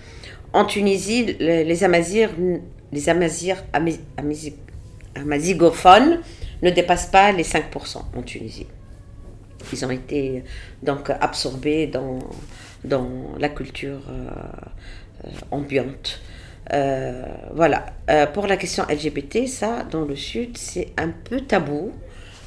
En 0.53 0.65
Tunisie, 0.65 1.37
les, 1.39 1.65
les 1.65 1.85
amazirs, 1.85 2.31
les 2.93 3.09
amazirs, 3.09 3.63
amazigophones 5.15 6.21
ne 6.63 6.71
dépassent 6.71 7.07
pas 7.07 7.33
les 7.33 7.45
5% 7.45 7.63
en 8.17 8.23
Tunisie. 8.23 8.67
Ils 9.73 9.85
ont 9.85 9.91
été 9.91 10.43
donc 10.83 11.11
absorbés 11.11 11.87
dans, 11.87 12.19
dans 12.85 13.09
la 13.39 13.49
culture 13.49 14.01
euh, 14.09 14.31
euh, 15.25 15.31
ambiante. 15.51 16.21
Euh, 16.73 17.25
voilà. 17.55 17.87
pour 18.33 18.47
la 18.47 18.57
question 18.57 18.85
LGBT, 18.89 19.47
ça, 19.47 19.85
dans 19.91 20.03
le 20.05 20.15
Sud, 20.15 20.57
c'est 20.57 20.89
un 20.97 21.09
peu 21.09 21.41
tabou. 21.41 21.93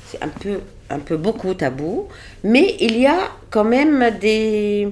C'est 0.08 0.24
un 0.24 0.30
peu, 0.30 0.62
un 0.90 1.00
peu 1.00 1.18
beaucoup 1.18 1.54
tabou. 1.54 2.08
Mais 2.44 2.76
il 2.80 2.98
y 2.98 3.06
a 3.06 3.32
quand 3.50 3.66
même 3.66 4.18
des, 4.22 4.88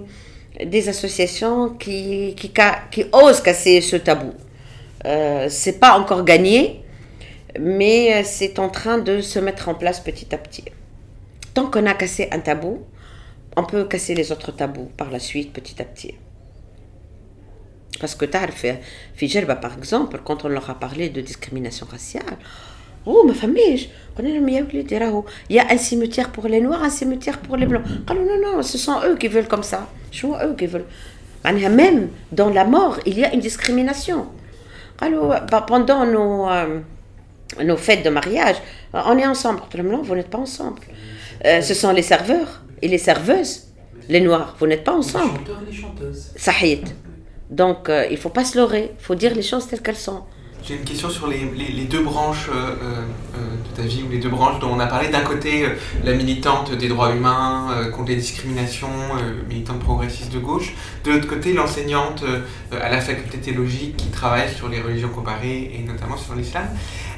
des 0.65 0.89
associations 0.89 1.69
qui, 1.69 2.35
qui, 2.35 3.05
osent 3.11 3.41
casser 3.41 3.81
ce 3.81 3.95
tabou. 3.95 4.33
Euh, 5.05 5.47
c'est 5.49 5.79
pas 5.79 5.97
encore 5.97 6.23
gagné, 6.23 6.83
mais 7.59 8.13
euh, 8.13 8.21
c'est 8.23 8.59
en 8.59 8.69
train 8.69 8.99
de 8.99 9.21
se 9.21 9.39
mettre 9.39 9.69
en 9.69 9.73
place 9.73 9.99
petit 9.99 10.33
à 10.33 10.37
petit. 10.37 10.65
Tant 11.53 11.69
qu'on 11.69 11.85
a 11.85 11.93
cassé 11.93 12.29
un 12.31 12.39
tabou, 12.39 12.83
on 13.57 13.63
peut 13.63 13.83
casser 13.85 14.15
les 14.15 14.31
autres 14.31 14.51
tabous 14.51 14.89
par 14.97 15.11
la 15.11 15.19
suite, 15.19 15.53
petit 15.53 15.81
à 15.81 15.85
petit. 15.85 16.15
Parce 17.99 18.15
que 18.15 18.25
fait 18.25 18.81
Fijelba 19.13 19.55
par 19.55 19.77
exemple, 19.77 20.19
quand 20.23 20.45
on 20.45 20.47
leur 20.47 20.69
a 20.69 20.79
parlé 20.79 21.09
de 21.09 21.21
discrimination 21.21 21.85
raciale, 21.89 22.37
oh 23.05 23.23
ma 23.27 23.33
famille, 23.33 23.89
il 24.19 25.55
y 25.55 25.59
a 25.59 25.71
un 25.71 25.77
cimetière 25.77 26.31
pour 26.31 26.47
les 26.47 26.61
noirs, 26.61 26.83
un 26.83 26.89
cimetière 26.89 27.39
pour 27.39 27.57
les 27.57 27.65
blancs. 27.65 27.83
non, 28.09 28.15
non, 28.15 28.55
non, 28.55 28.63
ce 28.63 28.77
sont 28.77 29.01
eux 29.05 29.15
qui 29.17 29.27
veulent 29.27 29.47
comme 29.47 29.63
ça. 29.63 29.87
Ce 30.11 30.21
sont 30.21 30.35
eux 30.43 30.55
qui 30.57 30.67
veulent. 30.67 30.85
Même 31.43 32.09
dans 32.31 32.49
la 32.49 32.65
mort, 32.65 32.99
il 33.05 33.19
y 33.19 33.25
a 33.25 33.33
une 33.33 33.39
discrimination. 33.39 34.27
Alors, 34.99 35.35
bah, 35.49 35.63
pendant 35.67 36.05
nos. 36.05 36.49
Euh, 36.49 36.79
nos 37.63 37.77
fêtes 37.77 38.05
de 38.05 38.09
mariage, 38.09 38.55
on 38.93 39.17
est 39.17 39.25
ensemble. 39.25 39.61
Vous 40.03 40.15
n'êtes 40.15 40.29
pas 40.29 40.37
ensemble. 40.37 40.79
Euh, 41.45 41.61
ce 41.61 41.73
sont 41.73 41.91
les 41.91 42.01
serveurs 42.01 42.61
et 42.81 42.87
les 42.87 42.97
serveuses, 42.97 43.67
les 44.09 44.21
noirs. 44.21 44.55
Vous 44.59 44.67
n'êtes 44.67 44.83
pas 44.83 44.93
ensemble. 44.93 45.25
Les 45.33 45.37
chanteurs 45.37 45.61
et 45.61 45.71
les 45.71 45.77
chanteuses. 45.77 46.31
Sahid. 46.35 46.89
Donc, 47.49 47.89
euh, 47.89 48.05
il 48.09 48.13
ne 48.13 48.17
faut 48.17 48.29
pas 48.29 48.45
se 48.45 48.57
leurrer. 48.57 48.91
Il 48.99 49.03
faut 49.03 49.15
dire 49.15 49.35
les 49.35 49.41
choses 49.41 49.67
telles 49.67 49.81
qu'elles 49.81 49.95
sont. 49.95 50.23
J'ai 50.63 50.75
une 50.75 50.83
question 50.83 51.09
sur 51.09 51.27
les, 51.27 51.39
les, 51.57 51.85
deux 51.85 52.03
branches 52.03 52.47
euh, 52.53 52.75
de 53.35 53.75
ta 53.75 53.81
vie, 53.81 54.03
ou 54.07 54.11
les 54.11 54.19
deux 54.19 54.29
branches 54.29 54.59
dont 54.59 54.69
on 54.69 54.79
a 54.79 54.85
parlé. 54.85 55.09
D'un 55.09 55.23
côté, 55.23 55.65
la 56.03 56.13
militante 56.13 56.71
des 56.75 56.87
droits 56.87 57.11
humains 57.11 57.89
contre 57.91 58.09
les 58.09 58.17
discriminations, 58.17 58.87
militante 59.49 59.79
progressiste 59.79 60.31
de 60.31 60.37
gauche. 60.37 60.75
De 61.03 61.13
l'autre 61.13 61.27
côté, 61.27 61.53
l'enseignante 61.53 62.23
à 62.71 62.89
la 62.89 63.01
faculté 63.01 63.39
théologique 63.39 63.97
qui 63.97 64.09
travaille 64.09 64.53
sur 64.53 64.69
les 64.69 64.79
religions 64.79 65.09
comparées 65.09 65.71
et 65.73 65.83
notamment 65.83 66.15
sur 66.15 66.35
l'islam. 66.35 66.67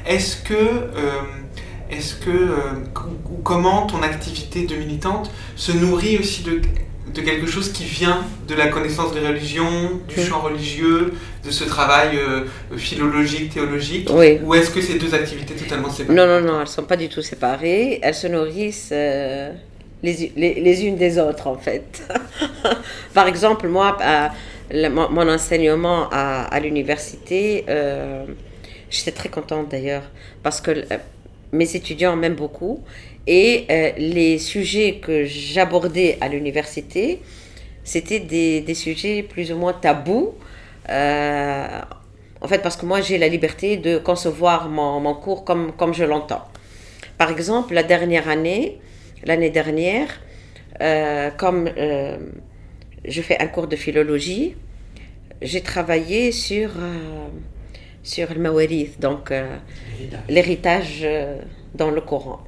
Est-ce 0.06 0.36
que, 0.36 0.54
euh, 0.54 1.22
est-ce 1.96 2.14
que 2.14 2.30
euh, 2.30 2.54
comment 3.42 3.86
ton 3.86 4.02
activité 4.02 4.66
de 4.66 4.74
militante 4.76 5.30
se 5.56 5.72
nourrit 5.72 6.18
aussi 6.18 6.42
de, 6.42 6.60
de, 7.12 7.20
quelque 7.20 7.46
chose 7.46 7.72
qui 7.72 7.84
vient 7.84 8.24
de 8.48 8.54
la 8.54 8.68
connaissance 8.68 9.12
des 9.12 9.20
religions, 9.20 10.00
du 10.08 10.20
champ 10.20 10.40
religieux, 10.40 11.14
de 11.44 11.50
ce 11.50 11.64
travail 11.64 12.16
euh, 12.16 12.46
philologique, 12.76 13.54
théologique 13.54 14.08
oui. 14.12 14.38
Ou 14.42 14.54
est-ce 14.54 14.70
que 14.70 14.80
ces 14.80 14.98
deux 14.98 15.14
activités 15.14 15.54
totalement 15.54 15.90
séparées? 15.90 16.16
Non, 16.16 16.26
non, 16.26 16.40
non, 16.40 16.54
elles 16.56 16.60
ne 16.60 16.66
sont 16.66 16.84
pas 16.84 16.96
du 16.96 17.08
tout 17.08 17.22
séparées. 17.22 18.00
Elles 18.02 18.14
se 18.14 18.26
nourrissent 18.26 18.90
les, 18.90 19.52
les, 20.02 20.54
les, 20.60 20.84
unes 20.84 20.96
des 20.96 21.18
autres, 21.18 21.46
en 21.46 21.56
fait. 21.56 22.02
Par 23.14 23.26
exemple, 23.26 23.68
moi, 23.68 23.96
mon, 24.72 25.28
enseignement 25.28 26.08
à, 26.10 26.42
à 26.44 26.60
l'université 26.60 27.64
J'étais 28.94 29.10
très 29.10 29.28
contente 29.28 29.70
d'ailleurs 29.70 30.04
parce 30.44 30.60
que 30.60 30.70
euh, 30.70 30.98
mes 31.54 31.76
étudiants 31.76 32.16
m'aiment 32.16 32.34
beaucoup 32.34 32.82
et 33.26 33.66
euh, 33.70 33.92
les 33.96 34.38
sujets 34.38 34.96
que 34.96 35.24
j'abordais 35.24 36.18
à 36.20 36.28
l'université, 36.28 37.20
c'était 37.82 38.20
des, 38.20 38.74
sujets 38.74 39.22
plus 39.22 39.52
ou 39.52 39.56
moins 39.56 39.72
tabous. 39.72 40.34
Euh, 40.90 41.80
en 42.40 42.48
fait, 42.48 42.58
parce 42.58 42.76
que 42.76 42.84
moi, 42.84 43.00
j'ai 43.00 43.16
la 43.16 43.28
liberté 43.28 43.78
de 43.78 43.96
concevoir 43.96 44.68
mon, 44.68 45.14
cours 45.14 45.44
comme, 45.44 45.72
comme 45.72 45.94
je 45.94 46.04
l'entends. 46.04 46.44
Par 47.16 47.30
exemple, 47.30 47.72
la 47.72 47.82
dernière 47.82 48.28
année, 48.28 48.78
l'année 49.24 49.50
dernière, 49.50 50.08
comme 51.38 51.70
je 53.04 53.22
fais 53.22 53.40
un 53.40 53.46
cours 53.46 53.68
de 53.68 53.76
philologie, 53.76 54.56
j'ai 55.40 55.62
travaillé 55.62 56.32
sur 56.32 56.72
sur 58.04 58.32
le 58.32 58.38
mawarith, 58.38 59.00
donc 59.00 59.30
euh, 59.30 59.56
l'héritage 60.28 61.00
euh, 61.02 61.38
dans 61.74 61.90
le 61.90 62.02
Coran. 62.02 62.40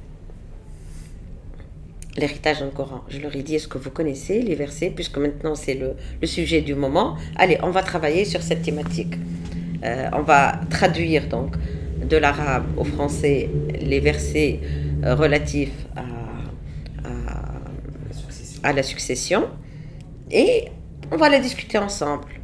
L'héritage 2.15 2.59
dans 2.59 2.65
le 2.65 2.71
Coran. 2.71 3.01
Je 3.09 3.19
leur 3.19 3.35
ai 3.35 3.41
dit, 3.41 3.55
est-ce 3.55 3.67
que 3.67 3.79
vous 3.79 3.89
connaissez 3.89 4.41
les 4.41 4.55
versets, 4.55 4.91
puisque 4.91 5.17
maintenant 5.17 5.55
c'est 5.55 5.73
le, 5.73 5.95
le, 6.21 6.27
sujet 6.27 6.61
du 6.61 6.75
moment. 6.75 7.17
Allez, 7.35 7.57
on 7.63 7.71
va 7.71 7.81
travailler 7.81 8.23
sur 8.23 8.41
cette 8.43 8.61
thématique. 8.61 9.15
Euh, 9.83 10.09
on 10.13 10.21
va 10.21 10.61
traduire 10.69 11.27
donc 11.27 11.55
de 12.07 12.17
l'arabe 12.17 12.65
au 12.77 12.83
français 12.83 13.49
les 13.81 13.99
versets 13.99 14.59
relatifs 15.03 15.85
à, 15.95 16.01
à, 17.07 18.69
à 18.69 18.73
la 18.73 18.83
succession 18.83 19.47
et 20.31 20.65
on 21.11 21.17
va 21.17 21.29
les 21.29 21.39
discuter 21.39 21.77
ensemble. 21.77 22.36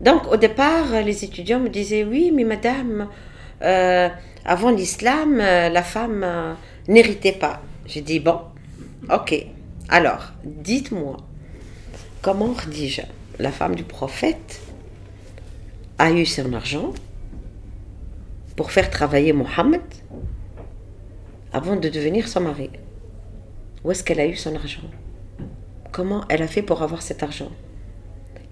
Donc 0.00 0.30
au 0.30 0.36
départ, 0.36 0.90
les 1.04 1.24
étudiants 1.24 1.60
me 1.60 1.68
disaient 1.68 2.04
oui, 2.04 2.30
mais 2.32 2.44
madame, 2.44 3.08
euh, 3.62 4.08
avant 4.44 4.70
l'islam, 4.70 5.40
euh, 5.40 5.68
la 5.68 5.82
femme 5.82 6.22
euh, 6.24 6.54
n'héritez 6.86 7.32
pas. 7.32 7.60
J'ai 7.86 8.00
dit, 8.00 8.20
bon, 8.20 8.40
ok. 9.10 9.34
Alors, 9.88 10.32
dites-moi, 10.44 11.16
comment 12.22 12.54
Khadija, 12.54 13.04
la 13.38 13.50
femme 13.50 13.74
du 13.74 13.84
prophète, 13.84 14.60
a 15.98 16.12
eu 16.12 16.26
son 16.26 16.52
argent 16.52 16.92
pour 18.54 18.70
faire 18.70 18.90
travailler 18.90 19.32
Mohammed 19.32 19.82
avant 21.52 21.76
de 21.76 21.88
devenir 21.88 22.28
son 22.28 22.42
mari? 22.42 22.70
Où 23.84 23.90
est-ce 23.90 24.04
qu'elle 24.04 24.20
a 24.20 24.26
eu 24.26 24.36
son 24.36 24.54
argent? 24.54 24.82
Comment 25.90 26.24
elle 26.28 26.42
a 26.42 26.46
fait 26.46 26.62
pour 26.62 26.82
avoir 26.82 27.02
cet 27.02 27.22
argent? 27.22 27.50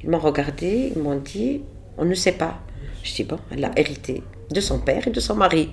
Ils 0.03 0.11
m'ont 0.11 0.19
regardé, 0.19 0.93
ils 0.95 1.03
m'ont 1.03 1.17
dit, 1.17 1.63
on 1.99 2.05
ne 2.05 2.15
sait 2.15 2.33
pas. 2.33 2.59
Je 3.03 3.15
dis, 3.15 3.25
bon, 3.25 3.39
elle 3.51 3.65
a 3.65 3.71
hérité 3.77 4.23
de 4.51 4.61
son 4.61 4.79
père 4.79 5.07
et 5.09 5.11
de 5.11 5.21
son 5.21 5.35
mari. 5.35 5.71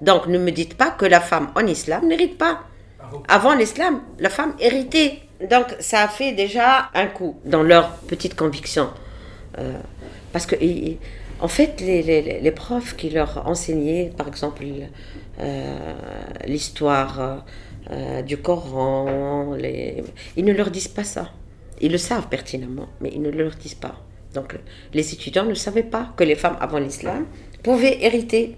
Donc 0.00 0.26
ne 0.26 0.38
me 0.38 0.50
dites 0.50 0.74
pas 0.74 0.90
que 0.90 1.04
la 1.06 1.20
femme 1.20 1.50
en 1.54 1.66
islam 1.66 2.06
n'hérite 2.06 2.38
pas. 2.38 2.60
Avant 3.28 3.54
l'islam, 3.54 4.00
la 4.18 4.30
femme 4.30 4.54
héritait. 4.58 5.20
Donc 5.50 5.66
ça 5.80 6.02
a 6.02 6.08
fait 6.08 6.32
déjà 6.32 6.90
un 6.94 7.06
coup 7.06 7.36
dans 7.44 7.62
leur 7.62 7.90
petite 8.08 8.34
conviction. 8.34 8.88
Euh, 9.58 9.78
parce 10.32 10.46
que, 10.46 10.56
en 11.40 11.48
fait, 11.48 11.80
les, 11.80 12.50
profs 12.50 12.96
qui 12.96 13.10
leur 13.10 13.46
enseignaient, 13.46 14.12
par 14.16 14.26
exemple, 14.26 14.64
euh, 15.40 15.94
l'histoire 16.46 17.44
euh, 17.90 18.22
du 18.22 18.38
Coran, 18.38 19.54
ils 20.36 20.44
ne 20.44 20.52
leur 20.52 20.70
disent 20.70 20.88
pas 20.88 21.04
ça. 21.04 21.30
Ils 21.80 21.92
le 21.92 21.98
savent 21.98 22.28
pertinemment, 22.28 22.88
mais 23.00 23.10
ils 23.12 23.22
ne 23.22 23.30
leur 23.30 23.54
disent 23.54 23.74
pas. 23.74 24.00
Donc 24.32 24.56
les 24.92 25.12
étudiants 25.12 25.44
ne 25.44 25.54
savaient 25.54 25.82
pas 25.82 26.12
que 26.16 26.24
les 26.24 26.34
femmes 26.34 26.56
avant 26.60 26.78
l'islam 26.78 27.26
pouvaient 27.62 27.98
hériter. 28.02 28.56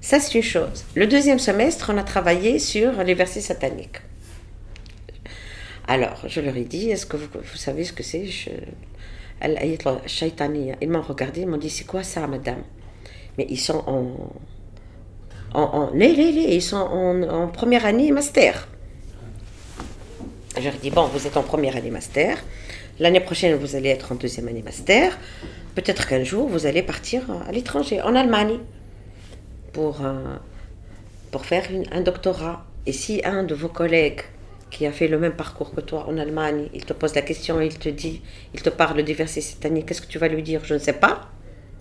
Ça, 0.00 0.20
c'est 0.20 0.34
une 0.34 0.42
chose. 0.42 0.84
Le 0.94 1.06
deuxième 1.06 1.38
semestre, 1.38 1.90
on 1.94 1.96
a 1.96 2.02
travaillé 2.02 2.58
sur 2.58 3.02
les 3.02 3.14
versets 3.14 3.40
sataniques. 3.40 4.00
Alors, 5.86 6.22
je 6.26 6.40
leur 6.42 6.56
ai 6.56 6.64
dit, 6.64 6.90
est-ce 6.90 7.06
que 7.06 7.16
vous, 7.16 7.28
savez 7.54 7.84
ce 7.84 7.92
que 7.92 8.02
c'est? 8.02 8.28
Ils 9.42 10.90
m'ont 10.90 11.02
regardé, 11.02 11.40
ils 11.42 11.46
m'ont 11.46 11.56
dit, 11.56 11.70
c'est 11.70 11.86
quoi 11.86 12.02
ça, 12.02 12.26
madame? 12.26 12.62
Mais 13.38 13.46
ils 13.48 13.58
sont 13.58 13.82
en... 13.86 14.32
en, 15.58 15.90
ils 15.94 16.62
sont 16.62 16.76
en, 16.76 17.48
première 17.48 17.86
année 17.86 18.10
master. 18.12 18.68
Je 20.56 20.62
leur 20.62 20.74
ai 20.74 20.78
dit, 20.78 20.90
bon, 20.90 21.06
vous 21.08 21.26
êtes 21.26 21.36
en 21.36 21.42
première 21.42 21.76
année 21.76 21.90
master. 21.90 22.38
L'année 23.00 23.20
prochaine, 23.20 23.56
vous 23.56 23.74
allez 23.74 23.88
être 23.88 24.12
en 24.12 24.14
deuxième 24.14 24.46
année 24.46 24.62
master. 24.62 25.18
Peut-être 25.74 26.06
qu'un 26.06 26.22
jour, 26.22 26.48
vous 26.48 26.66
allez 26.66 26.82
partir 26.82 27.22
à 27.48 27.50
l'étranger, 27.50 28.00
en 28.00 28.14
Allemagne, 28.14 28.58
pour, 29.72 30.04
euh, 30.04 30.36
pour 31.32 31.44
faire 31.44 31.64
un 31.90 32.00
doctorat. 32.02 32.64
Et 32.86 32.92
si 32.92 33.20
un 33.24 33.42
de 33.42 33.54
vos 33.54 33.68
collègues 33.68 34.20
qui 34.70 34.86
a 34.86 34.92
fait 34.92 35.08
le 35.08 35.18
même 35.18 35.32
parcours 35.32 35.74
que 35.74 35.80
toi 35.80 36.06
en 36.08 36.18
Allemagne, 36.18 36.68
il 36.72 36.84
te 36.84 36.92
pose 36.92 37.14
la 37.14 37.22
question, 37.22 37.60
il 37.60 37.76
te 37.76 37.88
dit, 37.88 38.22
il 38.54 38.62
te 38.62 38.70
parle 38.70 39.02
des 39.02 39.14
versets 39.14 39.40
sataniques, 39.40 39.86
qu'est-ce 39.86 40.02
que 40.02 40.06
tu 40.06 40.18
vas 40.18 40.28
lui 40.28 40.42
dire? 40.42 40.64
Je 40.64 40.74
ne 40.74 40.78
sais 40.78 40.92
pas. 40.92 41.28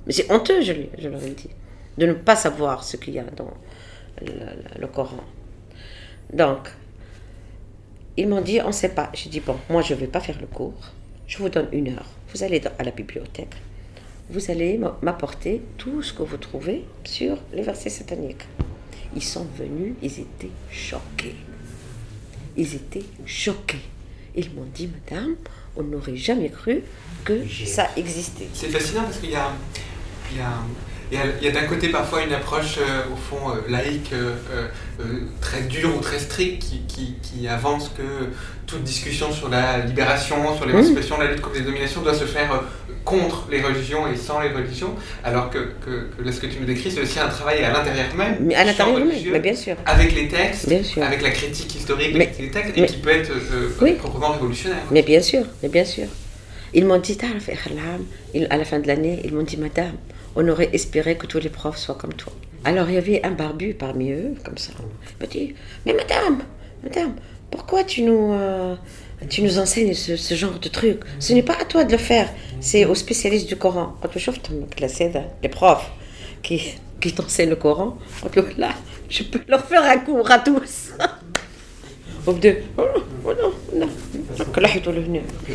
Mais 0.07 0.13
c'est 0.13 0.31
honteux, 0.31 0.61
je, 0.61 0.73
je 0.97 1.09
leur 1.09 1.23
ai 1.23 1.29
dit, 1.29 1.49
de 1.97 2.07
ne 2.07 2.13
pas 2.13 2.35
savoir 2.35 2.83
ce 2.83 2.97
qu'il 2.97 3.13
y 3.13 3.19
a 3.19 3.23
dans 3.23 3.53
le, 4.21 4.31
le 4.79 4.87
Coran. 4.87 5.23
Donc, 6.33 6.69
ils 8.17 8.27
m'ont 8.27 8.41
dit, 8.41 8.61
on 8.61 8.67
ne 8.67 8.71
sait 8.71 8.89
pas. 8.89 9.09
J'ai 9.13 9.29
dit, 9.29 9.39
bon, 9.39 9.57
moi, 9.69 9.81
je 9.81 9.93
ne 9.93 9.99
vais 9.99 10.07
pas 10.07 10.19
faire 10.19 10.39
le 10.39 10.47
cours. 10.47 10.73
Je 11.27 11.37
vous 11.37 11.49
donne 11.49 11.67
une 11.71 11.89
heure. 11.89 12.05
Vous 12.33 12.43
allez 12.43 12.61
à 12.77 12.83
la 12.83 12.91
bibliothèque. 12.91 13.55
Vous 14.29 14.51
allez 14.51 14.79
m'apporter 15.01 15.61
tout 15.77 16.01
ce 16.01 16.13
que 16.13 16.23
vous 16.23 16.37
trouvez 16.37 16.85
sur 17.03 17.37
les 17.53 17.61
versets 17.61 17.89
sataniques. 17.89 18.45
Ils 19.15 19.23
sont 19.23 19.45
venus, 19.57 19.95
ils 20.01 20.19
étaient 20.19 20.51
choqués. 20.71 21.35
Ils 22.55 22.75
étaient 22.75 23.05
choqués. 23.25 23.81
Ils 24.35 24.51
m'ont 24.53 24.67
dit, 24.73 24.87
madame, 24.87 25.35
on 25.75 25.83
n'aurait 25.83 26.15
jamais 26.15 26.49
cru 26.49 26.83
que 27.25 27.41
ça 27.65 27.89
existait. 27.95 28.47
C'est 28.53 28.69
fascinant 28.69 29.03
parce 29.03 29.19
qu'il 29.19 29.31
y 29.31 29.35
a, 29.35 29.51
il 30.31 30.37
y 30.37 30.41
a 30.41 30.53
il 31.11 31.19
y 31.41 31.47
a, 31.47 31.51
d'un 31.51 31.67
côté 31.67 31.89
parfois 31.89 32.23
une 32.23 32.33
approche 32.33 32.77
euh, 32.79 33.03
au 33.11 33.15
fond 33.15 33.49
euh, 33.49 33.71
laïque 33.71 34.11
euh, 34.13 34.33
très 35.41 35.61
dure 35.61 35.95
ou 35.95 35.99
très 35.99 36.19
stricte 36.19 36.63
qui, 36.63 37.15
qui, 37.21 37.47
avance 37.47 37.91
que 37.95 38.03
toute 38.65 38.83
discussion 38.83 39.31
sur 39.31 39.49
la 39.49 39.79
libération, 39.79 40.55
sur 40.55 40.65
l'émancipation, 40.65 41.17
la 41.19 41.31
lutte 41.31 41.41
contre 41.41 41.55
les 41.55 41.65
dominations 41.65 42.01
doit 42.01 42.13
se 42.13 42.25
faire 42.25 42.63
contre 43.03 43.47
les 43.51 43.61
religions 43.61 44.07
et 44.07 44.15
sans 44.15 44.39
les 44.39 44.49
religions, 44.49 44.95
alors 45.25 45.49
que, 45.49 45.73
que, 45.85 46.31
ce 46.31 46.39
que 46.39 46.47
tu 46.47 46.59
me 46.59 46.65
décris, 46.65 46.89
c'est 46.89 47.01
aussi 47.01 47.19
un 47.19 47.27
travail 47.27 47.61
à 47.63 47.71
l'intérieur 47.71 48.05
même, 48.15 48.37
mais 48.39 48.55
à 48.55 48.63
l'intérieur 48.63 48.97
même, 48.97 49.11
mais 49.31 49.39
bien 49.39 49.55
sûr, 49.55 49.75
avec 49.85 50.15
les 50.15 50.29
textes, 50.29 50.71
avec 51.01 51.21
la 51.21 51.31
critique 51.31 51.75
historique 51.75 52.17
des 52.17 52.49
textes, 52.49 52.77
et 52.77 52.85
qui 52.85 52.97
peut 52.97 53.09
être 53.09 53.33
proprement 53.97 54.31
révolutionnaire. 54.31 54.83
Mais 54.91 55.01
bien 55.01 55.21
sûr, 55.21 55.43
mais 55.61 55.69
bien 55.69 55.85
sûr. 55.85 56.07
Ils 56.73 56.85
m'ont 56.85 56.97
dit, 56.97 57.17
à 58.49 58.57
la 58.57 58.65
fin 58.65 58.79
de 58.79 58.87
l'année, 58.87 59.21
ils 59.23 59.33
m'ont 59.33 59.43
dit, 59.43 59.57
Madame, 59.57 59.93
on 60.35 60.47
aurait 60.47 60.69
espéré 60.73 61.17
que 61.17 61.27
tous 61.27 61.39
les 61.39 61.49
profs 61.49 61.77
soient 61.77 61.95
comme 61.95 62.13
toi. 62.13 62.33
Alors 62.63 62.89
il 62.89 62.95
y 62.95 62.97
avait 62.97 63.23
un 63.25 63.31
barbu 63.31 63.73
parmi 63.73 64.11
eux, 64.11 64.35
comme 64.43 64.57
ça. 64.57 64.71
Il 64.79 65.21
m'a 65.21 65.27
dit, 65.27 65.53
mais 65.85 65.93
madame, 65.93 66.43
madame, 66.83 67.15
pourquoi 67.51 67.83
tu 67.83 68.01
nous, 68.03 68.31
euh, 68.33 68.75
tu 69.29 69.41
nous 69.41 69.59
enseignes 69.59 69.93
ce, 69.93 70.33
genre 70.33 70.59
de 70.59 70.69
truc? 70.69 71.01
Ce 71.19 71.33
n'est 71.33 71.43
pas 71.43 71.57
à 71.59 71.65
toi 71.65 71.83
de 71.83 71.91
le 71.91 71.97
faire, 71.97 72.29
c'est 72.61 72.85
aux 72.85 72.95
spécialistes 72.95 73.47
du 73.47 73.57
Coran. 73.57 73.95
Quand 74.01 74.07
tu 74.07 74.19
les 75.41 75.49
profs 75.49 75.91
qui, 76.41 76.75
qui 76.99 77.13
t'enseignent 77.13 77.49
le 77.49 77.55
Coran, 77.55 77.97
là, 78.57 78.69
je 79.09 79.23
peux 79.23 79.41
leur 79.47 79.65
faire 79.65 79.83
un 79.83 79.97
cours 79.97 80.31
à 80.31 80.39
tous. 80.39 80.93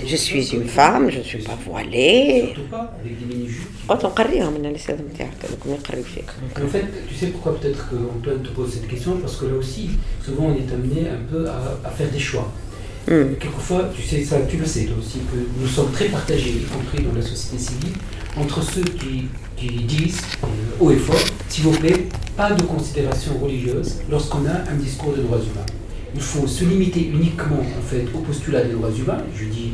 Je 0.06 0.16
suis 0.16 0.54
une 0.54 0.68
femme, 0.68 1.10
je 1.10 1.18
ne 1.18 1.22
suis 1.22 1.38
pas 1.38 1.56
voilée. 1.66 2.52
Surtout 2.54 2.70
pas 2.70 2.94
avec 3.00 3.18
des 3.18 3.24
mini-jupes. 3.24 3.77
En 6.62 6.68
fait, 6.68 6.84
tu 7.08 7.14
sais 7.14 7.26
pourquoi 7.28 7.58
peut-être 7.58 7.88
qu'Antoine 7.88 8.42
te 8.42 8.48
pose 8.50 8.72
cette 8.72 8.88
question? 8.88 9.16
Parce 9.18 9.36
que 9.36 9.46
là 9.46 9.54
aussi, 9.54 9.90
souvent 10.24 10.46
on 10.46 10.54
est 10.54 10.72
amené 10.72 11.08
un 11.08 11.30
peu 11.30 11.46
à, 11.48 11.90
faire 11.90 12.10
des 12.10 12.18
choix. 12.18 12.52
Hmm. 13.08 13.34
Quelquefois, 13.40 13.90
tu 13.94 14.02
sais 14.02 14.22
ça, 14.22 14.36
tu 14.42 14.58
le 14.58 14.66
sais 14.66 14.84
toi 14.84 14.96
aussi, 14.98 15.20
que 15.20 15.60
nous 15.60 15.66
sommes 15.66 15.90
très 15.92 16.06
partagés, 16.06 16.50
y 16.50 16.64
compris 16.64 17.02
dans 17.02 17.14
la 17.14 17.22
société 17.22 17.58
civile, 17.58 17.94
entre 18.36 18.62
ceux 18.62 18.82
qui, 18.82 19.24
qui 19.56 19.68
disent 19.84 20.20
euh, 20.44 20.46
haut 20.78 20.90
et 20.90 20.96
fort, 20.96 21.16
s'il 21.48 21.64
vous 21.64 21.78
plaît, 21.78 22.06
pas 22.36 22.52
de 22.52 22.62
considération 22.62 23.38
religieuse 23.38 24.00
lorsqu'on 24.10 24.44
a 24.46 24.70
un 24.70 24.76
discours 24.76 25.14
de 25.14 25.22
droits 25.22 25.38
humains 25.38 25.66
il 26.14 26.20
faut 26.20 26.46
se 26.46 26.64
limiter 26.64 27.06
uniquement 27.06 27.60
en 27.60 27.82
fait 27.82 28.06
au 28.14 28.18
postulat 28.18 28.64
des 28.64 28.72
droits 28.72 28.90
humains, 28.90 29.22
je 29.36 29.44
dis 29.44 29.72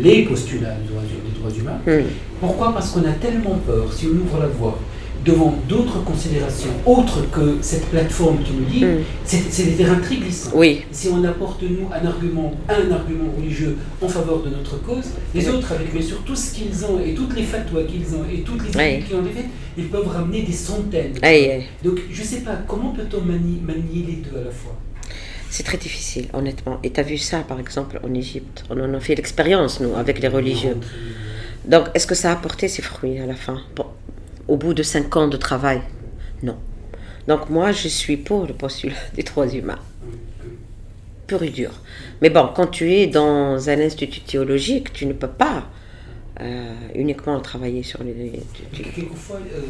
les 0.00 0.24
postulats 0.24 0.76
des 0.76 0.88
droits, 0.88 1.50
humains. 1.50 2.02
Pourquoi 2.40 2.72
Parce 2.72 2.90
qu'on 2.90 3.04
a 3.04 3.12
tellement 3.12 3.58
peur, 3.66 3.92
si 3.92 4.06
on 4.06 4.24
ouvre 4.24 4.40
la 4.40 4.48
voie 4.48 4.78
devant 5.24 5.54
d'autres 5.68 6.02
considérations 6.02 6.70
autres 6.86 7.30
que 7.30 7.58
cette 7.60 7.86
plateforme 7.86 8.38
qui 8.42 8.52
nous 8.52 8.64
dit, 8.64 8.84
c'est 9.24 9.64
des 9.64 9.72
terrains 9.72 9.98
très 9.98 10.16
glissants. 10.16 10.52
Oui. 10.54 10.82
Si 10.90 11.08
on 11.08 11.22
apporte 11.24 11.62
nous 11.62 11.88
un 11.92 12.06
argument, 12.06 12.52
un 12.68 12.90
argument 12.90 13.30
religieux 13.36 13.76
en 14.00 14.08
faveur 14.08 14.42
de 14.42 14.48
notre 14.50 14.80
cause, 14.82 15.10
les 15.34 15.48
autres, 15.48 15.72
avec 15.72 15.92
bien 15.92 16.02
sûr 16.02 16.22
tout 16.24 16.36
ce 16.36 16.54
qu'ils 16.54 16.84
ont 16.84 16.98
et 17.04 17.14
toutes 17.14 17.36
les 17.36 17.42
fatwas 17.42 17.82
qu'ils 17.82 18.14
ont 18.14 18.24
et 18.32 18.40
toutes 18.40 18.62
les 18.64 18.70
idées 18.70 19.04
qu'ils 19.06 19.16
ont 19.16 19.24
fait, 19.24 19.46
ils 19.76 19.88
peuvent 19.88 20.08
ramener 20.08 20.42
des 20.42 20.52
centaines. 20.52 21.12
Donc 21.84 22.00
je 22.10 22.20
ne 22.20 22.26
sais 22.26 22.40
pas, 22.40 22.58
comment 22.66 22.92
peut-on 22.92 23.20
manier 23.22 23.60
les 24.06 24.16
deux 24.16 24.38
à 24.38 24.44
la 24.44 24.50
fois? 24.50 24.76
C'est 25.50 25.64
très 25.64 25.78
difficile, 25.78 26.28
honnêtement. 26.32 26.78
Et 26.84 26.90
tu 26.92 27.00
as 27.00 27.02
vu 27.02 27.18
ça, 27.18 27.40
par 27.40 27.58
exemple, 27.58 28.00
en 28.04 28.14
Égypte? 28.14 28.64
On 28.70 28.78
en 28.80 28.94
a 28.94 29.00
fait 29.00 29.16
l'expérience, 29.16 29.80
nous, 29.80 29.94
avec 29.96 30.20
les 30.20 30.28
religieux. 30.28 30.76
Donc, 31.64 31.88
est-ce 31.94 32.06
que 32.06 32.14
ça 32.14 32.30
a 32.30 32.34
apporté 32.34 32.68
ses 32.68 32.82
fruits 32.82 33.18
à 33.18 33.26
la 33.26 33.34
fin? 33.34 33.60
Au 34.46 34.56
bout 34.56 34.74
de 34.74 34.84
cinq 34.84 35.16
ans 35.16 35.26
de 35.26 35.36
travail 35.36 35.82
Non. 36.44 36.56
Donc, 37.26 37.50
moi, 37.50 37.72
je 37.72 37.88
suis 37.88 38.16
pour 38.16 38.46
le 38.46 38.54
postulat 38.54 38.94
des 39.14 39.24
droits 39.24 39.48
humains. 39.48 39.80
Pur 41.26 41.42
et 41.42 41.50
dur. 41.50 41.72
Mais 42.22 42.30
bon, 42.30 42.48
quand 42.54 42.68
tu 42.68 42.92
es 42.92 43.08
dans 43.08 43.68
un 43.68 43.80
institut 43.80 44.20
théologique, 44.20 44.92
tu 44.92 45.04
ne 45.04 45.12
peux 45.12 45.28
pas 45.28 45.68
euh, 46.40 46.72
uniquement 46.94 47.38
travailler 47.40 47.82
sur 47.82 48.02
les. 48.02 48.40
Quelquefois, 48.72 49.36
euh, 49.36 49.60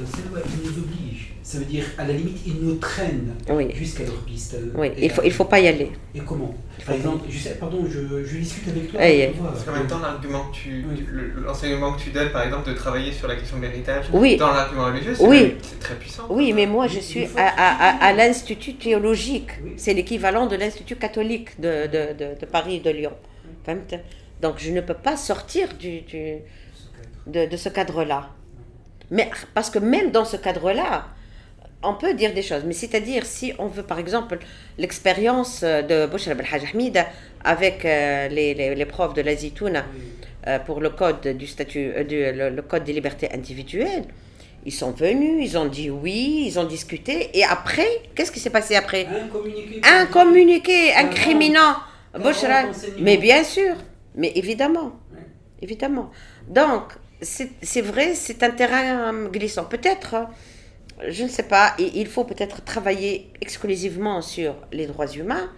nous 0.63 0.79
oblige. 0.79 1.33
Ça 1.43 1.59
veut 1.59 1.65
dire, 1.65 1.85
à 1.99 2.07
la 2.07 2.13
limite, 2.13 2.39
ils 2.47 2.61
nous 2.61 2.77
traînent 2.77 3.35
jusqu'à 3.75 4.05
leur 4.05 4.19
piste. 4.19 4.57
Oui, 4.77 4.93
il 4.99 5.09
ne 5.09 5.09
faut, 5.09 5.23
il 5.25 5.33
faut 5.33 5.47
pas 5.47 5.59
y 5.59 5.67
aller. 5.67 5.91
Et 6.15 6.21
comment 6.21 6.55
Par 6.87 6.95
exemple, 6.95 7.25
je 7.29 7.39
sais, 7.39 7.57
pardon, 7.59 7.85
je, 7.89 8.25
je, 8.25 8.37
discute 8.37 8.69
avec 8.69 8.93
toi. 8.93 9.01
Parce 9.51 9.65
qu'en 9.65 9.73
même 9.73 9.87
temps, 9.89 9.99
l'argument 9.99 10.45
que 10.45 10.57
tu, 10.57 10.85
l'enseignement 11.45 11.95
que 11.95 12.03
tu 12.03 12.11
donnes, 12.11 12.31
par 12.31 12.45
exemple, 12.45 12.69
de 12.69 12.75
travailler 12.75 13.13
sur 13.13 13.27
la 13.27 13.35
question 13.35 13.57
de 13.57 13.63
l'héritage 13.63 14.11
dans 14.11 14.53
l'argument 14.53 14.87
religieux, 14.87 15.15
c'est 15.17 15.81
très 15.81 15.97
puissant. 15.97 16.27
Oui, 16.31 16.53
mais 16.53 16.67
moi, 16.67 16.87
je 16.87 17.01
suis 17.01 17.25
à, 17.37 17.49
à, 17.49 18.05
à, 18.05 18.13
l'Institut 18.13 18.75
théologique. 18.75 19.51
C'est 19.77 19.95
l'équivalent 19.95 20.47
de 20.47 20.55
l'Institut 20.55 20.97
catholique 20.97 21.61
de, 21.61 21.87
de, 21.87 22.13
de, 22.13 22.41
de, 22.41 22.47
Paris 22.47 22.77
et 22.77 22.81
de 22.81 22.91
Lyon. 22.91 23.13
Donc, 24.41 24.55
je 24.59 24.71
ne 24.71 24.81
peux 24.81 24.95
pas 24.95 25.17
sortir 25.17 25.69
du, 25.79 26.01
du 26.03 26.39
de, 27.27 27.57
ce 27.57 27.69
cadre-là. 27.69 28.31
Mais 29.11 29.31
parce 29.55 29.71
que 29.71 29.79
même 29.79 30.11
dans 30.11 30.25
ce 30.25 30.37
cadre-là, 30.37 31.07
on 31.83 31.95
peut 31.95 32.15
dire 32.15 32.35
des 32.35 32.43
choses, 32.43 32.63
mais 32.65 32.75
c'est-à-dire 32.75 33.25
si 33.25 33.53
on 33.59 33.67
veut 33.67 33.83
par 33.83 33.99
exemple 33.99 34.39
l'expérience 34.79 35.63
de 35.63 36.07
Bouchra 36.07 36.35
Belhaj 36.35 36.63
Hamida 36.75 37.07
avec 37.43 37.85
euh, 37.85 38.29
les, 38.29 38.53
les, 38.55 38.75
les, 38.75 38.85
profs 38.85 39.15
de 39.15 39.23
la 39.23 39.35
Zitouna 39.35 39.85
euh, 40.47 40.59
pour 40.59 40.81
le 40.81 40.91
code 40.91 41.27
du 41.27 41.47
statut, 41.47 41.93
euh, 41.97 42.05
du, 42.05 42.17
le, 42.21 42.51
le, 42.51 42.63
code 42.63 42.85
des 42.85 42.93
libertés 42.93 43.33
individuelles, 43.33 44.05
ils 44.67 44.73
sont 44.73 44.91
venus, 44.91 45.39
ils 45.41 45.57
ont 45.57 45.65
dit 45.65 45.89
oui, 45.89 46.45
ils 46.47 46.59
ont 46.59 46.65
discuté, 46.65 47.31
et 47.33 47.45
après, 47.45 47.89
qu'est-ce 48.15 48.31
qui 48.31 48.41
s'est 48.41 48.51
passé 48.51 48.77
après? 48.77 49.07
Un 49.07 49.29
communiqué. 49.29 49.81
Un 49.83 50.07
communiqué 50.07 50.95
incriminant 50.95 51.77
Bouchra. 52.19 52.65
Mais 52.99 53.17
bien 53.17 53.43
sûr, 53.43 53.75
mais 54.15 54.33
évidemment, 54.35 54.93
évidemment. 55.63 56.11
Donc, 56.49 56.85
c'est 57.23 57.83
vrai, 57.83 58.15
c'est 58.15 58.43
un 58.43 58.51
terrain 58.51 59.13
glissant. 59.29 59.65
Peut-être 59.65 60.29
je 61.09 61.25
ne 61.25 61.29
sais 61.29 61.45
pas, 61.45 61.75
et 61.79 61.91
il 61.95 62.07
faut 62.07 62.25
peut-être 62.25 62.63
travailler 62.65 63.31
exclusivement 63.41 64.23
sur 64.23 64.55
les 64.73 64.87
droits 64.87 65.07
humains, 65.07 65.51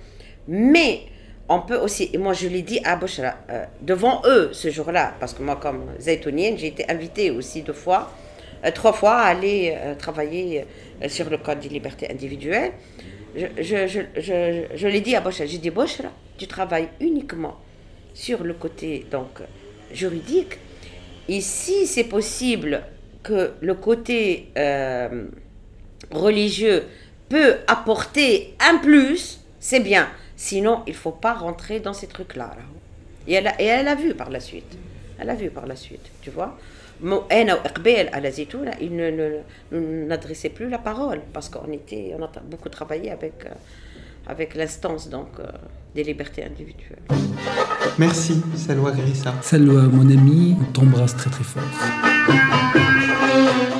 mais 0.48 1.02
on 1.48 1.60
peut 1.60 1.76
aussi, 1.76 2.10
et 2.12 2.18
moi 2.18 2.32
je 2.32 2.48
l'ai 2.48 2.62
dit 2.62 2.80
à 2.84 2.96
Bouchra, 2.96 3.34
euh, 3.50 3.64
devant 3.80 4.22
eux 4.24 4.50
ce 4.52 4.70
jour-là, 4.70 5.14
parce 5.18 5.34
que 5.34 5.42
moi 5.42 5.56
comme 5.56 5.86
Zaytounienne, 5.98 6.56
j'ai 6.56 6.68
été 6.68 6.90
invitée 6.90 7.30
aussi 7.30 7.62
deux 7.62 7.72
fois, 7.72 8.12
euh, 8.64 8.70
trois 8.70 8.92
fois 8.92 9.16
à 9.16 9.26
aller 9.26 9.74
euh, 9.76 9.94
travailler 9.94 10.64
euh, 11.02 11.08
sur 11.08 11.28
le 11.28 11.38
code 11.38 11.60
des 11.60 11.68
libertés 11.68 12.10
individuelles. 12.10 12.72
Je, 13.34 13.46
je, 13.58 13.86
je, 13.86 14.00
je, 14.20 14.64
je 14.74 14.88
l'ai 14.88 15.00
dit 15.00 15.16
à 15.16 15.20
Bouchra, 15.20 15.46
j'ai 15.46 15.58
dit 15.58 15.70
Bouchra, 15.70 16.08
tu 16.38 16.46
travailles 16.46 16.88
uniquement 17.00 17.56
sur 18.14 18.44
le 18.44 18.54
côté 18.54 19.06
donc 19.10 19.40
juridique, 19.92 20.58
si 21.40 21.86
c'est 21.86 22.04
possible 22.04 22.82
que 23.22 23.52
le 23.60 23.74
côté 23.74 24.48
euh, 24.58 25.26
religieux 26.10 26.84
peut 27.28 27.56
apporter 27.66 28.54
un 28.60 28.78
plus, 28.78 29.40
c'est 29.60 29.80
bien. 29.80 30.08
Sinon, 30.36 30.82
il 30.86 30.94
faut 30.94 31.12
pas 31.12 31.34
rentrer 31.34 31.80
dans 31.80 31.92
ces 31.92 32.08
trucs-là. 32.08 32.56
Et 33.28 33.34
elle, 33.34 33.46
a, 33.88 33.94
vu 33.94 34.14
par 34.14 34.30
la 34.30 34.40
suite. 34.40 34.76
Elle 35.18 35.30
a 35.30 35.34
vu 35.34 35.50
par 35.50 35.66
la 35.66 35.76
suite, 35.76 36.10
tu 36.20 36.30
vois. 36.30 36.58
il 37.00 38.96
ne 38.96 39.40
n'adressait 39.70 40.48
plus 40.48 40.68
la 40.68 40.78
parole 40.78 41.20
parce 41.32 41.48
qu'on 41.48 41.70
était, 41.70 42.12
on 42.18 42.22
a 42.24 42.30
beaucoup 42.42 42.68
travaillé 42.68 43.12
avec, 43.12 43.46
euh, 43.46 43.50
avec 44.26 44.54
l'instance 44.54 45.08
donc 45.08 45.28
euh, 45.38 45.44
des 45.94 46.04
libertés 46.04 46.44
individuelles. 46.44 47.02
Merci, 47.98 48.42
Salwa 48.54 48.92
Grissa. 48.92 49.34
Salwa, 49.42 49.82
mon 49.82 50.08
ami, 50.10 50.56
on 50.60 50.72
t'embrasse 50.72 51.16
très 51.16 51.30
très 51.30 51.44
fort. 51.44 51.62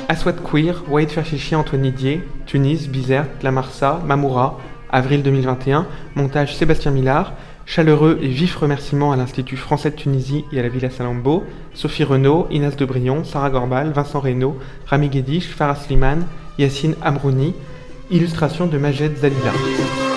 Aswad 0.09 0.41
Queer, 0.43 0.83
Wade 0.89 1.09
Ferchichi, 1.09 1.55
Antoine 1.55 1.81
Didier, 1.81 2.21
Tunis, 2.45 2.87
Bizerte, 2.87 3.41
La 3.41 3.51
Marsa, 3.51 3.99
Mamoura, 4.05 4.59
avril 4.91 5.23
2021, 5.23 5.87
montage 6.15 6.55
Sébastien 6.55 6.91
Millard, 6.91 7.33
chaleureux 7.65 8.19
et 8.21 8.27
vifs 8.27 8.55
remerciements 8.55 9.11
à 9.11 9.15
l'Institut 9.15 9.57
français 9.57 9.89
de 9.89 9.95
Tunisie 9.95 10.45
et 10.51 10.59
à 10.59 10.63
la 10.63 10.69
Villa 10.69 10.89
Salambo, 10.89 11.43
Sophie 11.73 12.03
Renaud, 12.03 12.47
Inès 12.51 12.75
Debrion, 12.75 13.23
Sarah 13.23 13.49
Gorbal, 13.49 13.91
Vincent 13.91 14.19
Reynaud, 14.19 14.57
Rami 14.85 15.09
Guédiche, 15.09 15.47
Farah 15.47 15.75
Slimane, 15.75 16.27
Yacine 16.59 16.95
Amrouni, 17.01 17.55
illustration 18.11 18.67
de 18.67 18.77
Majed 18.77 19.17
Zalila. 19.17 20.12